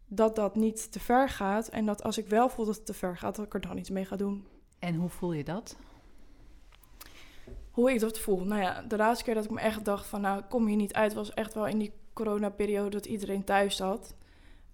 dat 0.06 0.36
dat 0.36 0.56
niet 0.56 0.92
te 0.92 1.00
ver 1.00 1.28
gaat. 1.28 1.68
En 1.68 1.86
dat 1.86 2.02
als 2.02 2.18
ik 2.18 2.26
wel 2.26 2.48
voel 2.48 2.64
dat 2.64 2.76
het 2.76 2.86
te 2.86 2.94
ver 2.94 3.16
gaat, 3.16 3.36
dat 3.36 3.46
ik 3.46 3.54
er 3.54 3.60
dan 3.60 3.78
iets 3.78 3.90
mee 3.90 4.04
ga 4.04 4.16
doen. 4.16 4.46
En 4.78 4.94
hoe 4.94 5.08
voel 5.08 5.32
je 5.32 5.44
dat? 5.44 5.76
Hoe 7.70 7.92
ik 7.92 8.00
dat 8.00 8.18
voel? 8.18 8.44
Nou 8.44 8.60
ja, 8.60 8.82
de 8.82 8.96
laatste 8.96 9.24
keer 9.24 9.34
dat 9.34 9.44
ik 9.44 9.50
me 9.50 9.60
echt 9.60 9.84
dacht 9.84 10.06
van, 10.06 10.20
nou, 10.20 10.38
ik 10.38 10.48
kom 10.48 10.66
hier 10.66 10.76
niet 10.76 10.92
uit, 10.92 11.14
was 11.14 11.34
echt 11.34 11.54
wel 11.54 11.66
in 11.66 11.78
die 11.78 11.92
coronaperiode 12.24 12.90
dat 12.90 13.06
iedereen 13.06 13.44
thuis 13.44 13.76
zat. 13.76 14.14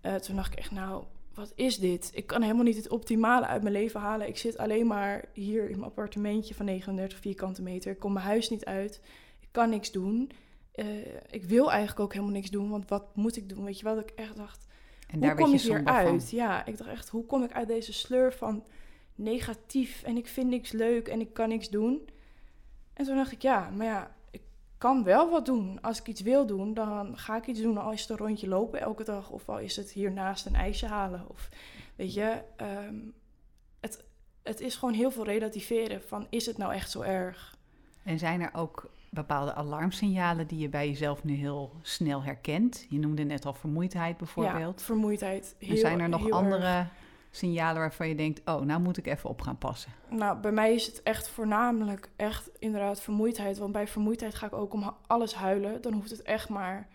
Uh, 0.03 0.15
toen 0.15 0.37
dacht 0.37 0.53
ik 0.53 0.59
echt, 0.59 0.71
nou, 0.71 1.05
wat 1.35 1.53
is 1.55 1.79
dit? 1.79 2.11
Ik 2.15 2.27
kan 2.27 2.43
helemaal 2.43 2.65
niet 2.65 2.77
het 2.77 2.89
optimale 2.89 3.47
uit 3.47 3.63
mijn 3.63 3.75
leven 3.75 4.01
halen. 4.01 4.29
Ik 4.29 4.37
zit 4.37 4.59
alleen 4.59 4.87
maar 4.87 5.25
hier 5.33 5.63
in 5.63 5.77
mijn 5.77 5.91
appartementje 5.91 6.55
van 6.55 6.65
39 6.65 7.19
vierkante 7.19 7.63
meter. 7.63 7.91
Ik 7.91 7.99
kom 7.99 8.13
mijn 8.13 8.27
huis 8.27 8.51
niet 8.51 8.65
uit. 8.65 9.01
Ik 9.41 9.49
kan 9.51 9.71
niks 9.71 9.93
doen. 9.93 10.31
Uh, 10.75 10.87
ik 11.31 11.45
wil 11.45 11.71
eigenlijk 11.71 12.01
ook 12.01 12.13
helemaal 12.13 12.35
niks 12.35 12.51
doen, 12.51 12.71
want 12.71 12.89
wat 12.89 13.17
moet 13.17 13.37
ik 13.37 13.49
doen? 13.49 13.65
Weet 13.65 13.79
je 13.79 13.85
wel, 13.85 13.95
dat 13.95 14.11
ik 14.11 14.17
echt 14.17 14.37
dacht, 14.37 14.67
en 15.09 15.21
daar 15.21 15.37
hoe 15.37 15.45
kom 15.45 15.55
ik 15.55 15.61
hier 15.61 15.85
uit? 15.85 16.31
Ja, 16.31 16.67
ik 16.67 16.77
dacht 16.77 16.91
echt, 16.91 17.09
hoe 17.09 17.27
kom 17.27 17.43
ik 17.43 17.53
uit 17.53 17.69
deze 17.69 17.93
sleur 17.93 18.33
van 18.33 18.65
negatief 19.15 20.03
en 20.03 20.17
ik 20.17 20.27
vind 20.27 20.49
niks 20.49 20.73
leuk 20.73 21.09
en 21.09 21.21
ik 21.21 21.33
kan 21.33 21.49
niks 21.49 21.71
doen? 21.71 22.09
En 22.93 23.05
toen 23.05 23.17
dacht 23.17 23.33
ik, 23.33 23.43
ja, 23.43 23.71
maar 23.71 23.87
ja, 23.87 24.14
kan 24.85 25.05
wel 25.05 25.31
wat 25.31 25.47
doen. 25.47 25.79
Als 25.81 26.01
ik 26.01 26.07
iets 26.07 26.21
wil 26.21 26.47
doen, 26.47 26.75
dan 26.75 27.19
ga 27.19 27.37
ik 27.37 27.47
iets 27.47 27.61
doen. 27.61 27.79
Al 27.79 27.93
is 27.93 28.01
het 28.01 28.11
een 28.11 28.17
rondje 28.17 28.49
lopen 28.49 28.81
elke 28.81 29.05
dag, 29.05 29.31
of 29.31 29.49
al 29.49 29.59
is 29.59 29.77
het 29.77 29.91
hiernaast 29.91 30.47
een 30.47 30.55
ijsje 30.55 30.87
halen. 30.87 31.25
Of 31.29 31.49
weet 31.97 32.15
je, 32.15 32.43
ehm, 32.57 32.95
het, 33.81 34.05
het 34.43 34.61
is 34.61 34.77
gewoon 34.77 34.95
heel 34.95 35.11
veel 35.11 35.25
relativeren 35.25 36.03
van 36.03 36.27
is 36.31 36.47
het 36.47 36.59
nou 36.59 36.73
echt 36.73 36.91
zo 36.91 37.01
erg? 37.01 37.57
En 38.03 38.19
zijn 38.19 38.41
er 38.41 38.51
ook 38.55 38.91
bepaalde 39.11 39.55
alarmsignalen 39.55 40.47
die 40.47 40.59
je 40.59 40.69
bij 40.69 40.89
jezelf 40.89 41.25
nu 41.25 41.35
heel 41.35 41.73
snel 41.83 42.23
herkent? 42.23 42.87
Je 42.89 42.99
noemde 42.99 43.23
net 43.23 43.47
al 43.47 43.55
vermoeidheid 43.55 44.17
bijvoorbeeld. 44.17 44.79
Ja, 44.81 44.85
vermoeidheid. 44.85 45.55
Heel, 45.59 45.71
en 45.71 45.79
zijn 45.79 46.01
er 46.01 46.09
nog 46.09 46.31
andere 46.31 46.87
signalen 47.37 47.81
waarvan 47.81 48.09
je 48.09 48.15
denkt, 48.15 48.41
oh, 48.45 48.61
nou 48.61 48.81
moet 48.81 48.97
ik 48.97 49.07
even 49.07 49.31
op 49.31 49.41
gaan 49.41 49.59
passen? 49.59 49.93
Nou, 50.09 50.39
bij 50.39 50.53
mij 50.53 50.75
is 50.75 50.87
het 50.87 51.03
echt 51.03 51.29
voornamelijk 51.29 52.11
echt 52.17 52.51
inderdaad 52.59 53.01
vermoeidheid. 53.01 53.59
Want 53.59 53.73
bij 53.73 53.89
vermoeidheid 53.89 54.35
ga 54.35 54.47
ik 54.47 54.53
ook 54.53 54.73
om 54.73 54.97
alles 55.07 55.35
huilen. 55.35 55.83
Dan 55.83 55.93
hoeft 55.93 56.11
het 56.11 56.23
echt 56.23 56.49
maar 56.49 56.89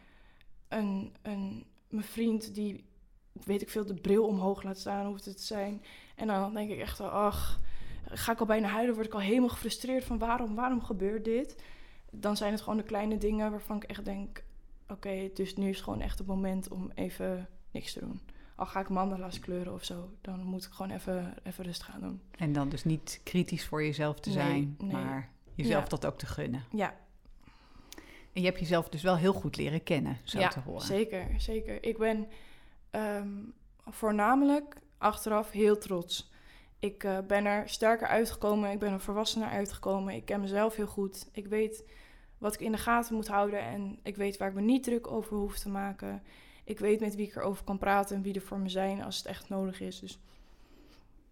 een, 0.68 1.16
een 1.22 1.66
mijn 1.90 2.06
vriend 2.06 2.54
die, 2.54 2.86
weet 3.32 3.62
ik 3.62 3.70
veel, 3.70 3.86
de 3.86 3.94
bril 3.94 4.26
omhoog 4.26 4.64
laat 4.64 4.80
staan, 4.80 5.06
hoeft 5.06 5.26
het 5.26 5.38
te 5.38 5.44
zijn. 5.44 5.84
En 6.16 6.28
dan 6.28 6.54
denk 6.54 6.70
ik 6.70 6.80
echt, 6.80 7.02
ach, 7.02 7.60
ga 8.06 8.32
ik 8.32 8.40
al 8.40 8.46
bijna 8.46 8.68
huilen, 8.68 8.96
word 8.96 9.08
ik 9.08 9.14
al 9.14 9.20
helemaal 9.20 9.50
gefrustreerd 9.50 10.04
van 10.04 10.18
waarom, 10.18 10.56
waarom 10.56 10.84
gebeurt 10.84 11.26
dit? 11.26 11.64
Dan 12.12 12.38
zijn 12.38 12.52
het 12.52 12.62
gewoon 12.62 12.78
de 12.78 12.84
kleine 12.84 13.18
dingen 13.18 13.52
waarvan 13.52 13.76
ik 13.76 13.84
echt 13.84 14.06
denk, 14.06 14.44
oké, 14.88 15.30
dus 15.34 15.56
nu 15.56 15.70
is 15.70 15.82
gewoon 15.82 16.02
echt 16.02 16.18
het 16.18 16.28
moment 16.28 16.70
om 16.70 16.92
even 16.96 17.50
niks 17.72 17.94
te 17.94 18.00
doen 18.00 18.22
al 18.60 18.66
ga 18.66 18.80
ik 18.80 18.90
mandala's 18.90 19.40
kleuren 19.40 19.74
of 19.74 19.84
zo, 19.84 20.10
dan 20.22 20.44
moet 20.44 20.66
ik 20.66 20.72
gewoon 20.72 20.92
even, 20.92 21.34
even 21.44 21.64
rust 21.64 21.84
gaan 21.84 22.00
doen. 22.00 22.22
En 22.38 22.54
dan 22.54 22.70
dus 22.70 22.84
niet 22.84 23.22
kritisch 23.24 23.66
voor 23.66 23.84
jezelf 23.84 24.20
te 24.20 24.32
zijn, 24.32 24.78
maar 24.92 25.30
jezelf 25.56 25.88
dat 25.88 26.06
ook 26.06 26.18
te 26.18 26.26
gunnen. 26.26 26.64
Ja. 26.72 26.96
En 28.34 28.42
je 28.42 28.48
hebt 28.48 28.60
jezelf 28.60 28.90
dus 28.90 29.02
wel 29.02 29.18
heel 29.18 29.34
goed 29.34 29.58
leren 29.58 29.84
kennen, 29.84 30.18
zo 30.24 30.48
te 30.48 30.60
horen. 30.60 30.86
zeker, 30.86 31.28
zeker. 31.38 31.84
Ik 31.84 31.98
ben 31.98 32.28
ehm, 32.90 33.30
voornamelijk 33.86 34.76
achteraf 34.98 35.52
heel 35.52 35.78
trots. 35.78 36.32
Ik 36.80 37.04
uh, 37.04 37.18
ben 37.28 37.46
er 37.46 37.70
sterker 37.70 38.08
uitgekomen, 38.08 38.72
ik 38.72 38.80
ben 38.80 38.94
er 38.94 39.00
volwassener 39.00 39.50
uitgekomen. 39.50 40.14
Ik 40.14 40.26
ken 40.26 40.40
mezelf 40.40 40.76
heel 40.76 40.88
goed. 40.88 41.30
Ik 41.32 41.48
weet 41.48 41.84
wat 42.38 42.54
ik 42.54 42.60
in 42.60 42.72
de 42.72 42.78
gaten 42.78 43.16
moet 43.16 43.28
houden 43.28 43.60
en 43.60 44.00
ik 44.04 44.16
weet 44.16 44.38
waar 44.38 44.50
ik 44.50 44.56
me 44.56 44.62
niet 44.62 44.84
druk 44.84 45.12
over 45.12 45.38
hoef 45.38 45.60
te 45.60 45.70
maken 45.70 46.24
ik 46.70 46.80
weet 46.80 47.00
met 47.00 47.16
wie 47.16 47.28
ik 47.28 47.36
erover 47.36 47.64
kan 47.64 47.78
praten 47.78 48.16
en 48.16 48.22
wie 48.22 48.34
er 48.34 48.42
voor 48.42 48.60
me 48.60 48.70
zijn 48.70 49.04
als 49.04 49.18
het 49.18 49.26
echt 49.26 49.50
nodig 49.50 49.82
is. 49.82 50.00
Dus. 50.00 50.20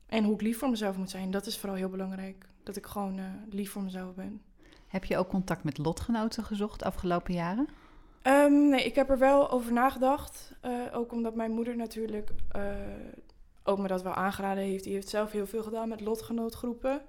En 0.05 0.23
hoe 0.23 0.33
ik 0.33 0.41
lief 0.41 0.57
voor 0.57 0.69
mezelf 0.69 0.97
moet 0.97 1.09
zijn, 1.09 1.31
dat 1.31 1.45
is 1.45 1.57
vooral 1.57 1.77
heel 1.77 1.89
belangrijk. 1.89 2.45
Dat 2.63 2.75
ik 2.75 2.85
gewoon 2.85 3.17
uh, 3.17 3.25
lief 3.49 3.71
voor 3.71 3.81
mezelf 3.81 4.13
ben. 4.15 4.41
Heb 4.87 5.05
je 5.05 5.17
ook 5.17 5.27
contact 5.27 5.63
met 5.63 5.77
lotgenoten 5.77 6.43
gezocht 6.43 6.83
afgelopen 6.83 7.33
jaren? 7.33 7.67
Um, 8.23 8.69
nee, 8.69 8.85
ik 8.85 8.95
heb 8.95 9.09
er 9.09 9.17
wel 9.17 9.49
over 9.49 9.73
nagedacht. 9.73 10.53
Uh, 10.65 10.71
ook 10.93 11.11
omdat 11.11 11.35
mijn 11.35 11.51
moeder 11.51 11.75
natuurlijk 11.75 12.29
uh, 12.55 12.63
ook 13.63 13.77
me 13.77 13.87
dat 13.87 14.01
wel 14.01 14.13
aangeraden 14.13 14.63
heeft. 14.63 14.83
Die 14.83 14.93
heeft 14.93 15.09
zelf 15.09 15.31
heel 15.31 15.47
veel 15.47 15.63
gedaan 15.63 15.89
met 15.89 16.01
lotgenootgroepen. 16.01 17.01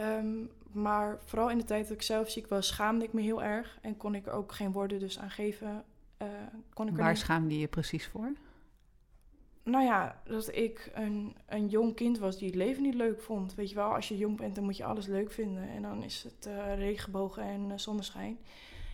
Um, 0.00 0.50
maar 0.72 1.18
vooral 1.24 1.50
in 1.50 1.58
de 1.58 1.64
tijd 1.64 1.88
dat 1.88 1.96
ik 1.96 2.02
zelf 2.02 2.30
ziek 2.30 2.48
was, 2.48 2.66
schaamde 2.66 3.04
ik 3.04 3.12
me 3.12 3.20
heel 3.20 3.42
erg. 3.42 3.78
En 3.82 3.96
kon 3.96 4.14
ik 4.14 4.26
er 4.26 4.32
ook 4.32 4.52
geen 4.52 4.72
woorden 4.72 4.98
dus 4.98 5.18
aan 5.18 5.30
geven 5.30 5.84
uh, 6.22 6.28
kon 6.72 6.88
ik 6.88 6.96
Waar 6.96 7.16
schaamde 7.16 7.58
je 7.58 7.68
precies 7.68 8.06
voor? 8.06 8.32
Nou 9.68 9.84
ja, 9.84 10.20
dat 10.24 10.54
ik 10.56 10.90
een, 10.94 11.36
een 11.46 11.68
jong 11.68 11.94
kind 11.94 12.18
was 12.18 12.38
die 12.38 12.46
het 12.46 12.56
leven 12.56 12.82
niet 12.82 12.94
leuk 12.94 13.20
vond. 13.20 13.54
Weet 13.54 13.68
je 13.68 13.74
wel, 13.74 13.94
als 13.94 14.08
je 14.08 14.16
jong 14.16 14.36
bent, 14.36 14.54
dan 14.54 14.64
moet 14.64 14.76
je 14.76 14.84
alles 14.84 15.06
leuk 15.06 15.32
vinden. 15.32 15.68
En 15.68 15.82
dan 15.82 16.02
is 16.02 16.22
het 16.22 16.46
uh, 16.46 16.74
regenbogen 16.74 17.42
en 17.42 17.68
uh, 17.70 17.72
zonneschijn. 17.76 18.38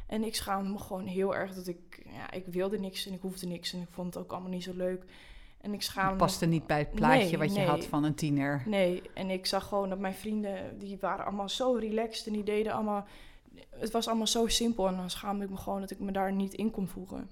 En 0.06 0.24
ik 0.24 0.34
schaamde 0.34 0.70
me 0.70 0.78
gewoon 0.78 1.06
heel 1.06 1.34
erg 1.34 1.54
dat 1.54 1.66
ik... 1.66 2.06
Ja, 2.12 2.30
ik 2.30 2.46
wilde 2.46 2.78
niks 2.78 3.06
en 3.06 3.12
ik 3.12 3.20
hoefde 3.20 3.46
niks 3.46 3.72
en 3.72 3.80
ik 3.80 3.88
vond 3.90 4.14
het 4.14 4.24
ook 4.24 4.32
allemaal 4.32 4.50
niet 4.50 4.62
zo 4.62 4.72
leuk. 4.74 5.04
En 5.60 5.72
ik 5.72 5.82
schaamde 5.82 6.08
het 6.08 6.18
paste 6.18 6.46
niet 6.46 6.66
bij 6.66 6.78
het 6.78 6.90
plaatje 6.90 7.38
wat 7.38 7.54
je 7.54 7.62
had 7.62 7.86
van 7.86 8.04
een 8.04 8.14
tiener. 8.14 8.62
Nee, 8.66 9.02
en 9.14 9.30
ik 9.30 9.46
zag 9.46 9.68
gewoon 9.68 9.88
dat 9.88 9.98
mijn 9.98 10.14
vrienden... 10.14 10.78
die 10.78 10.98
waren 11.00 11.24
allemaal 11.24 11.48
zo 11.48 11.72
relaxed 11.72 12.26
en 12.26 12.32
die 12.32 12.44
deden 12.44 12.72
allemaal 12.72 13.06
het 13.78 13.90
was 13.90 14.06
allemaal 14.06 14.26
zo 14.26 14.46
simpel 14.46 14.88
en 14.88 14.96
dan 14.96 15.10
schaamde 15.10 15.44
ik 15.44 15.50
me 15.50 15.56
gewoon 15.56 15.80
dat 15.80 15.90
ik 15.90 15.98
me 15.98 16.12
daar 16.12 16.32
niet 16.32 16.54
in 16.54 16.70
kon 16.70 16.88
voegen. 16.88 17.30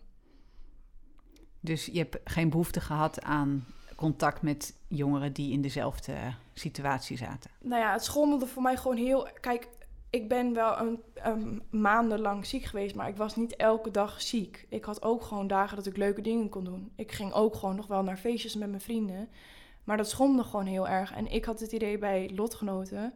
Dus 1.61 1.87
je 1.87 1.99
hebt 1.99 2.19
geen 2.25 2.51
behoefte 2.51 2.81
gehad 2.81 3.23
aan 3.23 3.67
contact 4.03 4.43
met 4.43 4.75
jongeren 4.89 5.33
die 5.33 5.53
in 5.53 5.63
dezelfde 5.63 6.15
situatie 6.55 7.17
zaten? 7.17 7.51
Nou 7.61 7.83
ja, 7.83 7.93
het 7.93 8.05
schommelde 8.05 8.47
voor 8.47 8.63
mij 8.63 8.77
gewoon 8.77 8.97
heel. 8.97 9.29
Kijk, 9.41 9.69
ik 10.11 10.29
ben 10.29 10.55
wel 10.55 10.79
een, 10.79 11.03
een 11.15 11.63
maandenlang 11.71 12.47
ziek 12.47 12.65
geweest, 12.65 12.95
maar 12.95 13.09
ik 13.09 13.17
was 13.17 13.37
niet 13.37 13.57
elke 13.57 13.91
dag 13.91 14.23
ziek. 14.23 14.67
Ik 14.69 14.85
had 14.85 15.03
ook 15.03 15.23
gewoon 15.23 15.47
dagen 15.47 15.77
dat 15.77 15.87
ik 15.87 15.97
leuke 15.97 16.21
dingen 16.21 16.49
kon 16.49 16.65
doen. 16.65 16.93
Ik 16.97 17.13
ging 17.13 17.33
ook 17.33 17.55
gewoon 17.55 17.77
nog 17.77 17.87
wel 17.87 18.03
naar 18.03 18.17
feestjes 18.17 18.55
met 18.55 18.69
mijn 18.69 18.81
vrienden. 18.81 19.29
Maar 19.85 19.97
dat 19.97 20.11
schommelde 20.11 20.45
gewoon 20.45 20.67
heel 20.67 20.89
erg. 20.89 21.13
En 21.13 21.33
ik 21.33 21.45
had 21.45 21.61
het 21.61 21.73
idee 21.73 21.99
bij 21.99 22.31
lotgenoten 22.35 23.15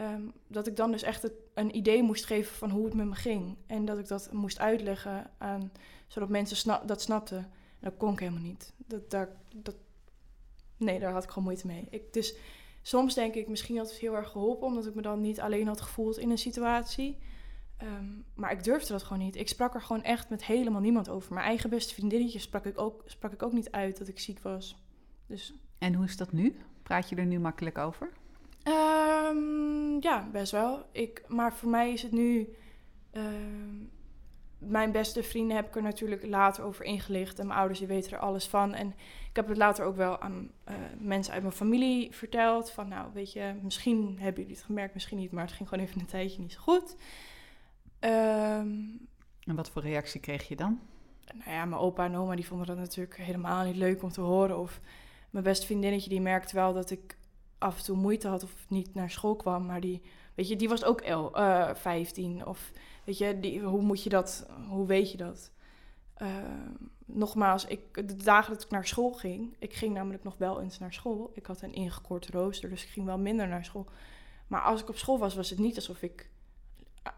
Ehm, 0.00 0.22
dat 0.46 0.66
ik 0.66 0.76
dan 0.76 0.90
dus 0.90 1.02
echt 1.02 1.22
het, 1.22 1.32
een 1.54 1.76
idee 1.76 2.02
moest 2.02 2.24
geven 2.24 2.54
van 2.54 2.70
hoe 2.70 2.84
het 2.84 2.94
met 2.94 3.06
me 3.06 3.14
ging. 3.14 3.56
En 3.66 3.84
dat 3.84 3.98
ik 3.98 4.08
dat 4.08 4.32
moest 4.32 4.58
uitleggen 4.58 5.30
aan, 5.38 5.72
zodat 6.06 6.28
mensen 6.28 6.80
dat 6.86 7.02
snapten. 7.02 7.50
dat 7.80 7.96
kon 7.96 8.12
ik 8.12 8.18
helemaal 8.18 8.42
niet. 8.42 8.72
Dat, 8.76 9.10
daar, 9.10 9.28
dat, 9.54 9.74
nee, 10.76 10.98
daar 10.98 11.12
had 11.12 11.24
ik 11.24 11.28
gewoon 11.28 11.44
moeite 11.44 11.66
mee. 11.66 11.86
Ik, 11.90 12.12
dus 12.12 12.34
soms 12.82 13.14
denk 13.14 13.34
ik, 13.34 13.48
misschien 13.48 13.76
had 13.76 13.90
het 13.90 13.98
heel 13.98 14.14
erg 14.14 14.30
geholpen, 14.30 14.66
omdat 14.66 14.86
ik 14.86 14.94
me 14.94 15.02
dan 15.02 15.20
niet 15.20 15.40
alleen 15.40 15.66
had 15.66 15.80
gevoeld 15.80 16.18
in 16.18 16.30
een 16.30 16.38
situatie. 16.38 17.18
Ehm, 17.76 18.08
maar 18.34 18.52
ik 18.52 18.64
durfde 18.64 18.92
dat 18.92 19.02
gewoon 19.02 19.22
niet. 19.22 19.36
Ik 19.36 19.48
sprak 19.48 19.74
er 19.74 19.82
gewoon 19.82 20.02
echt 20.02 20.28
met 20.28 20.44
helemaal 20.44 20.80
niemand 20.80 21.08
over. 21.08 21.34
Mijn 21.34 21.46
eigen 21.46 21.70
beste 21.70 21.94
vriendinnetje 21.94 22.38
sprak 22.38 22.64
ik 22.64 22.80
ook, 22.80 23.02
sprak 23.06 23.32
ik 23.32 23.42
ook 23.42 23.52
niet 23.52 23.70
uit 23.70 23.98
dat 23.98 24.08
ik 24.08 24.18
ziek 24.18 24.40
was. 24.40 24.82
Dus... 25.26 25.54
En 25.78 25.94
hoe 25.94 26.04
is 26.04 26.16
dat 26.16 26.32
nu? 26.32 26.56
Praat 26.82 27.08
je 27.08 27.16
er 27.16 27.26
nu 27.26 27.38
makkelijk 27.38 27.78
over? 27.78 28.12
Um, 29.30 30.02
ja, 30.02 30.28
best 30.32 30.52
wel. 30.52 30.86
Ik, 30.92 31.24
maar 31.28 31.54
voor 31.54 31.70
mij 31.70 31.92
is 31.92 32.02
het 32.02 32.12
nu. 32.12 32.54
Ehm, 33.10 33.84
mijn 34.58 34.92
beste 34.92 35.22
vrienden 35.22 35.56
heb 35.56 35.66
ik 35.66 35.76
er 35.76 35.82
natuurlijk 35.82 36.26
later 36.26 36.64
over 36.64 36.84
ingelicht. 36.84 37.38
En 37.38 37.46
mijn 37.46 37.58
ouders 37.58 37.78
die 37.78 37.88
weten 37.88 38.12
er 38.12 38.18
alles 38.18 38.48
van. 38.48 38.74
En 38.74 38.94
ik 39.28 39.36
heb 39.36 39.48
het 39.48 39.56
later 39.56 39.84
ook 39.84 39.96
wel 39.96 40.20
aan 40.20 40.50
uh, 40.68 40.74
mensen 40.98 41.32
uit 41.32 41.42
mijn 41.42 41.54
familie 41.54 42.14
verteld. 42.14 42.70
Van 42.70 42.88
nou, 42.88 43.10
weet 43.12 43.32
je, 43.32 43.54
misschien 43.62 44.16
hebben 44.18 44.42
jullie 44.42 44.56
het 44.56 44.66
gemerkt, 44.66 44.94
misschien 44.94 45.18
niet. 45.18 45.32
Maar 45.32 45.44
het 45.44 45.52
ging 45.52 45.68
gewoon 45.68 45.84
even 45.84 46.00
een 46.00 46.06
tijdje 46.06 46.40
niet 46.40 46.52
zo 46.52 46.60
goed. 46.60 46.96
Um, 48.00 49.08
en 49.44 49.54
wat 49.56 49.70
voor 49.70 49.82
reactie 49.82 50.20
kreeg 50.20 50.48
je 50.48 50.56
dan? 50.56 50.80
Nou 51.34 51.50
ja, 51.50 51.64
mijn 51.64 51.80
opa 51.80 52.04
en 52.04 52.16
oma 52.16 52.34
die 52.34 52.46
vonden 52.46 52.66
dat 52.66 52.76
natuurlijk 52.76 53.16
helemaal 53.16 53.64
niet 53.64 53.76
leuk 53.76 54.02
om 54.02 54.10
te 54.10 54.20
horen. 54.20 54.58
Of 54.58 54.80
mijn 55.30 55.44
beste 55.44 55.66
vriendinnetje 55.66 56.10
die 56.10 56.20
merkte 56.20 56.54
wel 56.54 56.72
dat 56.72 56.90
ik 56.90 57.16
af 57.60 57.78
en 57.78 57.84
toe 57.84 57.96
moeite 57.96 58.28
had 58.28 58.42
of 58.42 58.54
niet 58.68 58.94
naar 58.94 59.10
school 59.10 59.36
kwam. 59.36 59.66
Maar 59.66 59.80
die, 59.80 60.02
weet 60.34 60.48
je, 60.48 60.56
die 60.56 60.68
was 60.68 60.84
ook 60.84 61.00
el, 61.00 61.38
uh, 61.38 61.68
eh, 61.68 61.76
15. 61.76 62.46
Of 62.46 62.70
weet 63.04 63.18
je, 63.18 63.40
die, 63.40 63.60
hoe 63.60 63.82
moet 63.82 64.02
je 64.02 64.08
dat, 64.08 64.46
hoe 64.68 64.86
weet 64.86 65.10
je 65.10 65.16
dat? 65.16 65.50
Uh, 66.22 66.28
nogmaals, 67.04 67.64
ik, 67.64 68.08
de 68.08 68.16
dagen 68.16 68.52
dat 68.52 68.62
ik 68.62 68.70
naar 68.70 68.86
school 68.86 69.12
ging, 69.12 69.56
ik 69.58 69.74
ging 69.74 69.94
namelijk 69.94 70.24
nog 70.24 70.36
wel 70.38 70.60
eens 70.60 70.78
naar 70.78 70.92
school. 70.92 71.30
Ik 71.34 71.46
had 71.46 71.62
een 71.62 71.72
ingekort 71.72 72.28
rooster, 72.28 72.68
dus 72.68 72.82
ik 72.82 72.88
ging 72.88 73.06
wel 73.06 73.18
minder 73.18 73.48
naar 73.48 73.64
school. 73.64 73.86
Maar 74.46 74.62
als 74.62 74.80
ik 74.80 74.88
op 74.88 74.96
school 74.96 75.18
was, 75.18 75.34
was 75.34 75.50
het 75.50 75.58
niet 75.58 75.76
alsof 75.76 76.02
ik 76.02 76.30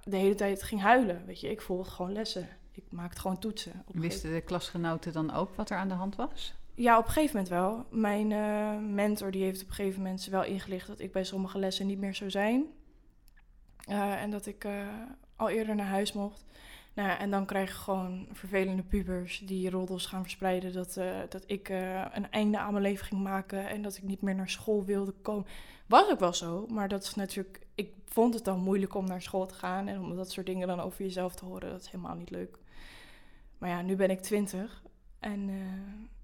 de 0.05 0.17
hele 0.17 0.35
tijd 0.35 0.63
ging 0.63 0.81
huilen. 0.81 1.27
Weet 1.27 1.41
je, 1.41 1.51
ik 1.51 1.61
volgde 1.61 1.91
gewoon 1.91 2.13
lessen. 2.13 2.49
Ik 2.73 2.85
maakte 2.91 3.21
gewoon 3.21 3.39
toetsen. 3.39 3.85
Wisten 3.87 4.33
de 4.33 4.41
klasgenoten 4.41 5.13
dan 5.13 5.33
ook 5.33 5.55
wat 5.55 5.71
er 5.71 5.77
aan 5.77 5.89
de 5.89 5.95
hand 5.95 6.17
was? 6.17 6.55
Ja, 6.75 6.99
op 6.99 7.05
een 7.05 7.11
gegeven 7.11 7.37
moment 7.37 7.53
wel. 7.53 7.87
Mijn 7.91 8.31
uh, 8.31 8.79
mentor 8.95 9.31
die 9.31 9.43
heeft 9.43 9.63
op 9.63 9.69
een 9.69 9.75
gegeven 9.75 10.03
moment 10.03 10.25
wel 10.25 10.45
ingelicht 10.45 10.87
dat 10.87 11.01
ik 11.01 11.13
bij 11.13 11.25
sommige 11.25 11.59
lessen 11.59 11.87
niet 11.87 11.99
meer 11.99 12.15
zou 12.15 12.31
zijn. 12.31 12.65
Uh, 13.89 14.23
en 14.23 14.31
dat 14.31 14.47
ik 14.47 14.65
uh, 14.65 14.87
al 15.37 15.49
eerder 15.49 15.75
naar 15.75 15.87
huis 15.87 16.13
mocht. 16.13 16.45
Nou, 16.95 17.19
en 17.19 17.31
dan 17.31 17.47
krijg 17.47 17.69
je 17.69 17.75
gewoon 17.75 18.27
vervelende 18.33 18.83
pubers 18.83 19.39
die 19.39 19.71
roddels 19.71 20.07
gaan 20.07 20.23
verspreiden. 20.23 20.73
Dat, 20.73 20.95
dat 21.29 21.45
ik 21.47 21.69
een 22.13 22.31
einde 22.31 22.59
aan 22.59 22.73
mijn 22.73 22.85
leven 22.85 23.07
ging 23.07 23.23
maken 23.23 23.69
en 23.69 23.83
dat 23.83 23.97
ik 23.97 24.03
niet 24.03 24.23
meer 24.23 24.35
naar 24.35 24.49
school 24.49 24.85
wilde 24.85 25.13
komen. 25.23 25.47
Was 25.87 26.11
ook 26.11 26.21
wel 26.21 26.35
zo, 26.35 26.67
maar 26.67 26.89
dat 26.89 27.03
is 27.03 27.15
natuurlijk. 27.15 27.67
Ik 27.75 27.93
vond 28.07 28.35
het 28.35 28.45
dan 28.45 28.61
moeilijk 28.61 28.95
om 28.95 29.07
naar 29.07 29.23
school 29.23 29.47
te 29.47 29.55
gaan 29.55 29.89
en 29.89 30.01
om 30.01 30.17
dat 30.17 30.31
soort 30.31 30.47
dingen 30.47 30.69
dan 30.69 30.81
over 30.81 31.03
jezelf 31.03 31.35
te 31.35 31.45
horen. 31.45 31.71
Dat 31.71 31.81
is 31.81 31.91
helemaal 31.91 32.17
niet 32.17 32.31
leuk. 32.31 32.59
Maar 33.59 33.71
ja, 33.71 33.83
nu 33.83 33.97
ben 33.97 34.11
ik 34.11 34.21
twintig 34.21 34.83
en 35.19 35.51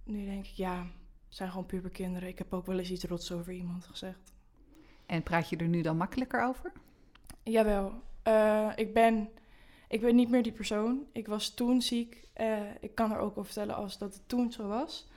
nu 0.09 0.25
denk 0.25 0.47
ik, 0.47 0.55
ja, 0.55 0.79
het 1.27 1.37
zijn 1.37 1.51
gewoon 1.51 1.67
puberkinderen. 1.67 2.29
Ik 2.29 2.39
heb 2.39 2.53
ook 2.53 2.67
wel 2.67 2.79
eens 2.79 2.91
iets 2.91 3.05
rots 3.05 3.33
over 3.33 3.53
iemand 3.53 3.85
gezegd. 3.85 4.33
En 5.07 5.23
praat 5.23 5.49
je 5.49 5.57
er 5.57 5.69
nu 5.69 5.83
dan 5.83 5.97
makkelijker 5.97 6.43
over? 6.43 6.73
Jawel. 7.43 7.93
Uh, 8.29 8.73
ik, 8.75 8.95
ben, 8.95 9.29
ik 9.89 10.01
ben 10.01 10.15
niet 10.15 10.31
meer 10.31 10.43
die 10.43 10.53
persoon. 10.53 11.07
Ik 11.13 11.27
was 11.27 11.55
toen 11.55 11.83
ziek. 11.83 12.29
Uh, 12.41 12.57
ik 12.81 12.95
kan 12.95 13.13
er 13.13 13.19
ook 13.19 13.31
over 13.31 13.45
vertellen 13.45 13.75
als 13.75 13.99
dat 13.99 14.15
het 14.15 14.29
toen 14.29 14.53
zo 14.53 14.67
was. 14.67 15.09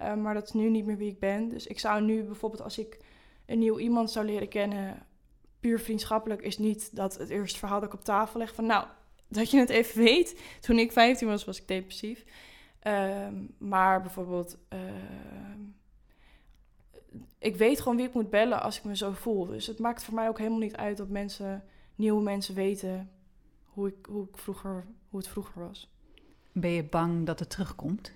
Uh, 0.00 0.14
maar 0.14 0.34
dat 0.34 0.44
is 0.44 0.52
nu 0.52 0.68
niet 0.68 0.84
meer 0.84 0.96
wie 0.96 1.10
ik 1.10 1.18
ben. 1.18 1.48
Dus 1.48 1.66
ik 1.66 1.78
zou 1.78 2.02
nu 2.02 2.22
bijvoorbeeld 2.22 2.62
als 2.62 2.78
ik 2.78 2.98
een 3.46 3.58
nieuw 3.58 3.78
iemand 3.78 4.10
zou 4.10 4.26
leren 4.26 4.48
kennen... 4.48 5.06
puur 5.60 5.80
vriendschappelijk 5.80 6.42
is 6.42 6.58
niet 6.58 6.96
dat 6.96 7.18
het 7.18 7.28
eerste 7.28 7.58
verhaal 7.58 7.80
dat 7.80 7.88
ik 7.92 7.98
op 7.98 8.04
tafel 8.04 8.38
leg 8.38 8.54
van... 8.54 8.66
nou, 8.66 8.86
dat 9.28 9.50
je 9.50 9.58
het 9.58 9.68
even 9.68 10.02
weet. 10.02 10.40
Toen 10.60 10.78
ik 10.78 10.92
15 10.92 11.28
was, 11.28 11.44
was 11.44 11.60
ik 11.60 11.68
depressief. 11.68 12.24
Um, 12.86 13.54
maar 13.58 14.00
bijvoorbeeld, 14.00 14.58
uh, 14.72 14.80
ik 17.38 17.56
weet 17.56 17.80
gewoon 17.80 17.96
wie 17.96 18.06
ik 18.06 18.14
moet 18.14 18.30
bellen 18.30 18.62
als 18.62 18.78
ik 18.78 18.84
me 18.84 18.96
zo 18.96 19.12
voel. 19.12 19.46
Dus 19.46 19.66
het 19.66 19.78
maakt 19.78 20.04
voor 20.04 20.14
mij 20.14 20.28
ook 20.28 20.38
helemaal 20.38 20.58
niet 20.58 20.76
uit 20.76 20.96
dat 20.96 21.08
mensen, 21.08 21.64
nieuwe 21.94 22.22
mensen 22.22 22.54
weten 22.54 23.10
hoe, 23.64 23.88
ik, 23.88 24.06
hoe, 24.06 24.24
ik 24.28 24.38
vroeger, 24.38 24.86
hoe 25.08 25.18
het 25.18 25.28
vroeger 25.28 25.66
was. 25.66 25.90
Ben 26.52 26.70
je 26.70 26.84
bang 26.84 27.26
dat 27.26 27.38
het 27.38 27.50
terugkomt? 27.50 28.12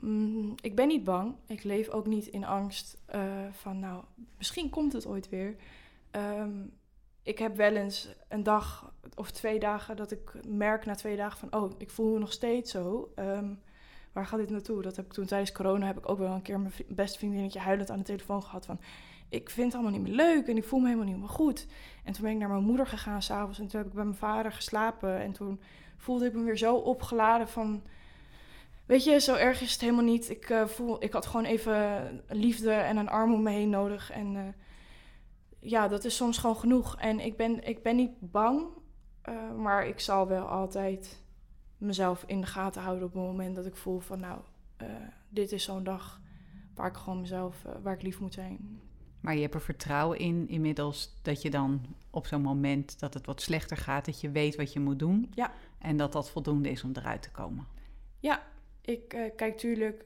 Mm, 0.00 0.54
ik 0.60 0.74
ben 0.74 0.88
niet 0.88 1.04
bang. 1.04 1.34
Ik 1.46 1.62
leef 1.62 1.88
ook 1.88 2.06
niet 2.06 2.26
in 2.26 2.44
angst 2.44 2.98
uh, 3.14 3.22
van, 3.52 3.78
nou, 3.78 4.04
misschien 4.38 4.70
komt 4.70 4.92
het 4.92 5.06
ooit 5.06 5.28
weer. 5.28 5.56
Um, 6.10 6.72
ik 7.22 7.38
heb 7.38 7.56
wel 7.56 7.74
eens 7.74 8.08
een 8.28 8.42
dag 8.42 8.92
of 9.14 9.30
twee 9.30 9.58
dagen 9.58 9.96
dat 9.96 10.10
ik 10.10 10.32
merk 10.46 10.84
na 10.84 10.94
twee 10.94 11.16
dagen 11.16 11.38
van, 11.38 11.60
oh, 11.60 11.72
ik 11.78 11.90
voel 11.90 12.12
me 12.12 12.18
nog 12.18 12.32
steeds 12.32 12.70
zo. 12.70 13.12
Um, 13.16 13.60
waar 14.12 14.26
gaat 14.26 14.38
dit 14.38 14.50
naartoe? 14.50 14.82
Dat 14.82 14.96
heb 14.96 15.04
ik 15.04 15.12
toen 15.12 15.26
tijdens 15.26 15.52
corona 15.52 15.86
heb 15.86 15.98
ik 15.98 16.08
ook 16.08 16.18
wel 16.18 16.32
een 16.32 16.42
keer 16.42 16.60
mijn 16.60 16.72
beste 16.88 17.18
vriendinnetje 17.18 17.58
huilend 17.58 17.90
aan 17.90 17.98
de 17.98 18.04
telefoon 18.04 18.42
gehad 18.42 18.66
van, 18.66 18.80
ik 19.28 19.50
vind 19.50 19.66
het 19.66 19.74
allemaal 19.74 19.98
niet 19.98 20.08
meer 20.08 20.16
leuk 20.16 20.48
en 20.48 20.56
ik 20.56 20.64
voel 20.64 20.80
me 20.80 20.86
helemaal 20.86 21.08
niet 21.08 21.18
meer 21.18 21.28
goed. 21.28 21.66
En 22.04 22.12
toen 22.12 22.22
ben 22.22 22.32
ik 22.32 22.38
naar 22.38 22.48
mijn 22.48 22.62
moeder 22.64 22.86
gegaan 22.86 23.22
s'avonds 23.22 23.58
en 23.58 23.66
toen 23.66 23.78
heb 23.78 23.88
ik 23.88 23.94
bij 23.94 24.04
mijn 24.04 24.16
vader 24.16 24.52
geslapen 24.52 25.20
en 25.20 25.32
toen 25.32 25.60
voelde 25.96 26.26
ik 26.26 26.32
me 26.32 26.42
weer 26.42 26.58
zo 26.58 26.74
opgeladen 26.74 27.48
van, 27.48 27.82
weet 28.86 29.04
je, 29.04 29.20
zo 29.20 29.34
erg 29.34 29.60
is 29.60 29.72
het 29.72 29.80
helemaal 29.80 30.04
niet. 30.04 30.30
Ik 30.30 30.50
uh, 30.50 30.66
voel, 30.66 31.02
ik 31.02 31.12
had 31.12 31.26
gewoon 31.26 31.44
even 31.44 32.22
liefde 32.28 32.72
en 32.72 32.96
een 32.96 33.08
arm 33.08 33.34
om 33.34 33.42
me 33.42 33.50
heen 33.50 33.70
nodig 33.70 34.10
en 34.10 34.34
uh, 34.34 34.40
ja, 35.62 35.88
dat 35.88 36.04
is 36.04 36.16
soms 36.16 36.38
gewoon 36.38 36.56
genoeg. 36.56 36.96
En 36.96 37.20
ik 37.20 37.36
ben, 37.36 37.68
ik 37.68 37.82
ben 37.82 37.96
niet 37.96 38.10
bang, 38.20 38.66
uh, 39.28 39.54
maar 39.54 39.86
ik 39.86 40.00
zal 40.00 40.28
wel 40.28 40.46
altijd 40.46 41.22
mezelf 41.78 42.24
in 42.26 42.40
de 42.40 42.46
gaten 42.46 42.82
houden 42.82 43.04
op 43.06 43.12
het 43.12 43.22
moment 43.22 43.56
dat 43.56 43.66
ik 43.66 43.76
voel 43.76 44.00
van 44.00 44.20
nou, 44.20 44.40
uh, 44.82 44.88
dit 45.28 45.52
is 45.52 45.64
zo'n 45.64 45.84
dag 45.84 46.20
waar 46.74 46.86
ik 46.86 46.96
gewoon 46.96 47.20
mezelf, 47.20 47.64
uh, 47.66 47.72
waar 47.82 47.94
ik 47.94 48.02
lief 48.02 48.20
moet 48.20 48.34
zijn. 48.34 48.80
Maar 49.20 49.34
je 49.34 49.40
hebt 49.40 49.54
er 49.54 49.60
vertrouwen 49.60 50.18
in 50.18 50.48
inmiddels 50.48 51.20
dat 51.22 51.42
je 51.42 51.50
dan 51.50 51.86
op 52.10 52.26
zo'n 52.26 52.42
moment 52.42 53.00
dat 53.00 53.14
het 53.14 53.26
wat 53.26 53.40
slechter 53.40 53.76
gaat, 53.76 54.04
dat 54.04 54.20
je 54.20 54.30
weet 54.30 54.56
wat 54.56 54.72
je 54.72 54.80
moet 54.80 54.98
doen. 54.98 55.32
Ja. 55.34 55.52
En 55.78 55.96
dat 55.96 56.12
dat 56.12 56.30
voldoende 56.30 56.70
is 56.70 56.84
om 56.84 56.90
eruit 56.94 57.22
te 57.22 57.30
komen. 57.30 57.66
Ja, 58.18 58.42
ik 58.80 59.08
kijk 59.36 59.58
tuurlijk 59.58 60.04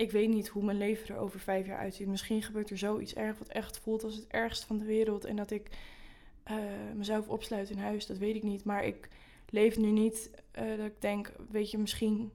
ik 0.00 0.10
weet 0.10 0.28
niet 0.28 0.48
hoe 0.48 0.64
mijn 0.64 0.78
leven 0.78 1.14
er 1.14 1.20
over 1.20 1.40
vijf 1.40 1.66
jaar 1.66 1.78
uitziet. 1.78 2.06
Misschien 2.06 2.42
gebeurt 2.42 2.70
er 2.70 2.78
zoiets 2.78 3.14
erg 3.14 3.38
wat 3.38 3.48
echt 3.48 3.78
voelt 3.78 4.04
als 4.04 4.14
het 4.14 4.26
ergst 4.26 4.64
van 4.64 4.78
de 4.78 4.84
wereld. 4.84 5.24
En 5.24 5.36
dat 5.36 5.50
ik 5.50 5.68
uh, 6.50 6.56
mezelf 6.94 7.28
opsluit 7.28 7.70
in 7.70 7.78
huis, 7.78 8.06
dat 8.06 8.18
weet 8.18 8.36
ik 8.36 8.42
niet. 8.42 8.64
Maar 8.64 8.84
ik 8.84 9.08
leef 9.50 9.78
nu 9.78 9.90
niet 9.90 10.30
uh, 10.58 10.76
dat 10.76 10.86
ik 10.86 11.00
denk, 11.00 11.32
weet 11.50 11.70
je, 11.70 11.78
misschien 11.78 12.32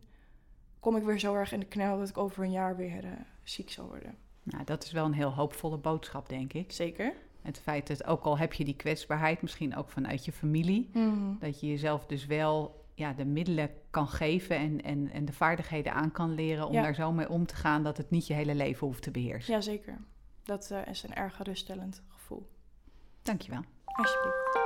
kom 0.80 0.96
ik 0.96 1.04
weer 1.04 1.20
zo 1.20 1.34
erg 1.34 1.52
in 1.52 1.60
de 1.60 1.66
knel 1.66 1.98
dat 2.00 2.10
ik 2.10 2.18
over 2.18 2.44
een 2.44 2.52
jaar 2.52 2.76
weer 2.76 3.04
uh, 3.04 3.12
ziek 3.44 3.70
zal 3.72 3.88
worden. 3.88 4.18
Nou, 4.44 4.64
dat 4.64 4.84
is 4.84 4.92
wel 4.92 5.06
een 5.06 5.14
heel 5.14 5.34
hoopvolle 5.34 5.78
boodschap, 5.78 6.30
denk 6.30 6.54
ik. 6.54 6.72
Zeker. 6.72 7.14
Het 7.42 7.60
feit 7.60 7.88
dat 7.88 8.06
ook 8.06 8.24
al 8.24 8.38
heb 8.38 8.54
je 8.54 8.66
die 8.66 8.76
kwetsbaarheid, 8.76 9.42
misschien 9.42 9.76
ook 9.76 9.90
vanuit 9.90 10.26
je 10.26 10.32
familie, 10.32 10.90
mm 10.94 11.14
-hmm. 11.14 11.38
dat 11.40 11.60
je 11.60 11.68
jezelf 11.68 12.06
dus 12.06 12.26
wel 12.26 12.85
ja, 12.96 13.14
de 13.14 13.26
middelen 13.26 13.70
kan 13.90 14.08
geven 14.08 14.58
en, 14.58 14.82
en, 14.82 15.12
en 15.12 15.26
de 15.26 15.34
vaardigheden 15.34 15.94
aan 15.94 16.12
kan 16.12 16.34
leren 16.34 16.68
om 16.68 16.74
daar 16.74 16.96
zo 16.96 17.12
mee 17.12 17.30
om 17.30 17.46
te 17.46 17.56
gaan 17.56 17.84
dat 17.84 17.98
het 17.98 18.10
niet 18.10 18.28
je 18.28 18.34
hele 18.34 18.56
leven 18.56 18.88
hoeft 18.88 19.04
te 19.04 19.12
beheersen. 19.12 19.54
Jazeker. 19.54 19.98
Dat 20.44 20.70
uh, 20.72 20.88
is 20.88 21.04
een 21.04 21.14
erg 21.14 21.36
geruststellend 21.36 22.04
gevoel. 22.08 22.50
Dankjewel. 23.22 23.62
Alsjeblieft. 23.86 24.65